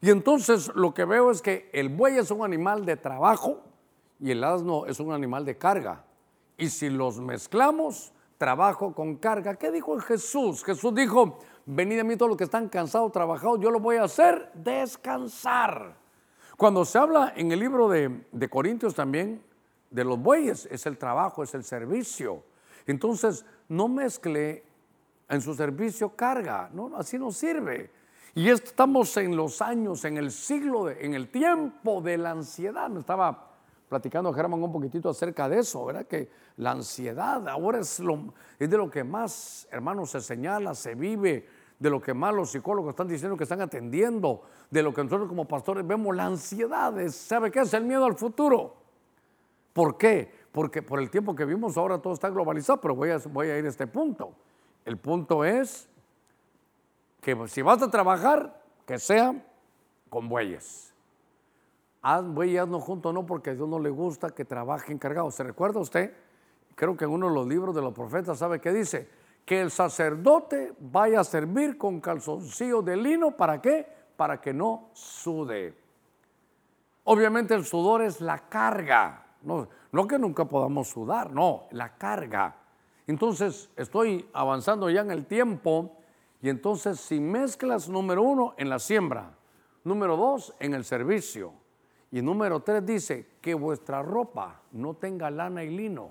Y 0.00 0.10
entonces 0.10 0.70
lo 0.76 0.94
que 0.94 1.04
veo 1.04 1.32
es 1.32 1.42
que 1.42 1.68
el 1.72 1.88
buey 1.88 2.18
es 2.18 2.30
un 2.30 2.44
animal 2.44 2.86
de 2.86 2.96
trabajo 2.96 3.60
y 4.20 4.30
el 4.30 4.44
asno 4.44 4.86
es 4.86 5.00
un 5.00 5.12
animal 5.12 5.44
de 5.44 5.58
carga. 5.58 6.04
Y 6.56 6.68
si 6.68 6.88
los 6.88 7.18
mezclamos, 7.20 8.12
trabajo 8.36 8.94
con 8.94 9.16
carga. 9.16 9.56
¿Qué 9.56 9.72
dijo 9.72 9.98
Jesús? 9.98 10.62
Jesús 10.62 10.94
dijo, 10.94 11.40
venid 11.66 11.98
a 11.98 12.04
mí 12.04 12.16
todos 12.16 12.28
los 12.28 12.38
que 12.38 12.44
están 12.44 12.68
cansados, 12.68 13.10
trabajados, 13.10 13.58
yo 13.60 13.72
lo 13.72 13.80
voy 13.80 13.96
a 13.96 14.04
hacer 14.04 14.52
descansar. 14.54 15.96
Cuando 16.56 16.84
se 16.84 16.98
habla 16.98 17.32
en 17.36 17.50
el 17.50 17.58
libro 17.58 17.88
de, 17.88 18.24
de 18.30 18.48
Corintios 18.48 18.94
también, 18.94 19.42
de 19.90 20.04
los 20.04 20.18
bueyes, 20.18 20.66
es 20.70 20.86
el 20.86 20.98
trabajo, 20.98 21.42
es 21.42 21.54
el 21.54 21.64
servicio. 21.64 22.42
Entonces, 22.86 23.44
no 23.68 23.88
mezcle 23.88 24.64
en 25.28 25.40
su 25.40 25.54
servicio 25.54 26.10
carga, 26.16 26.70
¿no? 26.72 26.96
así 26.96 27.18
no 27.18 27.30
sirve. 27.30 27.90
Y 28.34 28.48
estamos 28.48 29.16
en 29.16 29.36
los 29.36 29.60
años, 29.60 30.04
en 30.04 30.16
el 30.16 30.30
siglo, 30.30 30.90
en 30.90 31.14
el 31.14 31.28
tiempo 31.28 32.00
de 32.00 32.18
la 32.18 32.30
ansiedad. 32.30 32.88
Me 32.88 33.00
estaba 33.00 33.48
platicando 33.88 34.32
Germán 34.32 34.62
un 34.62 34.72
poquitito 34.72 35.08
acerca 35.08 35.48
de 35.48 35.60
eso, 35.60 35.84
¿verdad? 35.84 36.06
Que 36.06 36.30
la 36.56 36.72
ansiedad 36.72 37.48
ahora 37.48 37.80
es, 37.80 37.98
lo, 38.00 38.34
es 38.58 38.68
de 38.70 38.76
lo 38.76 38.90
que 38.90 39.02
más, 39.02 39.66
hermanos, 39.70 40.10
se 40.10 40.20
señala, 40.20 40.74
se 40.74 40.94
vive, 40.94 41.48
de 41.78 41.90
lo 41.90 42.00
que 42.00 42.12
más 42.12 42.34
los 42.34 42.50
psicólogos 42.50 42.90
están 42.90 43.08
diciendo 43.08 43.36
que 43.36 43.44
están 43.44 43.60
atendiendo, 43.60 44.42
de 44.70 44.82
lo 44.82 44.92
que 44.92 45.02
nosotros 45.02 45.28
como 45.28 45.46
pastores 45.46 45.86
vemos, 45.86 46.14
la 46.14 46.26
ansiedad, 46.26 46.94
¿sabe 47.08 47.50
qué 47.50 47.60
es 47.60 47.72
el 47.74 47.84
miedo 47.84 48.04
al 48.04 48.14
futuro? 48.14 48.77
¿Por 49.78 49.96
qué? 49.96 50.28
Porque 50.50 50.82
por 50.82 50.98
el 50.98 51.08
tiempo 51.08 51.36
que 51.36 51.44
vimos 51.44 51.76
ahora 51.76 52.02
todo 52.02 52.12
está 52.12 52.28
globalizado, 52.30 52.80
pero 52.80 52.96
voy 52.96 53.10
a, 53.10 53.58
ir 53.58 53.64
a 53.64 53.68
este 53.68 53.86
punto. 53.86 54.32
El 54.84 54.96
punto 54.96 55.44
es 55.44 55.88
que 57.20 57.46
si 57.46 57.62
vas 57.62 57.80
a 57.80 57.88
trabajar, 57.88 58.60
que 58.84 58.98
sea 58.98 59.40
con 60.10 60.28
bueyes. 60.28 60.92
Haz 62.02 62.26
buey 62.26 62.54
y 62.54 62.58
hazno 62.58 62.80
junto, 62.80 63.12
no 63.12 63.24
porque 63.24 63.50
a 63.50 63.54
Dios 63.54 63.68
no 63.68 63.78
le 63.78 63.90
gusta 63.90 64.30
que 64.30 64.44
trabaje 64.44 64.92
encargado. 64.92 65.30
¿Se 65.30 65.44
recuerda 65.44 65.78
usted? 65.78 66.12
Creo 66.74 66.96
que 66.96 67.04
en 67.04 67.12
uno 67.12 67.28
de 67.28 67.34
los 67.34 67.46
libros 67.46 67.72
de 67.72 67.82
los 67.82 67.94
profetas 67.94 68.36
sabe 68.36 68.60
que 68.60 68.72
dice 68.72 69.08
que 69.44 69.60
el 69.60 69.70
sacerdote 69.70 70.74
vaya 70.80 71.20
a 71.20 71.24
servir 71.24 71.78
con 71.78 72.00
calzoncillo 72.00 72.82
de 72.82 72.96
lino. 72.96 73.30
¿Para 73.30 73.62
qué? 73.62 73.86
Para 74.16 74.40
que 74.40 74.52
no 74.52 74.90
sude. 74.92 75.72
Obviamente 77.04 77.54
el 77.54 77.64
sudor 77.64 78.02
es 78.02 78.20
la 78.20 78.48
carga. 78.48 79.26
No, 79.42 79.68
no 79.92 80.06
que 80.06 80.18
nunca 80.18 80.44
podamos 80.46 80.88
sudar, 80.88 81.32
no, 81.32 81.66
la 81.70 81.96
carga. 81.96 82.56
Entonces 83.06 83.70
estoy 83.76 84.28
avanzando 84.32 84.90
ya 84.90 85.00
en 85.00 85.10
el 85.10 85.26
tiempo 85.26 85.96
y 86.42 86.48
entonces 86.48 87.00
si 87.00 87.20
mezclas 87.20 87.88
número 87.88 88.22
uno 88.22 88.54
en 88.58 88.68
la 88.68 88.78
siembra, 88.78 89.34
número 89.84 90.16
dos 90.16 90.54
en 90.60 90.74
el 90.74 90.84
servicio 90.84 91.52
y 92.10 92.20
número 92.20 92.60
tres 92.60 92.84
dice 92.84 93.26
que 93.40 93.54
vuestra 93.54 94.02
ropa 94.02 94.60
no 94.72 94.94
tenga 94.94 95.30
lana 95.30 95.64
y 95.64 95.70
lino. 95.70 96.10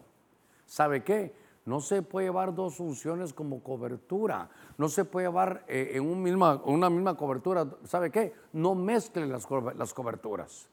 ¿Sabe 0.66 1.04
qué? 1.04 1.36
No 1.66 1.82
se 1.82 2.02
puede 2.02 2.28
llevar 2.28 2.56
dos 2.56 2.76
funciones 2.76 3.34
como 3.34 3.62
cobertura. 3.62 4.50
No 4.78 4.88
se 4.88 5.06
puede 5.06 5.28
llevar 5.28 5.66
eh, 5.68 5.92
en 5.96 6.24
misma, 6.24 6.62
una 6.64 6.90
misma 6.90 7.16
cobertura. 7.16 7.68
¿Sabe 7.84 8.10
qué? 8.10 8.34
No 8.54 8.74
mezcle 8.74 9.28
las 9.28 9.94
coberturas 9.94 10.70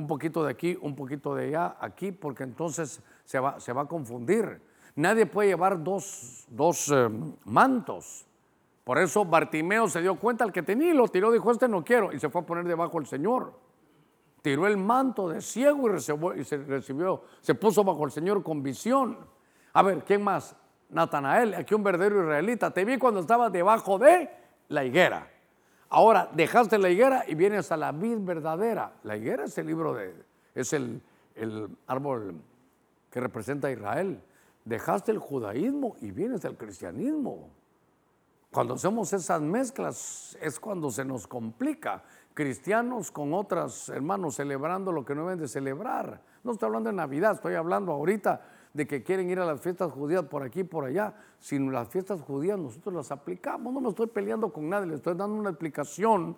un 0.00 0.06
poquito 0.06 0.44
de 0.44 0.50
aquí, 0.50 0.76
un 0.80 0.96
poquito 0.96 1.34
de 1.34 1.48
allá, 1.48 1.76
aquí, 1.78 2.10
porque 2.10 2.42
entonces 2.42 3.00
se 3.24 3.38
va, 3.38 3.60
se 3.60 3.72
va 3.72 3.82
a 3.82 3.86
confundir. 3.86 4.60
Nadie 4.96 5.26
puede 5.26 5.48
llevar 5.50 5.82
dos, 5.82 6.46
eh, 6.90 7.08
mantos. 7.44 8.26
Por 8.82 8.98
eso 8.98 9.24
Bartimeo 9.24 9.88
se 9.88 10.00
dio 10.00 10.16
cuenta 10.16 10.42
al 10.44 10.52
que 10.52 10.62
tenía 10.62 10.90
y 10.90 10.94
lo 10.94 11.06
tiró, 11.08 11.30
dijo, 11.30 11.50
este 11.50 11.68
no 11.68 11.84
quiero, 11.84 12.12
y 12.12 12.18
se 12.18 12.28
fue 12.28 12.40
a 12.40 12.46
poner 12.46 12.64
debajo 12.64 12.98
el 12.98 13.06
Señor. 13.06 13.52
Tiró 14.42 14.66
el 14.66 14.78
manto 14.78 15.28
de 15.28 15.42
ciego 15.42 15.88
y, 15.90 16.40
y 16.40 16.44
se 16.44 16.56
recibió, 16.56 17.22
se 17.40 17.54
puso 17.54 17.84
bajo 17.84 18.04
el 18.04 18.10
Señor 18.10 18.42
con 18.42 18.62
visión. 18.62 19.18
A 19.74 19.82
ver, 19.82 20.02
¿quién 20.02 20.24
más? 20.24 20.56
Natanael, 20.88 21.54
aquí 21.54 21.74
un 21.74 21.84
verdadero 21.84 22.22
israelita. 22.22 22.70
Te 22.72 22.84
vi 22.84 22.98
cuando 22.98 23.20
estaba 23.20 23.50
debajo 23.50 23.98
de 23.98 24.28
la 24.68 24.84
higuera. 24.84 25.30
Ahora 25.90 26.30
dejaste 26.32 26.78
la 26.78 26.88
higuera 26.88 27.24
y 27.26 27.34
vienes 27.34 27.72
a 27.72 27.76
la 27.76 27.90
vid 27.90 28.18
verdadera. 28.20 28.92
La 29.02 29.16
higuera 29.16 29.44
es 29.44 29.58
el 29.58 29.66
libro 29.66 29.92
de, 29.92 30.14
es 30.54 30.72
el, 30.72 31.02
árbol 31.88 32.36
que 33.10 33.20
representa 33.20 33.68
a 33.68 33.72
Israel. 33.72 34.22
Dejaste 34.64 35.10
el 35.10 35.18
judaísmo 35.18 35.96
y 36.00 36.12
vienes 36.12 36.44
al 36.44 36.56
cristianismo. 36.56 37.50
Cuando 38.52 38.74
hacemos 38.74 39.12
esas 39.12 39.40
mezclas 39.40 40.38
es 40.40 40.60
cuando 40.60 40.90
se 40.90 41.04
nos 41.04 41.26
complica. 41.26 42.04
Cristianos 42.34 43.10
con 43.10 43.34
otros 43.34 43.88
hermanos 43.88 44.36
celebrando 44.36 44.92
lo 44.92 45.04
que 45.04 45.16
no 45.16 45.22
deben 45.22 45.40
de 45.40 45.48
celebrar. 45.48 46.22
No 46.44 46.52
estoy 46.52 46.66
hablando 46.66 46.90
de 46.90 46.96
Navidad, 46.96 47.32
estoy 47.32 47.54
hablando 47.54 47.92
ahorita 47.92 48.40
de 48.72 48.86
que 48.86 49.02
quieren 49.02 49.30
ir 49.30 49.38
a 49.40 49.44
las 49.44 49.60
fiestas 49.60 49.92
judías 49.92 50.24
por 50.24 50.42
aquí, 50.42 50.64
por 50.64 50.84
allá, 50.84 51.14
sino 51.38 51.72
las 51.72 51.88
fiestas 51.88 52.20
judías 52.20 52.58
nosotros 52.58 52.94
las 52.94 53.10
aplicamos. 53.10 53.72
No 53.72 53.80
me 53.80 53.88
estoy 53.88 54.06
peleando 54.06 54.52
con 54.52 54.68
nadie, 54.68 54.86
le 54.86 54.94
estoy 54.96 55.14
dando 55.14 55.36
una 55.36 55.50
explicación 55.50 56.36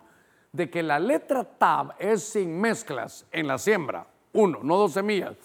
de 0.51 0.69
que 0.69 0.83
la 0.83 0.99
letra 0.99 1.43
tab 1.43 1.93
es 1.99 2.23
sin 2.23 2.59
mezclas 2.59 3.25
en 3.31 3.47
la 3.47 3.57
siembra. 3.57 4.07
Uno, 4.33 4.59
no 4.63 4.77
dos 4.77 4.93
semillas. 4.93 5.35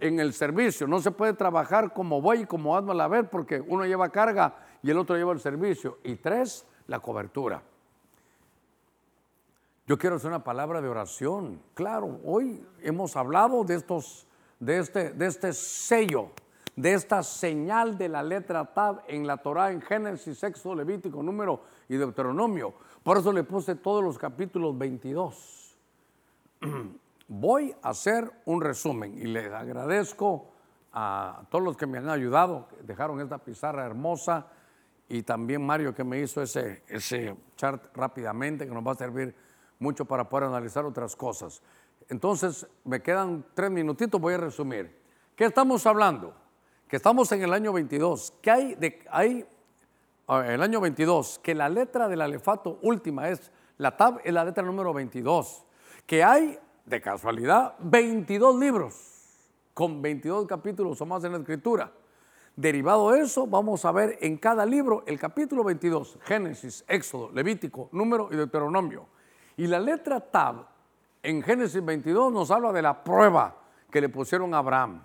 En 0.00 0.18
el 0.18 0.32
servicio 0.32 0.86
no 0.86 1.00
se 1.00 1.10
puede 1.10 1.34
trabajar 1.34 1.92
como 1.92 2.20
voy 2.20 2.40
y 2.42 2.46
como 2.46 2.76
hazme 2.76 2.92
a 2.92 2.94
la 2.94 3.08
vez 3.08 3.26
porque 3.30 3.60
uno 3.60 3.84
lleva 3.84 4.08
carga 4.08 4.56
y 4.82 4.90
el 4.90 4.98
otro 4.98 5.16
lleva 5.16 5.32
el 5.32 5.40
servicio. 5.40 5.98
Y 6.02 6.16
tres, 6.16 6.66
la 6.86 7.00
cobertura. 7.00 7.62
Yo 9.86 9.98
quiero 9.98 10.16
hacer 10.16 10.28
una 10.28 10.42
palabra 10.42 10.80
de 10.80 10.88
oración. 10.88 11.60
Claro, 11.74 12.18
hoy 12.24 12.64
hemos 12.80 13.16
hablado 13.16 13.64
de 13.64 13.74
estos 13.74 14.26
de 14.60 14.78
este, 14.78 15.10
de 15.10 15.26
este 15.26 15.52
sello, 15.52 16.30
de 16.76 16.94
esta 16.94 17.22
señal 17.22 17.96
de 17.96 18.08
la 18.08 18.22
letra 18.22 18.64
Tab 18.72 19.02
en 19.08 19.26
la 19.26 19.36
Torah, 19.36 19.70
en 19.70 19.80
Génesis, 19.80 20.38
Sexto, 20.38 20.74
Levítico, 20.74 21.22
Número 21.22 21.62
y 21.88 21.96
Deuteronomio. 21.96 22.74
Por 23.02 23.18
eso 23.18 23.32
le 23.32 23.44
puse 23.44 23.74
todos 23.74 24.02
los 24.02 24.18
capítulos 24.18 24.76
22. 24.76 25.76
Voy 27.28 27.74
a 27.82 27.90
hacer 27.90 28.30
un 28.44 28.60
resumen 28.60 29.16
y 29.16 29.24
les 29.24 29.52
agradezco 29.52 30.50
a 30.92 31.42
todos 31.50 31.64
los 31.64 31.76
que 31.76 31.86
me 31.86 31.98
han 31.98 32.08
ayudado, 32.08 32.68
dejaron 32.82 33.20
esta 33.20 33.38
pizarra 33.38 33.84
hermosa 33.84 34.46
y 35.08 35.22
también 35.22 35.64
Mario 35.64 35.94
que 35.94 36.04
me 36.04 36.20
hizo 36.20 36.40
ese, 36.40 36.84
ese 36.86 37.36
chart 37.56 37.84
rápidamente 37.94 38.66
que 38.66 38.72
nos 38.72 38.86
va 38.86 38.92
a 38.92 38.96
servir 38.96 39.34
mucho 39.78 40.04
para 40.04 40.28
poder 40.28 40.48
analizar 40.48 40.84
otras 40.84 41.16
cosas. 41.16 41.62
Entonces, 42.08 42.66
me 42.84 43.02
quedan 43.02 43.44
tres 43.54 43.70
minutitos, 43.70 44.20
voy 44.20 44.34
a 44.34 44.38
resumir. 44.38 44.98
¿Qué 45.34 45.44
estamos 45.44 45.86
hablando? 45.86 46.34
Que 46.88 46.96
estamos 46.96 47.30
en 47.32 47.42
el 47.42 47.52
año 47.52 47.72
22. 47.72 48.34
¿Qué 48.40 48.50
hay, 48.50 48.74
de, 48.74 49.04
hay 49.10 49.46
el 50.28 50.62
año 50.62 50.80
22? 50.80 51.40
Que 51.42 51.54
la 51.54 51.68
letra 51.68 52.08
del 52.08 52.20
alefato 52.20 52.78
última 52.82 53.28
es 53.28 53.50
La 53.78 53.96
tab 53.96 54.20
es 54.22 54.32
la 54.32 54.44
letra 54.44 54.62
número 54.62 54.92
22, 54.92 55.64
que 56.06 56.22
hay, 56.22 56.58
de 56.84 57.00
casualidad, 57.00 57.74
22 57.80 58.60
libros 58.60 59.14
con 59.72 60.00
22 60.00 60.46
capítulos 60.46 61.00
o 61.00 61.06
más 61.06 61.24
en 61.24 61.32
la 61.32 61.38
escritura. 61.38 61.90
Derivado 62.54 63.10
de 63.10 63.22
eso, 63.22 63.48
vamos 63.48 63.84
a 63.84 63.90
ver 63.90 64.16
en 64.20 64.36
cada 64.36 64.64
libro 64.64 65.02
el 65.06 65.18
capítulo 65.18 65.64
22, 65.64 66.18
Génesis, 66.22 66.84
Éxodo, 66.86 67.32
Levítico, 67.32 67.88
Número 67.90 68.28
y 68.30 68.36
Deuteronomio. 68.36 69.08
Y 69.56 69.66
la 69.66 69.80
letra 69.80 70.20
Tab 70.20 70.73
en 71.24 71.42
Génesis 71.42 71.84
22 71.84 72.32
nos 72.32 72.50
habla 72.50 72.72
de 72.72 72.82
la 72.82 73.02
prueba 73.02 73.56
que 73.90 74.00
le 74.00 74.08
pusieron 74.08 74.54
a 74.54 74.58
Abraham. 74.58 75.02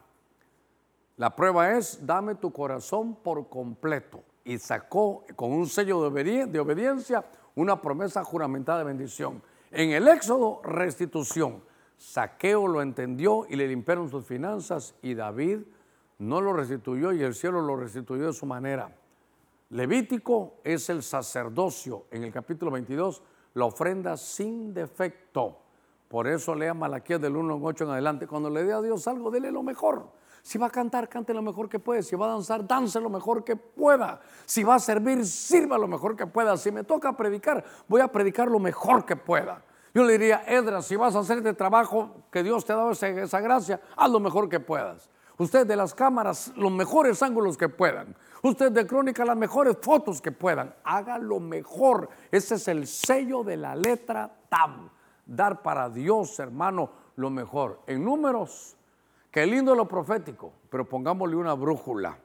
La 1.18 1.36
prueba 1.36 1.72
es, 1.72 2.06
dame 2.06 2.36
tu 2.36 2.52
corazón 2.52 3.16
por 3.16 3.50
completo. 3.50 4.24
Y 4.44 4.58
sacó 4.58 5.26
con 5.36 5.52
un 5.52 5.68
sello 5.68 6.10
de 6.10 6.60
obediencia 6.60 7.26
una 7.56 7.82
promesa 7.82 8.24
juramentada 8.24 8.80
de 8.80 8.86
bendición. 8.86 9.42
En 9.72 9.92
el 9.92 10.08
Éxodo, 10.08 10.62
restitución. 10.64 11.64
Saqueo 11.98 12.68
lo 12.68 12.82
entendió 12.82 13.46
y 13.50 13.56
le 13.56 13.68
limpiaron 13.68 14.10
sus 14.10 14.26
finanzas 14.26 14.96
y 15.02 15.14
David 15.14 15.60
no 16.20 16.42
lo 16.42 16.54
restituyó 16.54 17.12
y 17.12 17.22
el 17.22 17.36
cielo 17.36 17.62
lo 17.62 17.76
restituyó 17.76 18.28
de 18.28 18.34
su 18.34 18.46
manera. 18.46 18.96
Levítico 19.70 20.56
es 20.64 20.90
el 20.90 21.04
sacerdocio, 21.04 22.06
en 22.12 22.24
el 22.24 22.32
capítulo 22.32 22.72
22, 22.72 23.22
la 23.54 23.66
ofrenda 23.66 24.18
sin 24.18 24.74
defecto. 24.74 25.60
Por 26.10 26.28
eso 26.28 26.56
lea 26.56 26.74
Malaquías 26.74 27.22
del 27.22 27.38
1 27.38 27.56
en 27.56 27.62
8 27.64 27.84
en 27.84 27.90
adelante. 27.92 28.26
Cuando 28.26 28.50
le 28.50 28.64
dé 28.64 28.74
a 28.74 28.82
Dios 28.82 29.08
algo, 29.08 29.30
dele 29.30 29.52
lo 29.52 29.62
mejor. 29.62 30.12
Si 30.42 30.58
va 30.58 30.66
a 30.66 30.70
cantar, 30.72 31.08
cante 31.08 31.36
lo 31.36 31.44
mejor 31.44 31.70
que 31.70 31.78
puede. 31.78 32.02
Si 32.02 32.16
va 32.16 32.26
a 32.26 32.30
danzar, 32.30 32.66
dance 32.66 33.00
lo 33.00 33.12
mejor 33.12 33.44
que 33.44 33.56
pueda. 33.56 34.20
Si 34.46 34.64
va 34.64 34.76
a 34.76 34.80
servir, 34.80 35.24
sirva 35.24 35.78
lo 35.78 35.88
mejor 35.88 36.16
que 36.16 36.26
pueda. 36.26 36.58
Si 36.58 36.72
me 36.72 36.84
toca 36.84 37.16
predicar, 37.16 37.64
voy 37.88 38.02
a 38.02 38.08
predicar 38.08 38.50
lo 38.50 38.58
mejor 38.58 39.06
que 39.06 39.16
pueda. 39.16 39.64
Yo 39.94 40.04
le 40.04 40.14
diría, 40.14 40.44
Edra, 40.48 40.82
si 40.82 40.96
vas 40.96 41.16
a 41.16 41.20
hacer 41.20 41.38
este 41.38 41.54
trabajo 41.54 42.24
que 42.32 42.42
Dios 42.42 42.66
te 42.66 42.74
ha 42.74 42.78
dado 42.78 42.90
esa, 42.90 43.08
esa 43.10 43.40
gracia, 43.40 43.80
haz 43.96 44.10
lo 44.10 44.20
mejor 44.20 44.50
que 44.50 44.60
puedas. 44.60 45.12
Usted 45.38 45.68
de 45.68 45.76
las 45.76 45.94
cámaras, 45.94 46.52
los 46.56 46.72
mejores 46.72 47.22
ángulos 47.22 47.56
que 47.56 47.70
puedan. 47.70 48.16
Usted 48.42 48.72
de 48.72 48.88
crónica, 48.88 49.24
las 49.26 49.38
mejores 49.38 49.78
fotos 49.80 50.22
que 50.22 50.32
puedan. 50.32 50.74
Haga 50.84 51.20
lo 51.20 51.40
mejor. 51.40 52.10
Ese 52.32 52.56
es 52.56 52.68
el 52.68 52.88
sello 52.88 53.44
de 53.44 53.58
la 53.58 53.76
letra 53.76 54.32
TAM. 54.50 54.90
Dar 55.30 55.62
para 55.62 55.92
Dios, 55.92 56.40
hermano, 56.40 56.90
lo 57.16 57.30
mejor. 57.30 57.82
En 57.86 58.04
números, 58.04 58.76
qué 59.30 59.46
lindo 59.46 59.76
lo 59.76 59.88
profético, 59.88 60.52
pero 60.72 60.90
pongámosle 60.90 61.36
una 61.36 61.54
brújula. 61.54 62.18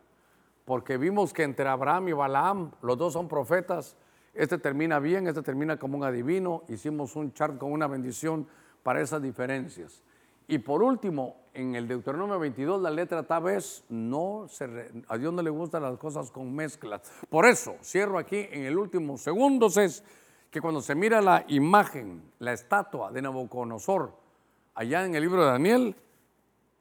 Porque 0.64 0.96
vimos 0.96 1.34
que 1.34 1.42
entre 1.42 1.68
Abraham 1.68 2.08
y 2.08 2.12
Balaam, 2.14 2.70
los 2.80 2.96
dos 2.96 3.12
son 3.12 3.28
profetas. 3.28 3.94
Este 4.32 4.56
termina 4.56 5.00
bien, 5.00 5.26
este 5.26 5.42
termina 5.42 5.78
como 5.78 5.98
un 5.98 6.04
adivino. 6.04 6.62
Hicimos 6.68 7.14
un 7.14 7.34
chart 7.34 7.58
con 7.58 7.72
una 7.72 7.86
bendición 7.86 8.48
para 8.82 9.02
esas 9.02 9.20
diferencias. 9.20 10.02
Y 10.48 10.58
por 10.58 10.82
último, 10.82 11.36
en 11.52 11.74
el 11.74 11.86
Deuteronomio 11.86 12.38
22, 12.38 12.80
la 12.80 12.90
letra 12.90 13.22
tal 13.22 13.42
vez 13.42 13.84
no 13.90 14.46
se, 14.48 14.90
a 15.08 15.18
Dios 15.18 15.32
no 15.34 15.42
le 15.42 15.50
gustan 15.50 15.82
las 15.82 15.98
cosas 15.98 16.30
con 16.30 16.54
mezclas. 16.54 17.02
Por 17.28 17.44
eso, 17.44 17.76
cierro 17.82 18.16
aquí 18.18 18.48
en 18.50 18.64
el 18.64 18.78
último 18.78 19.18
segundo, 19.18 19.66
es 19.66 20.02
que 20.54 20.60
cuando 20.60 20.80
se 20.80 20.94
mira 20.94 21.20
la 21.20 21.44
imagen, 21.48 22.30
la 22.38 22.52
estatua 22.52 23.10
de 23.10 23.20
Nabucodonosor, 23.20 24.16
allá 24.76 25.04
en 25.04 25.16
el 25.16 25.22
libro 25.22 25.44
de 25.44 25.50
Daniel, 25.50 25.96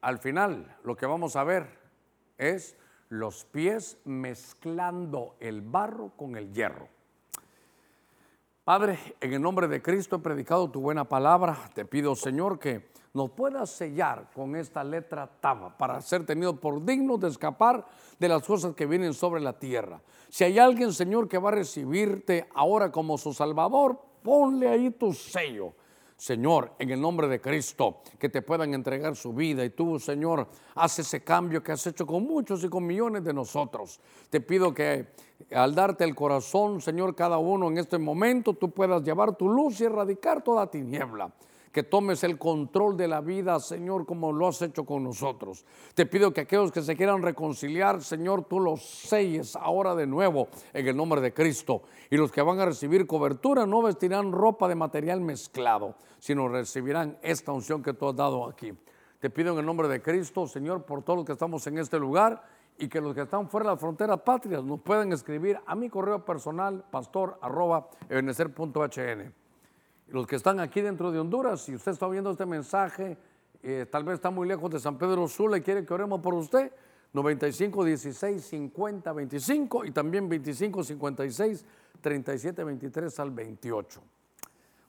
al 0.01 0.19
final 0.19 0.77
lo 0.83 0.95
que 0.95 1.07
vamos 1.07 1.35
a 1.35 1.43
ver 1.43 1.79
es 2.37 2.77
los 3.09 3.45
pies 3.45 3.97
mezclando 4.05 5.35
el 5.39 5.61
barro 5.61 6.11
con 6.15 6.35
el 6.35 6.53
hierro. 6.53 6.87
Padre, 8.63 8.99
en 9.19 9.33
el 9.33 9.41
nombre 9.41 9.67
de 9.67 9.81
Cristo 9.81 10.17
he 10.17 10.19
predicado 10.19 10.69
tu 10.69 10.79
buena 10.79 11.05
palabra. 11.05 11.57
Te 11.73 11.83
pido, 11.83 12.15
Señor, 12.15 12.59
que 12.59 12.91
nos 13.13 13.29
pueda 13.31 13.65
sellar 13.67 14.29
con 14.33 14.55
esta 14.55 14.83
letra 14.83 15.29
Taba 15.39 15.77
para 15.77 16.01
ser 16.01 16.25
tenido 16.25 16.59
por 16.59 16.83
dignos 16.83 17.19
de 17.19 17.27
escapar 17.27 17.85
de 18.19 18.27
las 18.27 18.43
cosas 18.43 18.73
que 18.73 18.87
vienen 18.87 19.13
sobre 19.13 19.39
la 19.39 19.57
tierra. 19.57 20.01
Si 20.29 20.43
hay 20.43 20.57
alguien, 20.57 20.91
Señor, 20.91 21.27
que 21.27 21.37
va 21.37 21.49
a 21.49 21.53
recibirte 21.53 22.47
ahora 22.55 22.91
como 22.91 23.17
su 23.19 23.31
Salvador, 23.31 23.99
ponle 24.23 24.67
ahí 24.67 24.89
tu 24.89 25.13
sello. 25.13 25.73
Señor, 26.17 26.71
en 26.79 26.89
el 26.89 27.01
nombre 27.01 27.27
de 27.27 27.41
Cristo, 27.41 28.01
que 28.17 28.29
te 28.29 28.41
puedan 28.41 28.73
entregar 28.73 29.15
su 29.15 29.33
vida 29.33 29.63
y 29.65 29.71
tú, 29.71 29.99
Señor, 29.99 30.47
haz 30.75 30.99
ese 30.99 31.23
cambio 31.23 31.61
que 31.61 31.73
has 31.73 31.85
hecho 31.85 32.07
con 32.07 32.23
muchos 32.23 32.63
y 32.63 32.69
con 32.69 32.85
millones 32.85 33.23
de 33.23 33.33
nosotros. 33.33 33.99
Te 34.29 34.39
pido 34.39 34.73
que 34.73 35.07
al 35.51 35.75
darte 35.75 36.03
el 36.03 36.15
corazón, 36.15 36.81
Señor, 36.81 37.13
cada 37.13 37.37
uno 37.37 37.67
en 37.67 37.77
este 37.77 37.97
momento, 37.97 38.53
tú 38.53 38.71
puedas 38.71 39.03
llevar 39.03 39.35
tu 39.35 39.49
luz 39.49 39.81
y 39.81 39.85
erradicar 39.85 40.41
toda 40.41 40.69
tiniebla 40.71 41.31
que 41.73 41.81
tomes 41.81 42.23
el 42.23 42.37
control 42.37 42.95
de 42.95 43.07
la 43.07 43.19
vida, 43.19 43.59
Señor, 43.59 44.05
como 44.05 44.31
lo 44.31 44.47
has 44.47 44.61
hecho 44.61 44.85
con 44.85 45.03
nosotros. 45.03 45.65
Te 45.95 46.05
pido 46.05 46.31
que 46.31 46.41
aquellos 46.41 46.71
que 46.71 46.83
se 46.83 46.95
quieran 46.95 47.23
reconciliar, 47.23 48.03
Señor, 48.03 48.45
tú 48.45 48.59
los 48.59 48.85
selles 48.85 49.55
ahora 49.55 49.95
de 49.95 50.05
nuevo 50.05 50.49
en 50.71 50.87
el 50.87 50.95
nombre 50.95 51.19
de 51.19 51.33
Cristo. 51.33 51.81
Y 52.11 52.17
los 52.17 52.31
que 52.31 52.43
van 52.43 52.59
a 52.59 52.65
recibir 52.65 53.07
cobertura 53.07 53.65
no 53.65 53.81
vestirán 53.81 54.31
ropa 54.31 54.67
de 54.67 54.75
material 54.75 55.19
mezclado, 55.19 55.95
sino 56.19 56.47
recibirán 56.47 57.17
esta 57.23 57.51
unción 57.51 57.81
que 57.81 57.93
tú 57.93 58.07
has 58.07 58.15
dado 58.15 58.47
aquí. 58.47 58.71
Te 59.19 59.31
pido 59.31 59.53
en 59.53 59.59
el 59.59 59.65
nombre 59.65 59.87
de 59.87 59.99
Cristo, 59.99 60.45
Señor, 60.45 60.83
por 60.83 61.01
todos 61.01 61.17
los 61.17 61.25
que 61.25 61.33
estamos 61.33 61.65
en 61.65 61.79
este 61.79 61.97
lugar 61.97 62.43
y 62.77 62.87
que 62.87 63.01
los 63.01 63.15
que 63.15 63.21
están 63.21 63.49
fuera 63.49 63.65
de 63.65 63.71
las 63.71 63.79
fronteras 63.79 64.21
patrias 64.21 64.63
nos 64.63 64.79
puedan 64.81 65.11
escribir 65.11 65.59
a 65.65 65.73
mi 65.73 65.89
correo 65.89 66.23
personal, 66.23 66.85
pastor 66.91 67.39
arroba, 67.41 67.89
los 70.13 70.27
que 70.27 70.35
están 70.35 70.59
aquí 70.59 70.79
dentro 70.79 71.11
de 71.11 71.19
Honduras, 71.19 71.61
si 71.61 71.73
usted 71.73 71.91
está 71.91 72.07
viendo 72.07 72.29
este 72.29 72.45
mensaje, 72.45 73.17
eh, 73.63 73.87
tal 73.89 74.03
vez 74.03 74.15
está 74.15 74.29
muy 74.29 74.47
lejos 74.47 74.69
de 74.69 74.79
San 74.79 74.95
Pedro 74.95 75.27
Sula 75.27 75.57
y 75.57 75.61
quiere 75.61 75.83
que 75.83 75.91
oremos 75.91 76.21
por 76.21 76.35
usted, 76.35 76.71
95 77.13 77.83
16 77.83 78.45
50 78.45 79.11
25 79.11 79.85
y 79.85 79.91
también 79.91 80.29
25 80.29 80.83
56 80.83 81.65
37 81.99 82.63
23 82.63 83.19
al 83.19 83.31
28. 83.31 84.03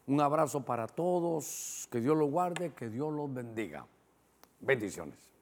Un 0.09 0.21
abrazo 0.21 0.63
para 0.63 0.87
todos, 0.87 1.89
que 1.91 2.03
Dios 2.03 2.19
los 2.19 2.31
guarde, 2.31 2.75
que 2.75 2.91
Dios 2.91 3.11
los 3.11 3.33
bendiga. 3.33 3.87
Bendiciones. 4.61 5.34